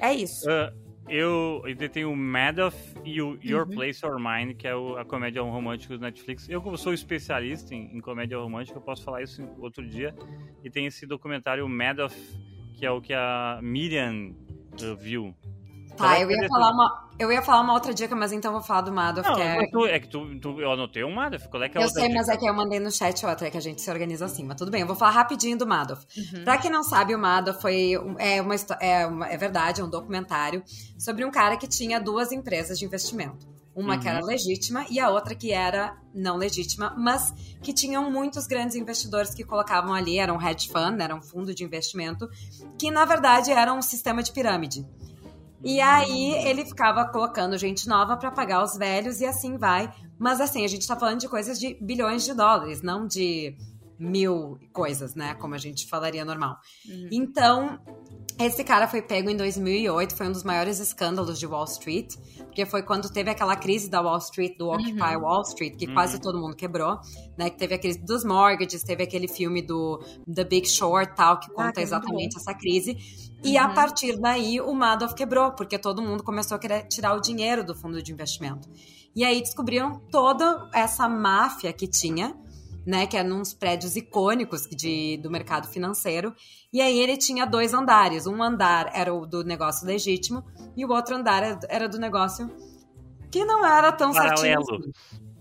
É 0.00 0.12
isso. 0.12 0.48
Uh 0.48 0.87
eu 1.08 1.62
ainda 1.64 1.88
tenho 1.88 2.12
o 2.12 2.16
Madoff 2.16 2.76
e 3.04 3.20
o 3.22 3.38
Your 3.42 3.66
uhum. 3.66 3.74
Place 3.74 4.04
or 4.04 4.18
Mine, 4.20 4.54
que 4.54 4.66
é 4.66 4.74
o, 4.74 4.96
a 4.96 5.04
comédia 5.04 5.42
romântica 5.42 5.96
do 5.96 6.00
Netflix. 6.00 6.48
Eu, 6.48 6.60
como 6.60 6.76
sou 6.76 6.92
especialista 6.92 7.74
em, 7.74 7.96
em, 7.96 8.00
comédia 8.00 8.38
romântica, 8.38 8.76
eu 8.76 8.82
posso 8.82 9.04
falar 9.04 9.22
isso 9.22 9.42
outro 9.58 9.86
dia. 9.86 10.14
E 10.62 10.70
tem 10.70 10.86
esse 10.86 11.06
documentário 11.06 11.68
Madoff, 11.68 12.16
que 12.74 12.84
é 12.84 12.90
o 12.90 13.00
que 13.00 13.12
a 13.14 13.58
Miriam 13.62 14.34
uh, 14.82 14.96
viu. 14.96 15.34
Tá, 15.98 16.20
eu 16.20 16.30
ia, 16.30 16.48
falar 16.48 16.70
uma, 16.70 17.08
eu 17.18 17.32
ia 17.32 17.42
falar 17.42 17.60
uma 17.60 17.72
outra 17.74 17.92
dica, 17.92 18.14
mas 18.14 18.32
então 18.32 18.52
vou 18.52 18.62
falar 18.62 18.82
do 18.82 18.92
Madoff. 18.92 19.28
Não, 19.28 19.34
que 19.34 19.42
é... 19.42 19.66
Tu, 19.68 19.86
é 19.86 19.98
que 19.98 20.08
tu, 20.08 20.38
tu, 20.40 20.60
eu 20.60 20.72
anotei 20.72 21.02
um 21.02 21.12
Madoff. 21.12 21.48
Qual 21.48 21.62
é 21.62 21.68
que 21.68 21.76
é 21.76 21.82
Eu 21.82 21.88
sei, 21.88 22.04
dica? 22.04 22.14
mas 22.14 22.28
é 22.28 22.36
que 22.36 22.48
eu 22.48 22.54
mandei 22.54 22.78
no 22.78 22.90
chat 22.90 23.26
outra, 23.26 23.48
é 23.48 23.50
que 23.50 23.56
a 23.56 23.60
gente 23.60 23.82
se 23.82 23.90
organiza 23.90 24.24
assim. 24.24 24.44
Mas 24.44 24.56
tudo 24.56 24.70
bem, 24.70 24.82
eu 24.82 24.86
vou 24.86 24.94
falar 24.94 25.10
rapidinho 25.10 25.58
do 25.58 25.66
Madoff. 25.66 26.06
Uhum. 26.16 26.44
Pra 26.44 26.56
quem 26.58 26.70
não 26.70 26.84
sabe, 26.84 27.14
o 27.14 27.18
Madoff 27.18 27.60
foi, 27.60 27.94
é, 28.18 28.40
uma, 28.40 28.54
é, 28.80 29.06
uma, 29.06 29.26
é 29.26 29.36
verdade, 29.36 29.80
é 29.80 29.84
um 29.84 29.90
documentário 29.90 30.62
sobre 30.96 31.24
um 31.24 31.30
cara 31.30 31.56
que 31.56 31.66
tinha 31.66 32.00
duas 32.00 32.30
empresas 32.30 32.78
de 32.78 32.84
investimento. 32.84 33.58
Uma 33.74 33.94
uhum. 33.94 34.00
que 34.00 34.08
era 34.08 34.20
uhum. 34.20 34.26
legítima 34.26 34.84
e 34.90 34.98
a 34.98 35.08
outra 35.08 35.36
que 35.36 35.52
era 35.52 35.96
não 36.12 36.36
legítima, 36.36 36.94
mas 36.98 37.32
que 37.62 37.72
tinham 37.72 38.10
muitos 38.10 38.46
grandes 38.46 38.74
investidores 38.74 39.32
que 39.32 39.44
colocavam 39.44 39.94
ali, 39.94 40.18
era 40.18 40.32
um 40.32 40.42
hedge 40.42 40.68
fund, 40.68 41.00
era 41.00 41.14
um 41.14 41.22
fundo 41.22 41.54
de 41.54 41.62
investimento, 41.62 42.28
que 42.76 42.90
na 42.90 43.04
verdade 43.04 43.52
era 43.52 43.72
um 43.72 43.80
sistema 43.80 44.20
de 44.20 44.32
pirâmide. 44.32 44.84
E 45.62 45.80
aí 45.80 46.32
ele 46.46 46.64
ficava 46.64 47.04
colocando 47.06 47.58
gente 47.58 47.88
nova 47.88 48.16
para 48.16 48.30
pagar 48.30 48.62
os 48.62 48.76
velhos 48.76 49.20
e 49.20 49.26
assim 49.26 49.56
vai. 49.56 49.92
Mas 50.18 50.40
assim, 50.40 50.64
a 50.64 50.68
gente 50.68 50.86
tá 50.86 50.96
falando 50.96 51.20
de 51.20 51.28
coisas 51.28 51.58
de 51.58 51.76
bilhões 51.80 52.24
de 52.24 52.34
dólares, 52.34 52.82
não 52.82 53.06
de 53.06 53.56
mil 53.98 54.58
coisas, 54.72 55.14
né? 55.14 55.34
Como 55.34 55.54
a 55.54 55.58
gente 55.58 55.88
falaria 55.88 56.24
normal. 56.24 56.56
Uhum. 56.88 57.08
Então, 57.10 57.80
Esse 58.38 58.62
cara 58.62 58.86
foi 58.86 59.02
pego 59.02 59.28
em 59.28 59.36
2008, 59.36 60.14
foi 60.14 60.28
um 60.28 60.32
dos 60.32 60.44
maiores 60.44 60.78
escândalos 60.78 61.40
de 61.40 61.46
Wall 61.46 61.64
Street, 61.64 62.14
porque 62.36 62.64
foi 62.64 62.84
quando 62.84 63.10
teve 63.12 63.28
aquela 63.28 63.56
crise 63.56 63.90
da 63.90 64.00
Wall 64.00 64.18
Street, 64.18 64.56
do 64.56 64.68
Occupy 64.68 65.16
uhum. 65.16 65.22
Wall 65.22 65.42
Street, 65.42 65.76
que 65.76 65.88
uhum. 65.88 65.94
quase 65.94 66.20
todo 66.20 66.38
mundo 66.40 66.54
quebrou, 66.54 67.00
né? 67.36 67.50
Que 67.50 67.56
teve 67.58 67.74
a 67.74 67.78
crise 67.78 67.98
dos 67.98 68.24
mortgages, 68.24 68.84
teve 68.84 69.02
aquele 69.02 69.26
filme 69.26 69.60
do 69.60 70.00
The 70.32 70.44
Big 70.44 70.68
Short, 70.68 71.16
tal, 71.16 71.40
que 71.40 71.50
ah, 71.50 71.54
conta 71.54 71.68
ah, 71.68 71.72
que 71.72 71.80
exatamente 71.80 72.36
essa 72.36 72.54
crise. 72.54 72.96
E 73.42 73.56
uhum. 73.56 73.64
a 73.64 73.68
partir 73.68 74.18
daí 74.18 74.60
o 74.60 74.74
Madoff 74.74 75.14
quebrou, 75.14 75.52
porque 75.52 75.78
todo 75.78 76.02
mundo 76.02 76.22
começou 76.24 76.56
a 76.56 76.58
querer 76.58 76.88
tirar 76.88 77.14
o 77.14 77.20
dinheiro 77.20 77.64
do 77.64 77.74
fundo 77.74 78.02
de 78.02 78.12
investimento. 78.12 78.68
E 79.14 79.24
aí 79.24 79.40
descobriram 79.40 80.00
toda 80.10 80.68
essa 80.74 81.08
máfia 81.08 81.72
que 81.72 81.86
tinha, 81.86 82.36
né, 82.86 83.06
que 83.06 83.16
eram 83.16 83.40
uns 83.40 83.52
prédios 83.52 83.96
icônicos 83.96 84.62
de, 84.66 85.18
do 85.18 85.30
mercado 85.30 85.68
financeiro. 85.68 86.34
E 86.72 86.80
aí 86.80 86.98
ele 86.98 87.16
tinha 87.16 87.44
dois 87.44 87.74
andares. 87.74 88.26
Um 88.26 88.42
andar 88.42 88.90
era 88.94 89.12
o 89.12 89.26
do 89.26 89.44
negócio 89.44 89.86
legítimo 89.86 90.44
e 90.76 90.84
o 90.84 90.90
outro 90.90 91.16
andar 91.16 91.60
era 91.68 91.88
do 91.88 91.98
negócio 91.98 92.50
que 93.30 93.44
não 93.44 93.64
era 93.64 93.92
tão 93.92 94.12
paralelo. 94.12 94.38
certinho. 94.38 94.60
Assim. 94.60 94.92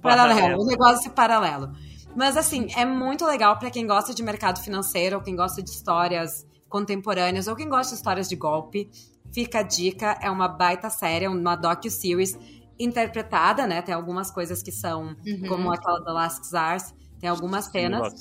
Paralelo. 0.01 0.35
paralelo, 0.39 0.63
o 0.63 0.65
negócio 0.65 1.11
paralelo. 1.11 1.71
Mas 2.15 2.35
assim, 2.35 2.67
é 2.75 2.85
muito 2.85 3.25
legal 3.25 3.57
para 3.57 3.69
quem 3.69 3.85
gosta 3.85 4.13
de 4.13 4.23
mercado 4.23 4.59
financeiro, 4.59 5.17
ou 5.17 5.21
quem 5.21 5.35
gosta 5.35 5.61
de 5.61 5.69
histórias 5.69 6.45
contemporâneas, 6.69 7.47
ou 7.47 7.55
quem 7.55 7.69
gosta 7.69 7.93
de 7.93 7.97
histórias 7.97 8.27
de 8.29 8.35
golpe. 8.35 8.89
Fica 9.31 9.59
a 9.59 9.63
dica, 9.63 10.17
é 10.21 10.31
uma 10.31 10.47
baita 10.47 10.89
série, 10.89 11.27
uma 11.27 11.55
docu-series 11.55 12.37
interpretada, 12.79 13.67
né? 13.67 13.81
Tem 13.81 13.93
algumas 13.93 14.31
coisas 14.31 14.63
que 14.63 14.71
são, 14.71 15.15
uhum. 15.25 15.47
como 15.47 15.71
aquela 15.71 15.99
da 15.99 16.13
Last 16.13 16.49
Czars, 16.49 16.93
tem 17.19 17.29
algumas 17.29 17.65
cenas. 17.65 18.13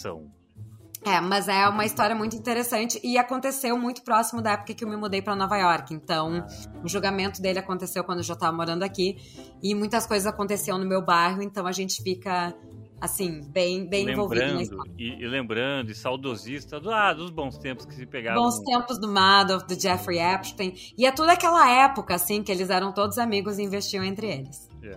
É, 1.05 1.20
mas 1.20 1.47
é 1.47 1.68
uma 1.68 1.84
história 1.84 2.16
muito 2.16 2.34
interessante 2.34 3.01
e 3.05 3.16
aconteceu 3.16 3.78
muito 3.78 4.03
próximo 4.03 4.42
da 4.42 4.53
época 4.53 4.74
que 4.74 4.84
eu 4.84 4.88
me 4.88 4.97
mudei 4.97 5.22
para 5.22 5.36
Nova 5.36 5.57
York. 5.57 5.94
Então, 5.94 6.44
ah. 6.44 6.80
o 6.82 6.88
julgamento 6.88 7.40
dele 7.40 7.61
aconteceu 7.61 8.03
quando 8.03 8.18
eu 8.18 8.24
já 8.24 8.34
estava 8.34 8.57
morando 8.57 8.82
aqui 8.82 9.16
e 9.62 9.72
muitas 9.72 10.05
coisas 10.05 10.26
aconteceram 10.26 10.78
no 10.78 10.84
meu 10.84 11.01
bairro, 11.01 11.42
então 11.42 11.64
a 11.64 11.70
gente 11.70 12.03
fica 12.03 12.53
assim, 13.01 13.42
bem, 13.51 13.86
bem 13.88 14.07
lembrando, 14.07 14.62
envolvido. 14.62 14.92
E, 14.99 15.22
e, 15.22 15.26
lembrando, 15.26 15.90
e 15.90 15.94
saudosista 15.94 16.80
do, 16.80 16.90
ah, 16.90 17.12
dos 17.12 17.30
bons 17.30 17.59
tempos 17.59 17.84
que 17.84 17.94
se 17.94 18.07
pegavam. 18.07 18.42
Bons 18.42 18.59
tempos 18.61 18.99
do 18.99 19.09
Madoff, 19.09 19.66
do 19.66 19.80
Jeffrey 19.80 20.18
Epstein. 20.18 20.74
E 20.97 21.07
é 21.07 21.12
toda 21.12 21.32
aquela 21.32 21.70
época, 21.70 22.14
assim, 22.14 22.42
que 22.42 22.51
eles 22.51 22.70
eram 22.70 22.92
todos 22.92 23.18
amigos 23.18 23.59
e 23.59 23.62
investiam 23.62 24.03
entre 24.05 24.26
eles. 24.26 24.68
É. 24.82 24.97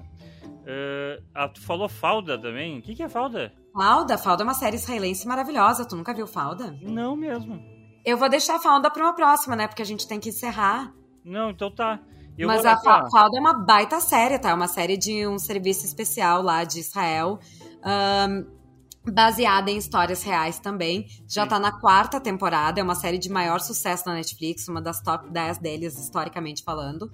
Uh, 0.70 1.24
ah, 1.34 1.50
tu 1.50 1.62
falou 1.62 1.90
Falda 1.90 2.38
também. 2.38 2.78
O 2.78 2.82
que, 2.82 2.96
que 2.96 3.04
é 3.04 3.10
Falda? 3.10 3.52
Falda? 3.74 4.18
Falda 4.18 4.44
é 4.44 4.46
uma 4.46 4.54
série 4.54 4.76
israelense 4.76 5.28
maravilhosa. 5.28 5.86
Tu 5.86 5.96
nunca 5.96 6.14
viu 6.14 6.28
Falda? 6.28 6.78
Não 6.82 7.16
mesmo. 7.16 7.60
Eu 8.06 8.18
vou 8.18 8.30
deixar 8.30 8.56
a 8.56 8.60
Falda 8.60 8.90
pra 8.90 9.04
uma 9.04 9.14
próxima, 9.14 9.56
né? 9.56 9.68
Porque 9.68 9.82
a 9.82 9.86
gente 9.86 10.08
tem 10.08 10.20
que 10.20 10.30
encerrar. 10.30 10.94
Não, 11.24 11.50
então 11.50 11.72
tá. 11.72 12.00
Eu 12.38 12.48
Mas 12.48 12.66
a 12.66 12.78
Falda 12.78 13.38
é 13.38 13.40
uma 13.40 13.54
baita 13.54 14.00
série, 14.00 14.40
tá? 14.40 14.52
É 14.52 14.54
uma 14.54 14.68
série 14.68 14.96
de 14.96 15.28
um 15.28 15.38
serviço 15.38 15.86
especial 15.86 16.42
lá 16.42 16.64
de 16.64 16.80
Israel. 16.80 17.40
Um, 17.86 18.60
baseada 19.12 19.72
em 19.72 19.78
histórias 19.78 20.24
reais 20.24 20.60
também. 20.60 21.08
Já 21.28 21.44
Sim. 21.44 21.50
tá 21.50 21.60
na 21.60 21.72
quarta 21.72 22.20
temporada, 22.20 22.80
é 22.80 22.84
uma 22.84 22.96
série 22.96 23.18
de 23.18 23.30
maior 23.30 23.60
sucesso 23.60 24.04
na 24.06 24.14
Netflix, 24.14 24.68
uma 24.68 24.82
das 24.82 25.02
top 25.02 25.30
10 25.30 25.58
deles, 25.60 25.98
historicamente 25.98 26.64
falando. 26.64 27.12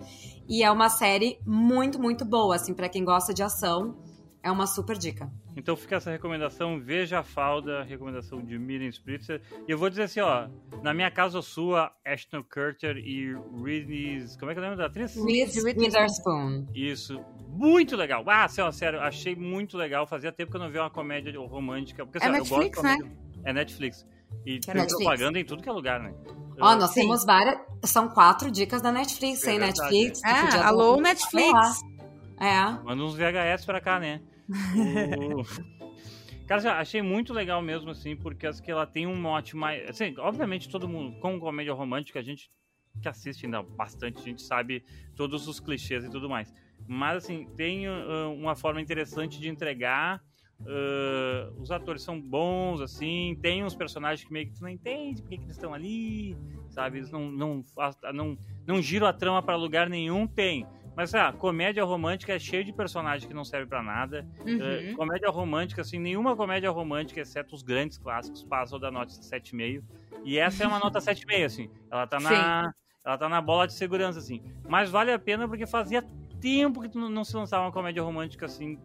E 0.47 0.63
é 0.63 0.71
uma 0.71 0.89
série 0.89 1.39
muito, 1.45 1.99
muito 1.99 2.25
boa, 2.25 2.55
assim, 2.55 2.73
para 2.73 2.89
quem 2.89 3.03
gosta 3.03 3.33
de 3.33 3.43
ação, 3.43 3.97
é 4.45 4.51
uma 4.51 4.67
super 4.67 4.95
dica. 4.95 5.27
Então 5.57 5.75
fica 5.75 5.95
essa 5.95 6.11
recomendação, 6.11 6.79
veja 6.79 7.19
a 7.19 7.23
falda, 7.23 7.81
recomendação 7.81 8.45
de 8.45 8.59
Miriam 8.59 8.89
Spritzer. 8.89 9.41
E 9.67 9.71
eu 9.71 9.77
vou 9.77 9.89
dizer 9.89 10.03
assim, 10.03 10.19
ó, 10.19 10.47
na 10.83 10.93
minha 10.93 11.09
casa 11.09 11.41
sua, 11.41 11.91
Ashton 12.05 12.43
Kutcher 12.43 12.95
e 12.97 13.35
Reese, 13.63 14.37
como 14.37 14.51
é 14.51 14.53
que 14.53 14.59
é 14.59 14.61
o 14.61 14.65
nome 14.65 14.77
da 14.77 14.85
atriz? 14.85 15.15
Reese 15.15 15.63
Witherspoon. 15.63 16.67
Isso, 16.75 17.19
muito 17.47 17.95
legal. 17.95 18.23
Ah, 18.27 18.43
assim, 18.43 18.61
ó, 18.61 18.71
sério, 18.71 19.01
achei 19.01 19.35
muito 19.35 19.77
legal. 19.77 20.05
Fazia 20.05 20.31
tempo 20.31 20.51
que 20.51 20.57
eu 20.57 20.61
não 20.61 20.69
via 20.69 20.83
uma 20.83 20.91
comédia 20.91 21.33
romântica. 21.39 22.05
Porque, 22.05 22.19
é 22.19 22.29
assim, 22.29 22.37
Netflix, 22.37 22.83
né? 22.83 22.97
É 23.43 23.51
Netflix. 23.51 24.05
E 24.45 24.57
é 24.57 24.59
tem 24.59 24.75
Netflix. 24.75 24.95
propaganda 24.95 25.39
em 25.39 25.45
tudo 25.45 25.63
que 25.63 25.69
é 25.69 25.71
lugar, 25.71 25.99
né? 25.99 26.13
Ó, 26.61 26.71
oh, 26.71 26.75
nós 26.75 26.91
Sim. 26.91 27.01
temos 27.01 27.25
várias. 27.25 27.59
São 27.83 28.09
quatro 28.09 28.51
dicas 28.51 28.79
da 28.79 28.91
Netflix, 28.91 29.43
é 29.47 29.53
hein? 29.53 29.59
Netflix. 29.59 30.23
É, 30.23 30.59
alô, 30.59 31.01
Netflix. 31.01 31.81
É. 32.39 32.83
Manda 32.83 33.03
uns 33.03 33.15
VHS 33.15 33.65
pra 33.65 33.81
cá, 33.81 33.99
né? 33.99 34.21
Cara, 36.47 36.79
achei 36.79 37.01
muito 37.01 37.33
legal 37.33 37.61
mesmo, 37.61 37.89
assim, 37.89 38.15
porque 38.15 38.45
acho 38.45 38.61
que 38.61 38.69
ela 38.69 38.85
tem 38.85 39.07
um 39.07 39.15
mote 39.15 39.55
mais. 39.55 39.89
Assim, 39.89 40.13
obviamente, 40.19 40.69
todo 40.69 40.87
mundo, 40.87 41.19
com 41.19 41.39
comédia 41.39 41.73
romântica, 41.73 42.19
a 42.19 42.23
gente 42.23 42.51
que 43.01 43.07
assiste 43.07 43.45
ainda 43.45 43.61
bastante, 43.61 44.19
a 44.19 44.23
gente 44.23 44.41
sabe 44.41 44.83
todos 45.15 45.47
os 45.47 45.59
clichês 45.59 46.03
e 46.03 46.09
tudo 46.09 46.29
mais. 46.29 46.53
Mas, 46.87 47.23
assim, 47.23 47.47
tem 47.55 47.87
uh, 47.87 48.31
uma 48.33 48.55
forma 48.55 48.79
interessante 48.79 49.39
de 49.39 49.49
entregar. 49.49 50.21
Uh, 50.61 51.59
os 51.59 51.71
atores 51.71 52.03
são 52.03 52.21
bons, 52.21 52.79
assim. 52.79 53.37
Tem 53.41 53.63
uns 53.63 53.75
personagens 53.75 54.25
que 54.25 54.31
meio 54.31 54.47
que 54.47 54.53
tu 54.53 54.61
não 54.61 54.69
entende 54.69 55.21
porque 55.21 55.37
que 55.37 55.43
eles 55.43 55.55
estão 55.55 55.73
ali, 55.73 56.37
sabe? 56.69 56.99
Eles 56.99 57.11
não, 57.11 57.29
não, 57.31 57.65
não, 58.13 58.37
não 58.65 58.81
giram 58.81 59.07
a 59.07 59.13
trama 59.13 59.41
para 59.41 59.55
lugar 59.55 59.89
nenhum. 59.89 60.27
Tem. 60.27 60.65
Mas, 60.95 61.13
ah, 61.13 61.33
comédia 61.33 61.83
romântica 61.83 62.33
é 62.33 62.39
cheio 62.39 62.63
de 62.63 62.71
personagens 62.71 63.25
que 63.25 63.33
não 63.33 63.43
servem 63.43 63.67
para 63.67 63.83
nada. 63.83 64.25
Uhum. 64.45 64.91
Uh, 64.91 64.95
comédia 64.95 65.29
romântica, 65.29 65.81
assim, 65.81 65.99
nenhuma 65.99 66.35
comédia 66.35 66.69
romântica, 66.69 67.19
exceto 67.19 67.53
os 67.53 67.61
grandes 67.61 67.97
clássicos, 67.97 68.43
passam 68.43 68.79
da 68.79 68.89
nota 68.89 69.11
7,5. 69.11 69.83
E 70.23 70.37
essa 70.37 70.63
é 70.63 70.67
uma 70.67 70.79
nota 70.79 70.99
7,5, 70.99 71.45
assim. 71.45 71.69
Ela 71.91 72.07
tá 72.07 72.19
na. 72.19 72.73
Ela 73.03 73.17
tá 73.19 73.29
na 73.29 73.39
bola 73.39 73.67
de 73.67 73.73
segurança, 73.73 74.17
assim. 74.17 74.41
Mas 74.67 74.89
vale 74.89 75.11
a 75.11 75.19
pena 75.19 75.47
porque 75.47 75.67
fazia 75.67 76.03
tempo 76.41 76.81
que 76.81 76.97
não 76.97 77.23
se 77.23 77.35
lançava 77.35 77.65
uma 77.65 77.71
comédia 77.71 78.01
romântica 78.01 78.45
assim 78.45 78.79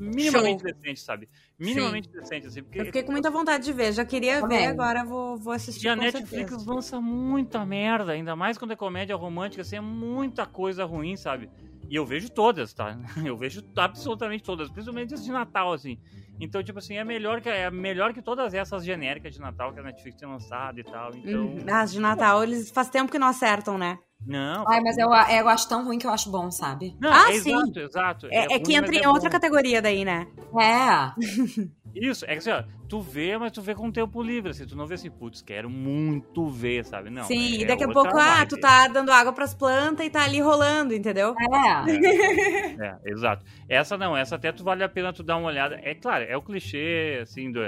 minimamente 0.00 0.62
Show. 0.62 0.72
decente, 0.72 1.00
sabe? 1.00 1.28
Minimamente 1.58 2.08
Sim. 2.08 2.18
decente, 2.18 2.46
assim. 2.46 2.62
Porque... 2.62 2.80
Eu 2.80 2.86
fiquei 2.86 3.02
com 3.02 3.12
muita 3.12 3.30
vontade 3.30 3.64
de 3.64 3.72
ver, 3.72 3.92
já 3.92 4.04
queria 4.04 4.46
ver, 4.46 4.64
agora 4.64 5.04
vou, 5.04 5.36
vou 5.36 5.52
assistir. 5.52 5.86
E 5.86 5.88
a 5.88 5.96
Netflix 5.96 6.30
certeza. 6.30 6.64
lança 6.72 7.00
muita 7.00 7.64
merda, 7.66 8.12
ainda 8.12 8.34
mais 8.34 8.56
quando 8.56 8.72
é 8.72 8.76
comédia 8.76 9.14
romântica, 9.14 9.62
assim, 9.62 9.76
é 9.76 9.80
muita 9.80 10.46
coisa 10.46 10.84
ruim, 10.84 11.16
sabe? 11.16 11.50
E 11.90 11.96
eu 11.96 12.06
vejo 12.06 12.30
todas, 12.30 12.72
tá? 12.72 12.96
Eu 13.26 13.36
vejo 13.36 13.62
absolutamente 13.76 14.44
todas, 14.44 14.70
principalmente 14.70 15.12
as 15.12 15.24
de 15.24 15.32
Natal, 15.32 15.72
assim. 15.72 15.98
Então, 16.40 16.62
tipo 16.62 16.78
assim, 16.78 16.96
é 16.96 17.04
melhor 17.04 17.40
que, 17.40 17.48
é 17.48 17.70
melhor 17.70 18.12
que 18.14 18.22
todas 18.22 18.54
essas 18.54 18.84
genéricas 18.84 19.34
de 19.34 19.40
Natal 19.40 19.72
que 19.72 19.80
a 19.80 19.82
Netflix 19.82 20.18
tem 20.18 20.28
lançado 20.28 20.80
e 20.80 20.84
tal. 20.84 21.14
Então... 21.14 21.46
Hum, 21.46 21.64
as 21.70 21.92
de 21.92 22.00
Natal, 22.00 22.42
eles 22.42 22.70
faz 22.70 22.88
tempo 22.88 23.12
que 23.12 23.18
não 23.18 23.28
acertam, 23.28 23.76
né? 23.76 23.98
Não. 24.26 24.64
Ai, 24.68 24.80
mas 24.80 24.98
eu, 24.98 25.08
eu 25.08 25.48
acho 25.48 25.68
tão 25.68 25.84
ruim 25.84 25.98
que 25.98 26.06
eu 26.06 26.10
acho 26.10 26.30
bom, 26.30 26.50
sabe? 26.50 26.94
Não, 27.00 27.10
ah, 27.10 27.30
é 27.30 27.40
sim. 27.40 27.54
Exato, 27.54 27.80
exato. 27.80 28.26
É, 28.30 28.52
é, 28.52 28.56
é 28.56 28.58
que 28.58 28.74
entra 28.74 28.94
em 28.94 29.02
é 29.02 29.08
outra 29.08 29.28
bom. 29.28 29.32
categoria 29.32 29.80
daí, 29.80 30.04
né? 30.04 30.26
É. 30.58 31.12
Isso, 31.94 32.24
é 32.24 32.28
que 32.28 32.38
assim, 32.38 32.50
ó, 32.50 32.62
tu 32.88 33.00
vê, 33.00 33.36
mas 33.36 33.52
tu 33.52 33.60
vê 33.60 33.74
com 33.74 33.88
o 33.88 33.92
tempo 33.92 34.22
livre, 34.22 34.50
assim, 34.50 34.66
tu 34.66 34.76
não 34.76 34.86
vê 34.86 34.94
assim, 34.94 35.10
putz, 35.10 35.42
quero 35.42 35.68
muito 35.68 36.48
ver, 36.48 36.84
sabe? 36.84 37.10
Não. 37.10 37.24
Sim, 37.24 37.58
é, 37.58 37.60
e 37.60 37.64
daqui 37.64 37.84
a 37.84 37.88
pouco, 37.88 38.16
ah, 38.16 38.46
tu 38.46 38.58
tá 38.58 38.88
dando 38.88 39.10
água 39.10 39.32
pras 39.32 39.54
plantas 39.54 40.06
e 40.06 40.10
tá 40.10 40.24
ali 40.24 40.40
rolando, 40.40 40.94
entendeu? 40.94 41.34
É. 41.38 41.90
é. 41.90 42.86
é. 42.86 43.10
exato. 43.10 43.44
Essa 43.68 43.96
não, 43.96 44.16
essa 44.16 44.36
até 44.36 44.52
tu 44.52 44.62
vale 44.62 44.84
a 44.84 44.88
pena 44.88 45.12
tu 45.12 45.22
dar 45.22 45.36
uma 45.36 45.48
olhada. 45.48 45.80
É 45.82 45.94
claro, 45.94 46.24
é 46.24 46.36
o 46.36 46.42
clichê, 46.42 47.18
assim, 47.22 47.50
do 47.50 47.60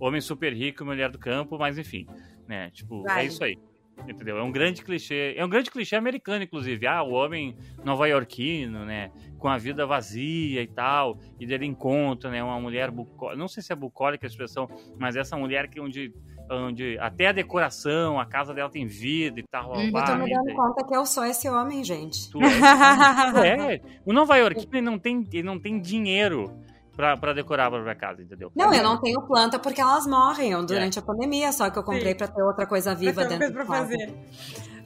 homem 0.00 0.20
super 0.20 0.52
rico, 0.52 0.84
mulher 0.84 1.10
do 1.10 1.18
campo, 1.18 1.58
mas 1.58 1.78
enfim, 1.78 2.06
né? 2.46 2.70
Tipo, 2.70 3.08
é 3.08 3.24
isso 3.24 3.42
aí. 3.44 3.58
Entendeu? 4.06 4.38
É 4.38 4.42
um 4.42 4.52
grande 4.52 4.82
clichê. 4.82 5.34
É 5.36 5.44
um 5.44 5.48
grande 5.48 5.70
clichê 5.70 5.96
americano, 5.96 6.44
inclusive. 6.44 6.86
Ah, 6.86 7.02
o 7.02 7.12
homem 7.12 7.56
nova-iorquino, 7.84 8.84
né? 8.84 9.10
Com 9.38 9.48
a 9.48 9.58
vida 9.58 9.86
vazia 9.86 10.62
e 10.62 10.66
tal. 10.66 11.18
E 11.38 11.46
dele 11.46 11.66
encontra, 11.66 12.30
né? 12.30 12.42
Uma 12.42 12.60
mulher 12.60 12.90
bucólica. 12.90 13.38
Não 13.38 13.48
sei 13.48 13.62
se 13.62 13.72
é 13.72 13.76
bucólica 13.76 14.26
a 14.26 14.28
expressão, 14.28 14.68
mas 14.98 15.16
essa 15.16 15.36
mulher 15.36 15.68
que 15.68 15.80
onde, 15.80 16.12
onde 16.50 16.98
até 16.98 17.28
a 17.28 17.32
decoração, 17.32 18.18
a 18.18 18.26
casa 18.26 18.54
dela 18.54 18.70
tem 18.70 18.86
vida 18.86 19.40
e 19.40 19.42
tal. 19.42 19.76
Hum, 19.76 19.90
eu 19.94 20.04
tô 20.04 20.16
me 20.16 20.30
dando 20.30 20.54
conta 20.54 20.86
que 20.86 20.96
eu 20.96 21.04
sou 21.04 21.24
esse 21.24 21.48
homem, 21.48 21.84
gente. 21.84 22.30
Tu 22.30 22.38
é, 22.42 23.74
é. 23.76 23.80
O 24.04 24.12
nova-iorquino 24.12 24.90
não 24.90 24.98
tem, 24.98 25.26
ele 25.32 25.42
não 25.42 25.58
tem 25.58 25.80
dinheiro 25.80 26.54
pra, 26.98 27.16
pra 27.16 27.32
decorar 27.32 27.66
a 27.66 27.70
própria 27.70 27.94
casa, 27.94 28.20
entendeu? 28.20 28.50
Não, 28.56 28.74
eu 28.74 28.82
não 28.82 29.00
tenho 29.00 29.22
planta 29.22 29.56
porque 29.56 29.80
elas 29.80 30.04
morrem 30.04 30.50
durante 30.66 30.98
é. 30.98 31.00
a 31.00 31.04
pandemia, 31.04 31.52
só 31.52 31.70
que 31.70 31.78
eu 31.78 31.84
comprei 31.84 32.10
Sim. 32.10 32.18
pra 32.18 32.26
ter 32.26 32.42
outra 32.42 32.66
coisa 32.66 32.92
viva 32.92 33.24
dentro 33.24 33.52
pra 33.52 33.64
fazer. 33.64 34.12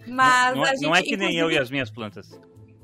Mas 0.07 0.55
não, 0.55 0.63
não, 0.63 0.67
gente, 0.67 0.83
não 0.83 0.95
é 0.95 1.03
que 1.03 1.17
nem 1.17 1.35
eu 1.39 1.51
e 1.51 1.57
as 1.57 1.71
minhas 1.71 1.91
plantas. 1.91 2.39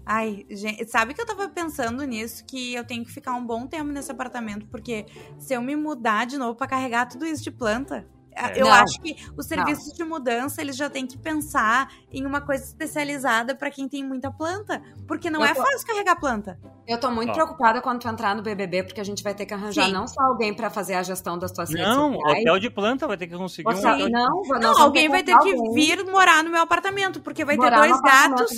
Ai, 0.07 0.47
gente, 0.49 0.91
sabe 0.91 1.13
que 1.13 1.21
eu 1.21 1.27
tava 1.27 1.47
pensando 1.51 2.03
nisso, 2.05 2.43
que 2.47 2.73
eu 2.73 2.87
tenho 2.87 3.05
que 3.05 3.13
ficar 3.13 3.35
um 3.35 3.45
bom 3.45 3.67
tempo 3.67 3.93
nesse 3.93 4.11
apartamento, 4.11 4.67
porque 4.69 5.05
se 5.39 5.53
eu 5.53 5.61
me 5.61 5.77
mudar 5.77 6.25
de 6.25 6.39
novo 6.39 6.57
para 6.57 6.67
carregar 6.67 7.05
tudo 7.05 7.27
isso 7.27 7.45
de 7.45 7.51
planta, 7.51 7.97
é. 7.97 8.18
Eu 8.57 8.67
não, 8.67 8.73
acho 8.73 9.01
que 9.01 9.17
os 9.37 9.47
serviços 9.47 9.89
não. 9.89 9.95
de 9.95 10.05
mudança, 10.05 10.61
eles 10.61 10.77
já 10.77 10.89
têm 10.89 11.07
que 11.07 11.19
pensar 11.19 11.91
em 12.13 12.25
uma 12.25 12.41
coisa 12.41 12.65
especializada 12.65 13.55
para 13.55 13.71
quem 13.71 13.89
tem 13.89 14.05
muita 14.05 14.31
planta, 14.31 14.83
porque 15.07 15.31
não 15.31 15.41
eu 15.41 15.47
é 15.47 15.55
tô... 15.55 15.63
fácil 15.63 15.87
carregar 15.87 16.17
planta. 16.17 16.59
Eu 16.87 16.99
tô 16.99 17.11
muito 17.11 17.31
Ó. 17.31 17.35
preocupada 17.35 17.81
quando 17.81 18.01
tu 18.01 18.09
entrar 18.09 18.35
no 18.35 18.43
BBB, 18.43 18.85
porque 18.85 19.01
a 19.01 19.05
gente 19.05 19.23
vai 19.23 19.35
ter 19.35 19.47
que 19.47 19.55
arranjar 19.55 19.87
Sim. 19.87 19.93
não 19.93 20.07
só 20.07 20.23
alguém 20.23 20.55
pra 20.55 20.71
fazer 20.71 20.95
a 20.95 21.03
gestão 21.03 21.39
das 21.39 21.53
tuas 21.53 21.71
não, 21.71 21.79
redes 21.79 21.95
sociais. 21.95 22.41
hotel 22.43 22.59
de 22.61 22.71
planta 22.71 23.07
vai 23.07 23.17
ter 23.17 23.27
que 23.27 23.37
conseguir 23.37 23.75
Você, 23.75 23.87
um 23.87 24.09
Não, 24.09 24.43
não 24.61 24.79
alguém 24.79 25.09
vai 25.09 25.23
ter 25.23 25.37
que 25.39 25.51
alguém. 25.51 25.73
vir 25.75 26.05
morar 26.07 26.43
no 26.43 26.51
meu 26.51 26.63
apartamento, 26.63 27.21
porque 27.21 27.45
vai 27.45 27.57
morar 27.57 27.83
ter 27.83 27.89
dois 27.89 28.01
gatos 28.01 28.51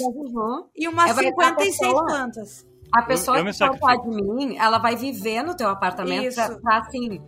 e 0.76 0.88
umas 0.88 1.10
é, 1.10 1.22
56 1.22 1.92
plantas. 1.92 2.66
A 2.92 3.02
pessoa 3.02 3.38
eu, 3.38 3.46
eu 3.46 3.52
que 3.52 3.78
for 3.78 4.02
de 4.02 4.22
mim, 4.22 4.56
ela 4.56 4.78
vai 4.78 4.96
viver 4.96 5.42
no 5.42 5.54
teu 5.54 5.68
apartamento 5.68 6.34
pra, 6.34 6.58
pra, 6.58 6.78
assim 6.78 7.20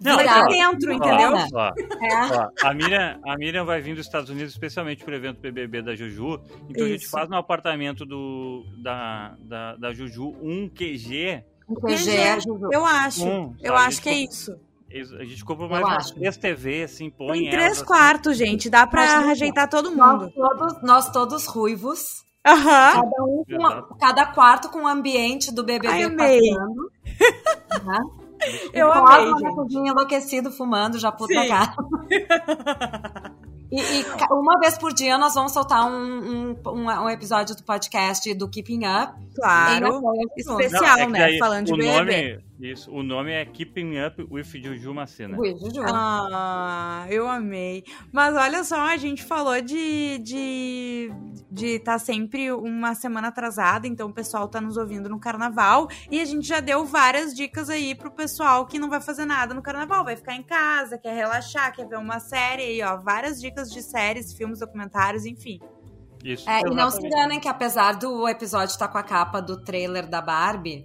não, 0.00 0.16
virar 0.16 0.46
dentro, 0.46 0.92
entendeu? 0.92 1.32
Ó, 1.52 1.68
é. 1.68 2.36
ó, 2.36 2.48
a, 2.62 2.74
Miriam, 2.74 3.20
a 3.26 3.36
Miriam 3.36 3.64
vai 3.64 3.80
vir 3.80 3.94
dos 3.94 4.06
Estados 4.06 4.30
Unidos 4.30 4.52
especialmente 4.52 5.04
para 5.04 5.12
o 5.12 5.16
evento 5.16 5.40
BBB 5.40 5.82
da 5.82 5.94
Juju. 5.94 6.40
Então 6.68 6.84
Isso. 6.84 6.84
a 6.84 6.88
gente 6.88 7.08
faz 7.08 7.28
no 7.28 7.36
apartamento 7.36 8.04
do, 8.04 8.64
da, 8.82 9.36
da, 9.40 9.76
da 9.76 9.92
Juju 9.92 10.36
um 10.40 10.68
QG. 10.68 11.44
Um 11.68 11.74
QG. 11.74 12.44
Eu 12.72 12.84
acho. 12.84 13.26
Um, 13.26 13.56
eu 13.60 13.74
acho 13.74 14.00
que 14.00 14.08
é 14.08 14.14
isso. 14.14 14.56
A 14.90 15.24
gente 15.24 15.44
compra 15.44 15.68
mais 15.68 15.84
umas 15.84 16.10
três 16.12 16.36
TV, 16.38 16.82
assim, 16.84 17.10
põe 17.10 17.40
Tem 17.40 17.50
três 17.50 17.64
elas, 17.64 17.82
quartos, 17.82 18.32
assim. 18.32 18.46
gente. 18.46 18.70
Dá 18.70 18.86
pra 18.86 19.18
ajeitar 19.30 19.68
todo 19.68 19.90
mundo. 19.90 20.32
Nós 20.34 20.34
todos, 20.34 20.82
nós 20.82 21.10
todos 21.10 21.46
ruivos. 21.46 22.26
Uhum. 22.46 22.64
Cada, 22.64 23.24
um 23.24 23.44
com, 23.44 23.94
cada 23.96 24.26
quarto 24.26 24.70
com 24.70 24.84
o 24.84 24.86
ambiente 24.86 25.52
do 25.52 25.62
BBB 25.62 25.88
Ai, 25.88 26.16
passando. 26.16 26.90
Uhum. 27.84 28.17
Eu 28.72 28.92
amei, 28.92 29.26
gente. 29.26 29.54
cozinha 29.54 29.90
enlouquecido, 29.90 30.50
fumando, 30.50 30.98
já 30.98 31.10
puta 31.12 31.46
cara. 31.46 31.74
E, 33.70 33.80
e, 33.80 34.04
uma 34.30 34.58
vez 34.58 34.78
por 34.78 34.94
dia 34.94 35.18
nós 35.18 35.34
vamos 35.34 35.52
soltar 35.52 35.84
um, 35.84 36.56
um, 36.66 36.86
um, 36.86 37.10
episódio 37.10 37.54
do 37.54 37.62
podcast 37.62 38.32
do 38.32 38.48
Keeping 38.48 38.86
Up. 38.86 39.12
Claro. 39.34 40.00
Especial, 40.36 40.96
Não, 40.96 41.02
é 41.02 41.06
né? 41.06 41.38
Falando 41.38 41.66
de 41.66 41.72
bebê. 41.72 41.98
Nome, 41.98 42.47
isso, 42.60 42.90
o 42.90 43.04
nome 43.04 43.30
é 43.30 43.44
Keeping 43.44 44.04
Up 44.04 44.26
with 44.28 44.44
Juju 44.44 44.92
Macena. 44.92 45.36
Juju. 45.36 45.80
Ah, 45.86 47.06
eu 47.08 47.28
amei. 47.28 47.84
Mas 48.12 48.34
olha 48.34 48.64
só, 48.64 48.80
a 48.80 48.96
gente 48.96 49.22
falou 49.22 49.60
de 49.60 50.18
de 50.18 51.10
de 51.50 51.66
estar 51.76 51.92
tá 51.92 51.98
sempre 51.98 52.50
uma 52.50 52.94
semana 52.94 53.28
atrasada, 53.28 53.86
então 53.86 54.08
o 54.08 54.12
pessoal 54.12 54.48
tá 54.48 54.60
nos 54.60 54.76
ouvindo 54.76 55.08
no 55.08 55.20
carnaval 55.20 55.88
e 56.10 56.20
a 56.20 56.24
gente 56.24 56.48
já 56.48 56.58
deu 56.58 56.84
várias 56.84 57.32
dicas 57.32 57.70
aí 57.70 57.94
pro 57.94 58.10
pessoal 58.10 58.66
que 58.66 58.78
não 58.78 58.90
vai 58.90 59.00
fazer 59.00 59.24
nada 59.24 59.54
no 59.54 59.62
carnaval, 59.62 60.04
vai 60.04 60.16
ficar 60.16 60.34
em 60.34 60.42
casa, 60.42 60.98
quer 60.98 61.14
relaxar, 61.14 61.72
quer 61.72 61.86
ver 61.86 61.98
uma 61.98 62.18
série 62.18 62.62
aí, 62.62 62.82
ó, 62.82 62.96
várias 62.96 63.40
dicas 63.40 63.70
de 63.70 63.80
séries, 63.82 64.32
filmes, 64.32 64.58
documentários, 64.58 65.24
enfim. 65.24 65.60
Isso. 66.24 66.50
É, 66.50 66.60
e 66.60 66.74
não 66.74 66.90
se 66.90 67.06
enganem 67.06 67.38
que 67.38 67.48
apesar 67.48 67.92
do 67.92 68.28
episódio 68.28 68.72
estar 68.72 68.88
tá 68.88 68.92
com 68.92 68.98
a 68.98 69.02
capa 69.04 69.40
do 69.40 69.62
trailer 69.62 70.08
da 70.08 70.20
Barbie, 70.20 70.84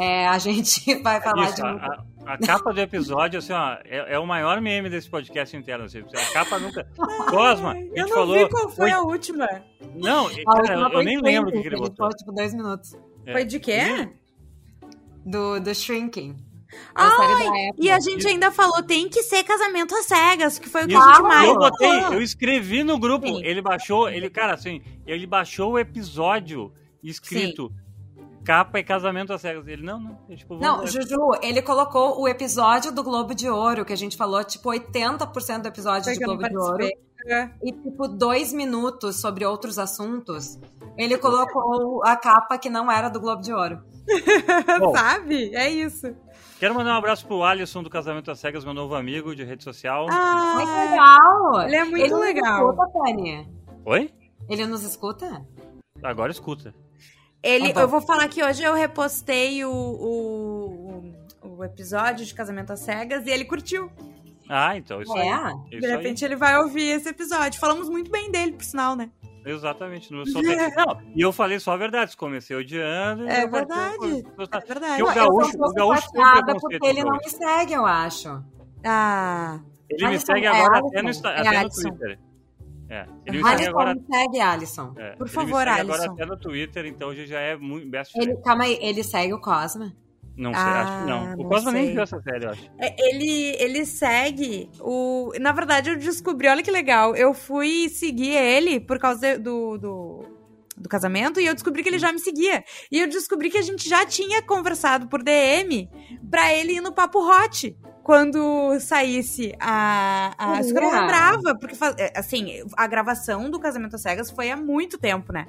é, 0.00 0.26
a 0.26 0.38
gente 0.38 0.94
vai 1.02 1.20
falar 1.20 1.44
Isso, 1.44 1.56
de. 1.56 1.62
A, 1.62 2.04
a, 2.26 2.38
capa 2.38 2.72
do 2.72 2.80
episódio, 2.80 3.38
assim, 3.38 3.52
ó, 3.52 3.76
é, 3.84 4.14
é, 4.14 4.18
o 4.18 4.26
maior 4.26 4.60
meme 4.60 4.88
desse 4.88 5.08
podcast 5.08 5.56
inteiro. 5.56 5.84
Assim, 5.84 6.00
a 6.00 6.32
capa 6.32 6.58
nunca. 6.58 6.86
Cosma, 7.28 7.72
a 7.72 7.74
gente 7.74 7.98
eu 7.98 8.06
não 8.06 8.14
falou. 8.14 8.38
Vi 8.38 8.48
qual 8.48 8.68
foi, 8.68 8.74
foi... 8.74 8.90
a 8.90 9.00
última. 9.00 9.48
Não, 9.94 10.26
a 10.26 10.62
cara, 10.62 10.74
eu, 10.74 10.88
eu 10.88 11.02
nem 11.02 11.20
lembro 11.20 11.50
o 11.50 11.52
que, 11.52 11.60
que 11.62 11.68
ele 11.68 11.76
botou. 11.76 12.06
Foi 12.06 12.16
tipo 12.16 12.32
dois 12.32 12.54
minutos. 12.54 12.94
É. 13.26 13.32
Foi 13.32 13.44
de 13.44 13.60
quê? 13.60 14.08
Do, 15.24 15.60
do 15.60 15.74
Shrinking. 15.74 16.36
Ai, 16.94 17.70
e 17.78 17.90
a 17.90 18.00
gente 18.00 18.26
ainda 18.26 18.50
falou, 18.50 18.82
tem 18.82 19.06
que 19.06 19.22
ser 19.22 19.44
casamento 19.44 19.94
às 19.94 20.06
cegas, 20.06 20.58
que 20.58 20.70
foi 20.70 20.84
o 20.84 20.88
que 20.88 20.94
Isso, 20.94 21.02
a 21.02 21.14
gente 21.14 21.22
mais 21.22 21.48
Eu 21.48 21.54
botei, 21.56 22.04
eu 22.04 22.22
escrevi 22.22 22.82
no 22.82 22.98
grupo, 22.98 23.26
Sim. 23.26 23.44
ele 23.44 23.60
baixou, 23.60 24.08
ele, 24.08 24.30
cara, 24.30 24.54
assim, 24.54 24.80
ele 25.06 25.26
baixou 25.26 25.72
o 25.72 25.78
episódio 25.78 26.72
escrito 27.02 27.68
Sim 27.68 27.82
capa 28.44 28.78
e 28.78 28.84
casamento 28.84 29.32
às 29.32 29.40
cegas. 29.40 29.66
Ele, 29.66 29.82
não, 29.82 30.00
não. 30.00 30.18
É, 30.28 30.36
tipo, 30.36 30.56
não, 30.56 30.86
Juju, 30.86 31.16
ele 31.42 31.62
colocou 31.62 32.20
o 32.20 32.28
episódio 32.28 32.92
do 32.92 33.02
Globo 33.02 33.34
de 33.34 33.48
Ouro, 33.48 33.84
que 33.84 33.92
a 33.92 33.96
gente 33.96 34.16
falou, 34.16 34.42
tipo, 34.44 34.68
80% 34.70 35.62
do 35.62 35.68
episódio 35.68 36.04
Foi 36.04 36.14
de 36.14 36.24
Globo 36.24 36.48
de 36.48 36.56
Ouro. 36.56 36.88
É. 37.24 37.50
E, 37.62 37.72
tipo, 37.72 38.08
dois 38.08 38.52
minutos 38.52 39.20
sobre 39.20 39.44
outros 39.44 39.78
assuntos. 39.78 40.58
Ele 40.98 41.16
colocou 41.16 42.04
a 42.04 42.16
capa 42.16 42.58
que 42.58 42.68
não 42.68 42.90
era 42.90 43.08
do 43.08 43.20
Globo 43.20 43.40
de 43.40 43.52
Ouro. 43.52 43.80
Sabe? 44.92 45.54
É 45.54 45.70
isso. 45.70 46.14
Quero 46.58 46.74
mandar 46.74 46.94
um 46.94 46.98
abraço 46.98 47.26
pro 47.26 47.42
Alisson 47.42 47.82
do 47.82 47.90
Casamento 47.90 48.30
às 48.30 48.38
Cegas, 48.38 48.64
meu 48.64 48.74
novo 48.74 48.94
amigo 48.94 49.34
de 49.34 49.44
rede 49.44 49.64
social. 49.64 50.06
Ah, 50.10 50.54
muito 50.54 50.70
legal! 50.70 51.62
Ele 51.62 51.76
é 51.76 51.84
muito 51.84 52.04
ele 52.04 52.14
legal. 52.14 52.58
Ele 52.58 52.66
nos 52.66 52.72
escuta, 52.72 52.92
Tânia. 52.92 53.46
Oi? 53.84 54.14
Ele 54.48 54.66
nos 54.66 54.82
escuta? 54.84 55.46
Agora 56.02 56.32
escuta. 56.32 56.74
Ele, 57.42 57.72
ah. 57.74 57.80
Eu 57.80 57.88
vou 57.88 58.00
falar 58.00 58.28
que 58.28 58.42
hoje 58.42 58.62
eu 58.62 58.74
repostei 58.74 59.64
o, 59.64 59.72
o, 59.72 61.12
o, 61.42 61.64
episódio 61.64 62.24
de 62.24 62.32
Casamento 62.32 62.72
às 62.72 62.80
Cegas 62.80 63.26
e 63.26 63.30
ele 63.30 63.44
curtiu. 63.44 63.90
Ah, 64.48 64.76
então 64.76 65.02
isso 65.02 65.16
é. 65.16 65.32
aí. 65.32 65.80
De 65.80 65.86
repente 65.86 66.24
aí. 66.24 66.30
ele 66.30 66.36
vai 66.36 66.56
ouvir 66.58 66.88
esse 66.90 67.08
episódio. 67.08 67.58
Falamos 67.58 67.88
muito 67.88 68.10
bem 68.10 68.30
dele, 68.30 68.52
por 68.52 68.64
sinal, 68.64 68.94
né? 68.94 69.10
Exatamente. 69.44 70.12
Não, 70.12 70.22
não, 70.24 71.02
e 71.16 71.20
eu 71.20 71.32
falei 71.32 71.58
só 71.58 71.72
a 71.72 71.76
verdade. 71.76 72.16
Comecei 72.16 72.56
odiando. 72.56 73.28
É 73.28 73.46
verdade. 73.46 74.24
É 74.38 74.60
verdade. 74.60 75.02
o 75.02 75.06
gaúcho, 75.12 75.56
o 75.58 75.72
gaúcho 75.72 76.08
tem 76.12 76.60
porque 76.60 76.86
ele 76.86 77.02
não 77.02 77.16
me 77.16 77.28
segue, 77.28 77.72
eu 77.72 77.84
acho. 77.84 78.42
Ah. 78.84 79.60
Ele 79.90 80.08
me 80.08 80.18
segue 80.18 80.46
agora 80.46 80.78
até 80.78 81.02
no, 81.02 81.10
até 81.10 81.62
no 81.62 81.70
Twitter. 81.70 82.18
É. 82.92 83.06
Ele 83.24 83.38
me 83.38 83.48
segue 83.48 83.66
agora. 83.68 83.94
Me 83.94 84.04
segue, 84.04 84.38
Alisson. 84.38 84.92
É, 84.98 85.12
Por 85.12 85.26
favor, 85.26 85.66
Alisson. 85.66 85.94
agora 85.94 86.12
até 86.12 86.26
no 86.26 86.36
Twitter, 86.36 86.84
então 86.84 87.08
hoje 87.08 87.26
já 87.26 87.40
é 87.40 87.56
muito 87.56 87.88
best 87.88 88.14
ele, 88.14 88.36
Calma 88.42 88.64
aí, 88.64 88.78
ele 88.82 89.02
segue 89.02 89.32
o 89.32 89.40
Cosma? 89.40 89.94
Não 90.36 90.52
sei, 90.52 90.62
ah, 90.62 90.82
acho 90.82 90.98
que 90.98 91.10
não. 91.10 91.34
O 91.46 91.48
Cosma 91.48 91.72
nem 91.72 91.92
viu 91.92 92.02
essa 92.02 92.20
série, 92.20 92.44
eu 92.44 92.50
acho. 92.50 92.70
É, 92.78 92.94
ele, 92.98 93.56
ele 93.58 93.86
segue 93.86 94.68
o. 94.78 95.32
Na 95.40 95.52
verdade, 95.52 95.88
eu 95.88 95.96
descobri, 95.96 96.48
olha 96.48 96.62
que 96.62 96.70
legal. 96.70 97.16
Eu 97.16 97.32
fui 97.32 97.88
seguir 97.88 98.36
ele 98.36 98.78
por 98.78 98.98
causa 98.98 99.38
do, 99.38 99.78
do, 99.78 100.24
do 100.82 100.88
casamento 100.88 101.40
e 101.40 101.46
eu 101.46 101.54
descobri 101.54 101.82
que 101.82 101.88
ele 101.88 101.98
já 101.98 102.12
me 102.12 102.18
seguia. 102.18 102.64
E 102.90 103.00
eu 103.00 103.08
descobri 103.08 103.48
que 103.48 103.58
a 103.58 103.62
gente 103.62 103.88
já 103.88 104.04
tinha 104.04 104.42
conversado 104.42 105.06
por 105.06 105.22
DM 105.22 105.88
pra 106.30 106.52
ele 106.52 106.74
ir 106.74 106.80
no 106.80 106.92
Papo 106.92 107.18
Hot 107.20 107.76
quando 108.02 108.78
saísse 108.80 109.54
a. 109.60 110.34
a 110.36 110.60
isso 110.60 110.72
que 110.72 110.78
eu 110.78 110.82
não 110.82 110.90
lembrava, 110.90 111.56
porque, 111.58 111.76
é, 111.98 112.12
assim, 112.18 112.64
a 112.76 112.86
gravação 112.86 113.48
do 113.48 113.60
Casamento 113.60 113.94
às 113.96 114.02
Cegas 114.02 114.30
foi 114.30 114.50
há 114.50 114.56
muito 114.56 114.98
tempo, 114.98 115.32
né? 115.32 115.46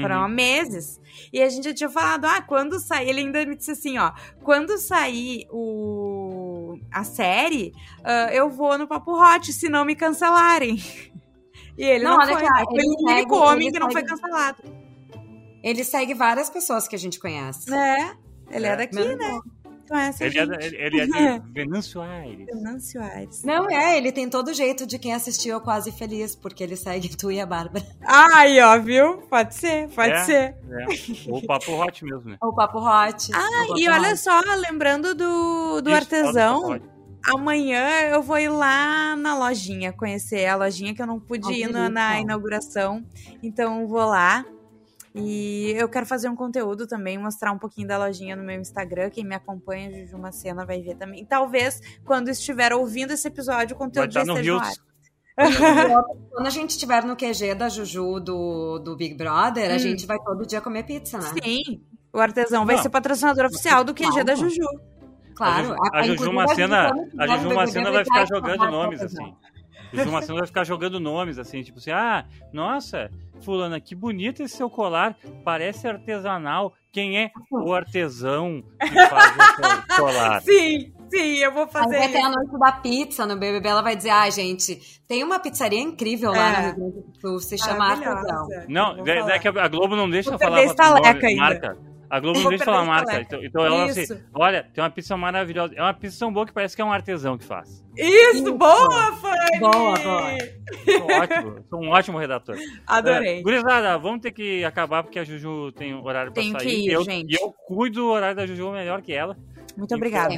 Foram 0.00 0.22
uhum. 0.22 0.28
meses. 0.28 1.00
E 1.32 1.40
a 1.40 1.48
gente 1.48 1.64
já 1.64 1.74
tinha 1.74 1.88
falado, 1.88 2.24
ah, 2.24 2.42
quando 2.42 2.80
sair. 2.80 3.10
Ele 3.10 3.20
ainda 3.20 3.46
me 3.46 3.54
disse 3.54 3.70
assim, 3.70 3.96
ó. 3.96 4.12
Quando 4.42 4.76
sair 4.76 5.46
o, 5.50 6.76
a 6.90 7.04
série, 7.04 7.72
uh, 8.00 8.32
eu 8.32 8.50
vou 8.50 8.76
no 8.76 8.88
Papo 8.88 9.12
Hot, 9.12 9.52
se 9.52 9.68
não 9.68 9.84
me 9.84 9.94
cancelarem. 9.94 10.82
E 11.76 11.84
ele 11.84 12.04
não, 12.04 12.16
não 12.16 12.26
foi. 12.26 12.42
Cá, 12.42 12.64
ele 12.70 12.86
o 12.86 13.10
único 13.10 13.36
homem 13.36 13.72
que 13.72 13.78
não 13.78 13.90
foi 13.90 14.02
cancelado. 14.02 14.62
Ele 15.62 15.82
segue 15.82 16.14
várias 16.14 16.50
pessoas 16.50 16.86
que 16.86 16.94
a 16.94 16.98
gente 16.98 17.18
conhece. 17.18 17.72
É, 17.72 18.12
ele 18.50 18.66
é, 18.66 18.70
é 18.70 18.76
daqui, 18.76 19.16
né? 19.16 19.40
Conhece 19.88 20.24
ele, 20.24 20.38
é, 20.38 20.42
ele, 20.42 20.76
ele 20.76 21.00
é 21.00 21.06
de 21.06 21.42
Venâncio 21.52 22.00
Aires. 22.00 22.46
Venâncio 22.46 23.02
Aires. 23.02 23.42
Não, 23.44 23.68
é, 23.70 23.98
ele 23.98 24.12
tem 24.12 24.28
todo 24.28 24.54
jeito 24.54 24.86
de 24.86 24.98
quem 24.98 25.12
assistiu 25.12 25.60
Quase 25.60 25.92
Feliz, 25.92 26.34
porque 26.34 26.62
ele 26.62 26.76
segue 26.76 27.08
tu 27.16 27.30
e 27.30 27.40
a 27.40 27.46
Bárbara. 27.46 27.84
Aí, 28.02 28.60
ó, 28.60 28.78
viu? 28.78 29.18
Pode 29.28 29.54
ser, 29.54 29.88
pode 29.88 30.12
é, 30.12 30.24
ser. 30.24 30.34
É. 30.34 30.86
O 31.28 31.44
Papo 31.46 31.72
Hot 31.72 32.04
mesmo, 32.04 32.30
né? 32.30 32.36
O 32.42 32.52
Papo 32.52 32.78
Hot. 32.78 33.30
Ah, 33.34 33.66
papo 33.66 33.78
e 33.78 33.88
olha 33.88 34.10
hot. 34.10 34.18
só, 34.18 34.40
lembrando 34.56 35.14
do, 35.14 35.80
do 35.82 35.90
Isso, 35.90 35.96
artesão. 35.96 36.80
Amanhã 37.26 37.88
eu 38.10 38.22
vou 38.22 38.38
ir 38.38 38.48
lá 38.48 39.16
na 39.16 39.36
lojinha, 39.38 39.92
conhecer 39.92 40.46
a 40.46 40.56
lojinha 40.56 40.94
que 40.94 41.00
eu 41.00 41.06
não 41.06 41.18
pude 41.18 41.52
ir 41.52 41.68
na, 41.70 41.88
na 41.88 42.20
inauguração. 42.20 43.04
Então 43.42 43.86
vou 43.86 44.04
lá. 44.04 44.44
E 45.14 45.72
eu 45.76 45.88
quero 45.88 46.04
fazer 46.04 46.28
um 46.28 46.34
conteúdo 46.34 46.88
também, 46.88 47.16
mostrar 47.16 47.52
um 47.52 47.58
pouquinho 47.58 47.86
da 47.86 47.96
lojinha 47.96 48.34
no 48.34 48.42
meu 48.42 48.60
Instagram. 48.60 49.10
Quem 49.10 49.24
me 49.24 49.34
acompanha, 49.34 49.90
Juju 49.90 50.18
Macena, 50.18 50.66
vai 50.66 50.82
ver 50.82 50.96
também. 50.96 51.24
Talvez, 51.24 51.80
quando 52.04 52.28
estiver 52.28 52.72
ouvindo 52.72 53.12
esse 53.12 53.28
episódio, 53.28 53.76
o 53.76 53.78
conteúdo 53.78 54.12
já 54.12 54.22
esteja 54.22 54.52
no 54.52 54.58
ar. 54.58 54.72
Quando 56.30 56.46
a 56.46 56.50
gente 56.50 56.70
estiver 56.70 57.04
no 57.04 57.16
QG 57.16 57.54
da 57.54 57.68
Juju 57.68 58.20
do, 58.20 58.78
do 58.80 58.96
Big 58.96 59.14
Brother, 59.14 59.70
hum. 59.70 59.74
a 59.74 59.78
gente 59.78 60.04
vai 60.04 60.18
todo 60.18 60.44
dia 60.44 60.60
comer 60.60 60.82
pizza, 60.82 61.18
né? 61.18 61.30
Sim. 61.42 61.80
O 62.12 62.18
artesão 62.18 62.64
vai 62.64 62.76
Não. 62.76 62.82
ser 62.82 62.90
patrocinador 62.90 63.46
oficial 63.46 63.82
do 63.82 63.92
QG 63.92 64.04
Calma. 64.04 64.24
da 64.24 64.34
Juju. 64.36 64.64
Claro. 65.34 65.74
A, 65.74 65.98
a, 65.98 66.00
a 66.00 66.02
Juju 66.02 66.32
Macena, 66.32 66.92
a 67.18 67.26
Juju 67.26 67.54
Macena 67.54 67.90
vai 67.90 68.04
ficar 68.04 68.26
jogando 68.26 68.70
nomes, 68.70 69.02
assim. 69.02 69.34
A 69.92 69.96
Juju 69.96 70.12
Macena 70.12 70.38
vai 70.38 70.46
ficar 70.46 70.64
jogando 70.64 71.00
nomes, 71.00 71.38
assim, 71.38 71.62
tipo 71.62 71.78
assim, 71.78 71.90
ah, 71.90 72.24
nossa, 72.52 73.10
fulana, 73.40 73.80
que 73.80 73.94
bonito 73.94 74.42
esse 74.42 74.56
seu 74.56 74.70
colar, 74.70 75.16
parece 75.44 75.86
artesanal. 75.86 76.72
Quem 76.90 77.18
é 77.18 77.32
o 77.50 77.72
artesão 77.72 78.62
que 78.80 79.08
faz 79.08 79.36
o 79.36 79.96
colar? 79.96 80.42
Sim, 80.42 80.92
sim, 81.10 81.36
eu 81.38 81.52
vou 81.52 81.66
fazer. 81.66 81.96
Aí 81.96 82.02
vai 82.02 82.12
ter 82.12 82.20
a 82.20 82.30
noite 82.30 82.58
da 82.58 82.72
pizza 82.72 83.26
no 83.26 83.36
BBB, 83.36 83.68
ela 83.68 83.82
vai 83.82 83.96
dizer, 83.96 84.10
ah, 84.10 84.30
gente, 84.30 85.00
tem 85.08 85.24
uma 85.24 85.40
pizzaria 85.40 85.80
incrível 85.80 86.30
lá 86.30 86.52
é. 86.52 86.56
no 86.56 86.62
Rio 86.62 86.76
Grande 86.76 87.06
do 87.08 87.20
Sul, 87.20 87.38
se 87.40 87.58
chama 87.58 87.86
Artesão. 87.86 88.46
Não, 88.68 89.04
é, 89.04 89.18
é 89.18 89.38
que 89.40 89.48
a 89.48 89.68
Globo 89.68 89.96
não 89.96 90.08
deixa 90.08 90.30
eu 90.30 90.38
falar 90.38 90.60
a 90.60 91.36
marca. 91.36 91.93
A 92.08 92.20
Globo 92.20 92.40
não 92.40 92.48
deixa 92.50 92.64
falar 92.64 92.80
a 92.80 92.84
marca. 92.84 93.20
Então, 93.20 93.44
então 93.44 93.64
ela 93.64 93.84
assim, 93.84 94.04
olha, 94.34 94.62
tem 94.62 94.82
uma 94.82 94.90
pizza 94.90 95.16
maravilhosa. 95.16 95.74
É 95.74 95.82
uma 95.82 95.94
pizza 95.94 96.18
tão 96.18 96.32
boa 96.32 96.46
que 96.46 96.52
parece 96.52 96.76
que 96.76 96.82
é 96.82 96.84
um 96.84 96.92
artesão 96.92 97.36
que 97.36 97.44
faz. 97.44 97.84
Isso, 97.96 98.42
Isso. 98.42 98.54
boa, 98.54 99.12
Fanny! 99.16 99.60
Boa, 99.60 99.98
boa. 99.98 100.30
Sou 100.84 101.10
ótimo, 101.10 101.64
sou 101.70 101.82
um 101.82 101.88
ótimo 101.90 102.18
redator. 102.18 102.56
Adorei. 102.86 103.38
É, 103.38 103.42
gurizada, 103.42 103.98
vamos 103.98 104.20
ter 104.20 104.32
que 104.32 104.64
acabar 104.64 105.02
porque 105.02 105.18
a 105.18 105.24
Juju 105.24 105.72
tem 105.72 105.94
horário 105.94 106.32
pra 106.32 106.42
Tenho 106.42 106.52
sair. 106.58 106.66
Que 106.66 106.74
ir, 106.74 106.88
e 106.88 106.92
eu, 106.92 107.04
gente. 107.04 107.32
E 107.32 107.36
eu 107.40 107.52
cuido 107.52 108.00
do 108.00 108.06
horário 108.08 108.36
da 108.36 108.46
Juju 108.46 108.70
melhor 108.72 109.02
que 109.02 109.12
ela. 109.12 109.36
Muito 109.76 109.94
obrigada. 109.94 110.34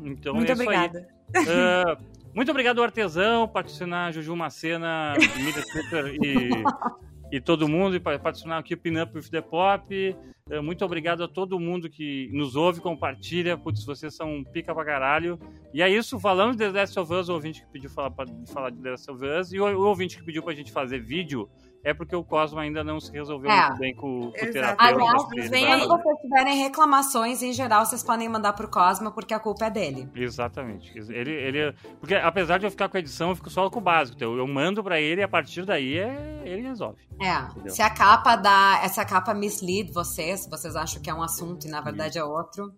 Então, 0.00 0.34
Muito 0.34 0.50
é 0.50 0.54
obrigada. 0.54 1.08
Uh, 1.36 2.12
muito 2.34 2.50
obrigado, 2.50 2.82
Artesão, 2.82 3.46
patrocinar 3.46 4.12
Juju 4.12 4.34
Macena, 4.34 5.14
Mídia 5.36 5.62
Twitter 5.70 6.16
e 6.22 6.50
e 7.32 7.40
todo 7.40 7.66
mundo, 7.66 7.96
e 7.96 8.00
patrocinar 8.00 8.58
aqui 8.58 8.74
o 8.74 8.78
Pinup 8.78 9.16
with 9.16 9.30
the 9.30 9.40
Pop. 9.40 9.86
Eh, 9.90 10.60
muito 10.60 10.84
obrigado 10.84 11.24
a 11.24 11.28
todo 11.28 11.58
mundo 11.58 11.88
que 11.88 12.28
nos 12.30 12.54
ouve, 12.54 12.78
compartilha. 12.82 13.56
Putz, 13.56 13.86
vocês 13.86 14.14
são 14.14 14.44
pica 14.44 14.74
pra 14.74 14.84
caralho. 14.84 15.38
E 15.72 15.80
é 15.80 15.88
isso, 15.88 16.20
falando 16.20 16.52
de 16.52 16.58
The 16.58 16.70
Last 16.70 17.00
of 17.00 17.10
Us, 17.10 17.30
o 17.30 17.32
ouvinte 17.32 17.62
que 17.62 17.72
pediu 17.72 17.88
falar, 17.88 18.10
pra, 18.10 18.26
falar 18.52 18.68
de 18.68 18.82
The 18.82 18.90
Last 18.90 19.10
of 19.10 19.24
Us, 19.24 19.50
e 19.50 19.58
o, 19.58 19.64
o 19.64 19.88
ouvinte 19.88 20.18
que 20.18 20.24
pediu 20.24 20.42
pra 20.42 20.52
gente 20.52 20.70
fazer 20.70 21.00
vídeo, 21.00 21.48
é 21.84 21.92
porque 21.92 22.14
o 22.14 22.22
Cosmo 22.22 22.60
ainda 22.60 22.84
não 22.84 23.00
se 23.00 23.10
resolveu 23.10 23.50
é. 23.50 23.66
muito 23.66 23.78
bem 23.78 23.94
com, 23.94 24.20
com 24.20 24.28
o 24.28 24.32
terapeuta. 24.32 24.76
Aliás, 24.78 25.24
quando 25.24 26.02
vocês 26.02 26.20
tiverem 26.20 26.56
reclamações, 26.62 27.42
em 27.42 27.52
geral, 27.52 27.84
vocês 27.84 28.04
podem 28.04 28.28
mandar 28.28 28.52
pro 28.52 28.68
Cosmo, 28.68 29.10
porque 29.12 29.34
a 29.34 29.40
culpa 29.40 29.66
é 29.66 29.70
dele. 29.70 30.08
Exatamente. 30.14 30.96
Ele, 30.96 31.32
ele, 31.32 31.74
porque 31.98 32.14
apesar 32.14 32.58
de 32.58 32.66
eu 32.66 32.70
ficar 32.70 32.88
com 32.88 32.96
a 32.96 33.00
edição, 33.00 33.30
eu 33.30 33.36
fico 33.36 33.50
só 33.50 33.68
com 33.68 33.78
o 33.78 33.82
básico. 33.82 34.16
Então 34.16 34.36
eu 34.36 34.46
mando 34.46 34.82
pra 34.82 35.00
ele 35.00 35.20
e 35.20 35.24
a 35.24 35.28
partir 35.28 35.64
daí 35.64 35.98
é, 35.98 36.42
ele 36.44 36.62
resolve. 36.62 37.02
É. 37.20 37.38
Entendeu? 37.50 37.72
Se 37.72 37.82
a 37.82 37.90
capa 37.90 38.36
dá. 38.36 38.80
Essa 38.82 39.04
capa 39.04 39.34
mislead 39.34 39.92
vocês, 39.92 40.46
vocês 40.48 40.76
acham 40.76 41.02
que 41.02 41.10
é 41.10 41.14
um 41.14 41.22
assunto 41.22 41.66
e 41.66 41.70
na 41.70 41.80
verdade 41.80 42.18
é 42.18 42.24
outro. 42.24 42.72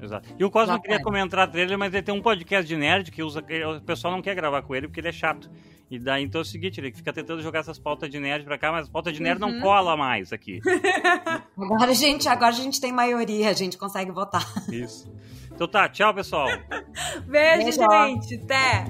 Exato. 0.00 0.28
E 0.38 0.44
o 0.44 0.50
Cosmo 0.50 0.74
Já 0.74 0.80
queria 0.80 1.02
comentar 1.02 1.40
a 1.40 1.46
trailer, 1.46 1.76
mas 1.76 1.92
ele 1.92 2.02
tem 2.02 2.14
um 2.14 2.22
podcast 2.22 2.66
de 2.66 2.76
nerd 2.76 3.10
que 3.10 3.22
usa, 3.22 3.40
o 3.76 3.80
pessoal 3.80 4.12
não 4.12 4.22
quer 4.22 4.34
gravar 4.34 4.62
com 4.62 4.74
ele 4.74 4.86
porque 4.86 5.00
ele 5.00 5.08
é 5.08 5.12
chato. 5.12 5.50
E 5.90 5.98
daí, 5.98 6.22
então 6.24 6.40
é 6.40 6.42
o 6.42 6.44
seguinte, 6.44 6.78
ele 6.80 6.92
fica 6.92 7.12
tentando 7.12 7.40
jogar 7.42 7.60
essas 7.60 7.78
pautas 7.78 8.10
de 8.10 8.20
nerd 8.20 8.44
pra 8.44 8.58
cá, 8.58 8.70
mas 8.70 8.88
pauta 8.88 9.10
de 9.10 9.22
nerd 9.22 9.42
uhum. 9.42 9.52
não 9.52 9.60
cola 9.60 9.96
mais 9.96 10.32
aqui. 10.32 10.60
agora, 11.56 11.94
gente, 11.94 12.28
agora 12.28 12.50
a 12.50 12.58
gente 12.58 12.80
tem 12.80 12.92
maioria, 12.92 13.48
a 13.48 13.54
gente 13.54 13.78
consegue 13.78 14.10
votar. 14.10 14.44
Isso. 14.70 15.10
Então 15.50 15.66
tá, 15.66 15.88
tchau, 15.88 16.12
pessoal. 16.14 16.46
Beijo, 17.26 17.78
Beijo. 17.78 17.78
gente. 17.80 18.34
Até. 18.34 18.84